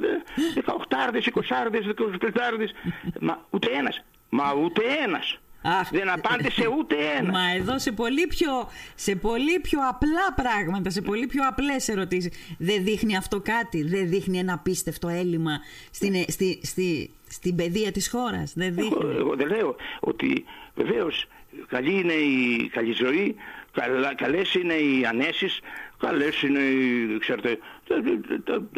18 0.65 0.97
άρδες, 1.05 1.29
20 1.33 1.41
άρδες, 1.61 1.85
25 1.85 2.29
άρδες 2.47 2.73
μα 3.19 3.45
ούτε 3.49 3.71
ένας 3.71 4.03
μα 4.29 4.53
ούτε 4.53 4.81
ένας 5.03 5.39
Αχ, 5.61 5.89
δεν 5.91 6.09
απάντησε 6.09 6.67
ούτε 6.77 6.95
ένα. 7.17 7.31
Μα 7.31 7.53
εδώ 7.57 7.79
σε 7.79 7.91
πολύ, 7.91 8.27
πιο, 8.27 8.69
σε 8.95 9.15
πολύ 9.15 9.59
πιο 9.59 9.79
απλά 9.89 10.43
πράγματα, 10.43 10.89
σε 10.89 11.01
πολύ 11.01 11.25
πιο 11.27 11.47
απλές 11.47 11.87
ερωτήσεις. 11.87 12.31
Δεν 12.57 12.83
δείχνει 12.83 13.17
αυτό 13.17 13.39
κάτι, 13.39 13.83
δεν 13.83 14.09
δείχνει 14.09 14.37
ένα 14.37 14.53
απίστευτο 14.53 15.07
έλλειμμα 15.07 15.59
στην, 15.91 16.13
στη, 16.27 16.59
στη, 16.63 17.11
στην 17.29 17.55
παιδεία 17.55 17.91
της 17.91 18.09
χώρας; 18.09 18.53
Δεν 18.55 18.73
δείχνει. 18.73 18.97
Εγώ, 19.01 19.17
εγώ 19.17 19.35
δεν 19.35 19.47
λέω 19.47 19.75
ότι 19.99 20.45
βεβαίως 20.75 21.27
καλή 21.67 21.99
είναι 21.99 22.13
η 22.13 22.69
καλή 22.69 22.91
ζωή, 22.91 23.35
καλα, 23.71 24.15
καλές 24.15 24.53
είναι 24.53 24.73
οι 24.73 25.05
ανέσεις, 25.05 25.59
καλές 25.97 26.41
είναι 26.41 26.59
οι, 26.59 27.17
ξέρετε, 27.19 27.57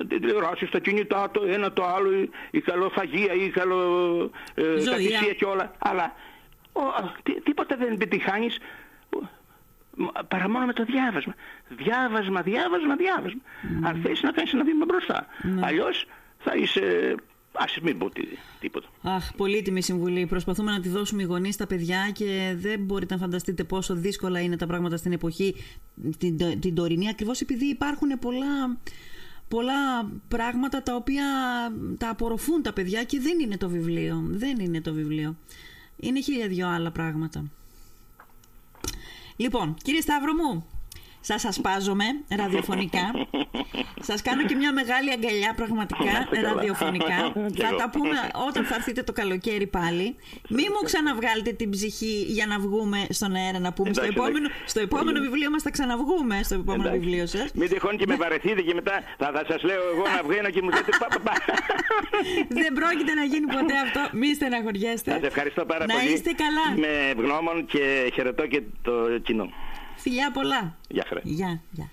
τηλεοράσεις, 0.08 0.70
τα 0.70 0.80
κινητά, 0.80 1.32
το 1.32 1.44
ένα 1.48 1.74
το 1.74 1.86
άλλο, 1.86 2.10
η 2.52 2.62
καλοφαγία, 2.62 3.34
η 3.34 3.50
καλοκατησία 3.50 5.28
ε, 5.30 5.34
και 5.34 5.46
όλα. 5.46 5.76
Αλλά 5.80 6.04
ο, 6.04 6.10
τί, 6.14 6.41
τίποτα 7.44 7.76
δεν 7.76 7.92
επιτυχάνεις 7.92 8.58
παρά 10.28 10.50
μόνο 10.50 10.66
με 10.66 10.74
το 10.74 10.84
διάβασμα. 10.84 11.36
Διάβασμα, 11.70 12.42
διάβασμα, 12.42 12.96
διάβασμα. 12.96 13.42
Mm. 13.42 13.88
Αν 13.88 14.02
θες 14.02 14.22
να 14.22 14.32
κάνεις 14.32 14.54
ένα 14.54 14.64
βήμα 14.64 14.86
μπροστά. 14.86 15.26
Mm. 15.44 15.60
Αλλιώς 15.62 16.06
θα 16.38 16.56
είσαι 16.56 17.16
Α 17.54 17.66
μην 17.82 17.98
πω 17.98 18.12
τίποτα. 18.60 18.88
Αχ, 19.02 19.34
πολύτιμη 19.36 19.82
συμβουλή. 19.82 20.26
Προσπαθούμε 20.26 20.72
να 20.72 20.80
τη 20.80 20.90
δώσουμε 20.90 21.22
οι 21.22 21.26
γονείς 21.26 21.54
στα 21.54 21.68
παιδιά 21.68 22.10
και 22.14 22.54
δεν 22.58 22.80
μπορείτε 22.80 23.14
να 23.14 23.20
φανταστείτε 23.20 23.64
πόσο 23.64 23.96
δύσκολα 23.96 24.40
είναι 24.40 24.58
τα 24.58 24.68
πράγματα 24.68 24.98
στην 24.98 25.12
εποχή 25.12 25.56
την, 26.18 26.60
την 26.60 26.76
τωρινή, 26.76 27.10
ακριβώς 27.10 27.42
επειδή 27.42 27.66
υπάρχουν 27.66 28.20
πολλά, 28.20 28.78
πολλά 29.48 30.12
πράγματα 30.28 30.84
τα 30.84 30.96
οποία 30.96 31.24
τα 31.98 32.10
απορροφούν 32.10 32.62
τα 32.62 32.74
παιδιά 32.74 33.04
και 33.04 33.20
δεν 33.20 33.40
είναι 33.40 33.58
το 33.58 33.70
βιβλίο. 33.70 34.24
Δεν 34.30 34.60
είναι 34.60 34.82
το 34.82 34.94
βιβλίο. 34.94 35.36
Είναι 36.04 36.22
χίλια 36.22 36.48
δυο 36.48 36.68
άλλα 36.68 36.92
πράγματα. 36.92 37.44
Λοιπόν, 39.36 39.76
κύριε 39.84 40.02
Σταύρο 40.02 40.34
μου, 40.34 40.66
σας 41.22 41.46
ασπάζομαι 41.46 42.06
ραδιοφωνικά. 42.30 43.28
Σας 44.02 44.22
κάνω 44.22 44.44
και 44.46 44.56
μια 44.56 44.74
μεγάλη 44.74 45.12
αγκαλιά 45.12 45.54
πραγματικά 45.56 46.28
ραδιοφωνικά. 46.50 47.18
θα 47.56 47.76
τα 47.76 47.90
πούμε 47.90 48.18
όταν 48.48 48.64
θα 48.66 48.76
έρθετε 48.76 49.04
το 49.04 49.12
καλοκαίρι 49.12 49.68
πάλι. 49.68 50.16
Μη 50.50 50.66
μου 50.74 50.82
ξαναβγάλετε 50.84 51.52
την 51.52 51.70
ψυχή 51.70 52.26
για 52.28 52.46
να 52.46 52.60
βγούμε 52.60 53.06
στον 53.10 53.36
αέρα 53.36 53.60
να 53.60 53.74
πούμε. 53.74 53.94
στο 53.94 54.04
επόμενο, 54.04 54.50
στο 54.66 54.80
επόμενο 54.80 55.20
βιβλίο 55.20 55.50
μας 55.50 55.62
θα 55.62 55.70
ξαναβγούμε 55.70 56.40
στο 56.44 56.56
επόμενο 56.56 56.92
βιβλίο 56.92 57.26
σας. 57.26 57.52
Μην 57.54 57.70
τυχόν 57.70 57.98
και 57.98 58.06
με 58.08 58.16
βαρεθείτε 58.16 58.62
και 58.62 58.74
μετά 58.74 59.04
θα, 59.18 59.32
θα 59.34 59.44
σας 59.48 59.64
λέω 59.64 59.82
εγώ 59.94 60.04
να 60.16 60.22
βγαίνω 60.30 60.50
και 60.50 60.62
μου 60.62 60.70
λέτε 60.70 60.92
πα, 61.00 61.08
πα, 61.24 61.34
Δεν 62.62 62.74
πρόκειται 62.74 63.14
να 63.14 63.24
γίνει 63.24 63.46
ποτέ 63.46 63.74
αυτό. 63.86 64.18
Μη 64.18 64.34
στεναχωριέστε. 64.34 65.12
Σας 65.12 65.22
ευχαριστώ 65.22 65.66
πάρα 65.66 65.86
να 65.86 65.94
πολύ. 65.94 66.06
Να 66.06 66.12
είστε 66.14 66.32
καλά. 66.44 66.66
Με 66.78 67.10
ευγνώμων 67.10 67.66
και 67.66 68.12
χαιρετώ 68.14 68.48
και 68.48 68.62
το 68.82 69.20
κοινό. 69.24 69.50
Φιλιά 70.02 70.32
πολλά. 70.32 70.78
Γεια 70.90 71.06
χαρά. 71.08 71.22
Γεια, 71.24 71.62
γεια. 71.72 71.90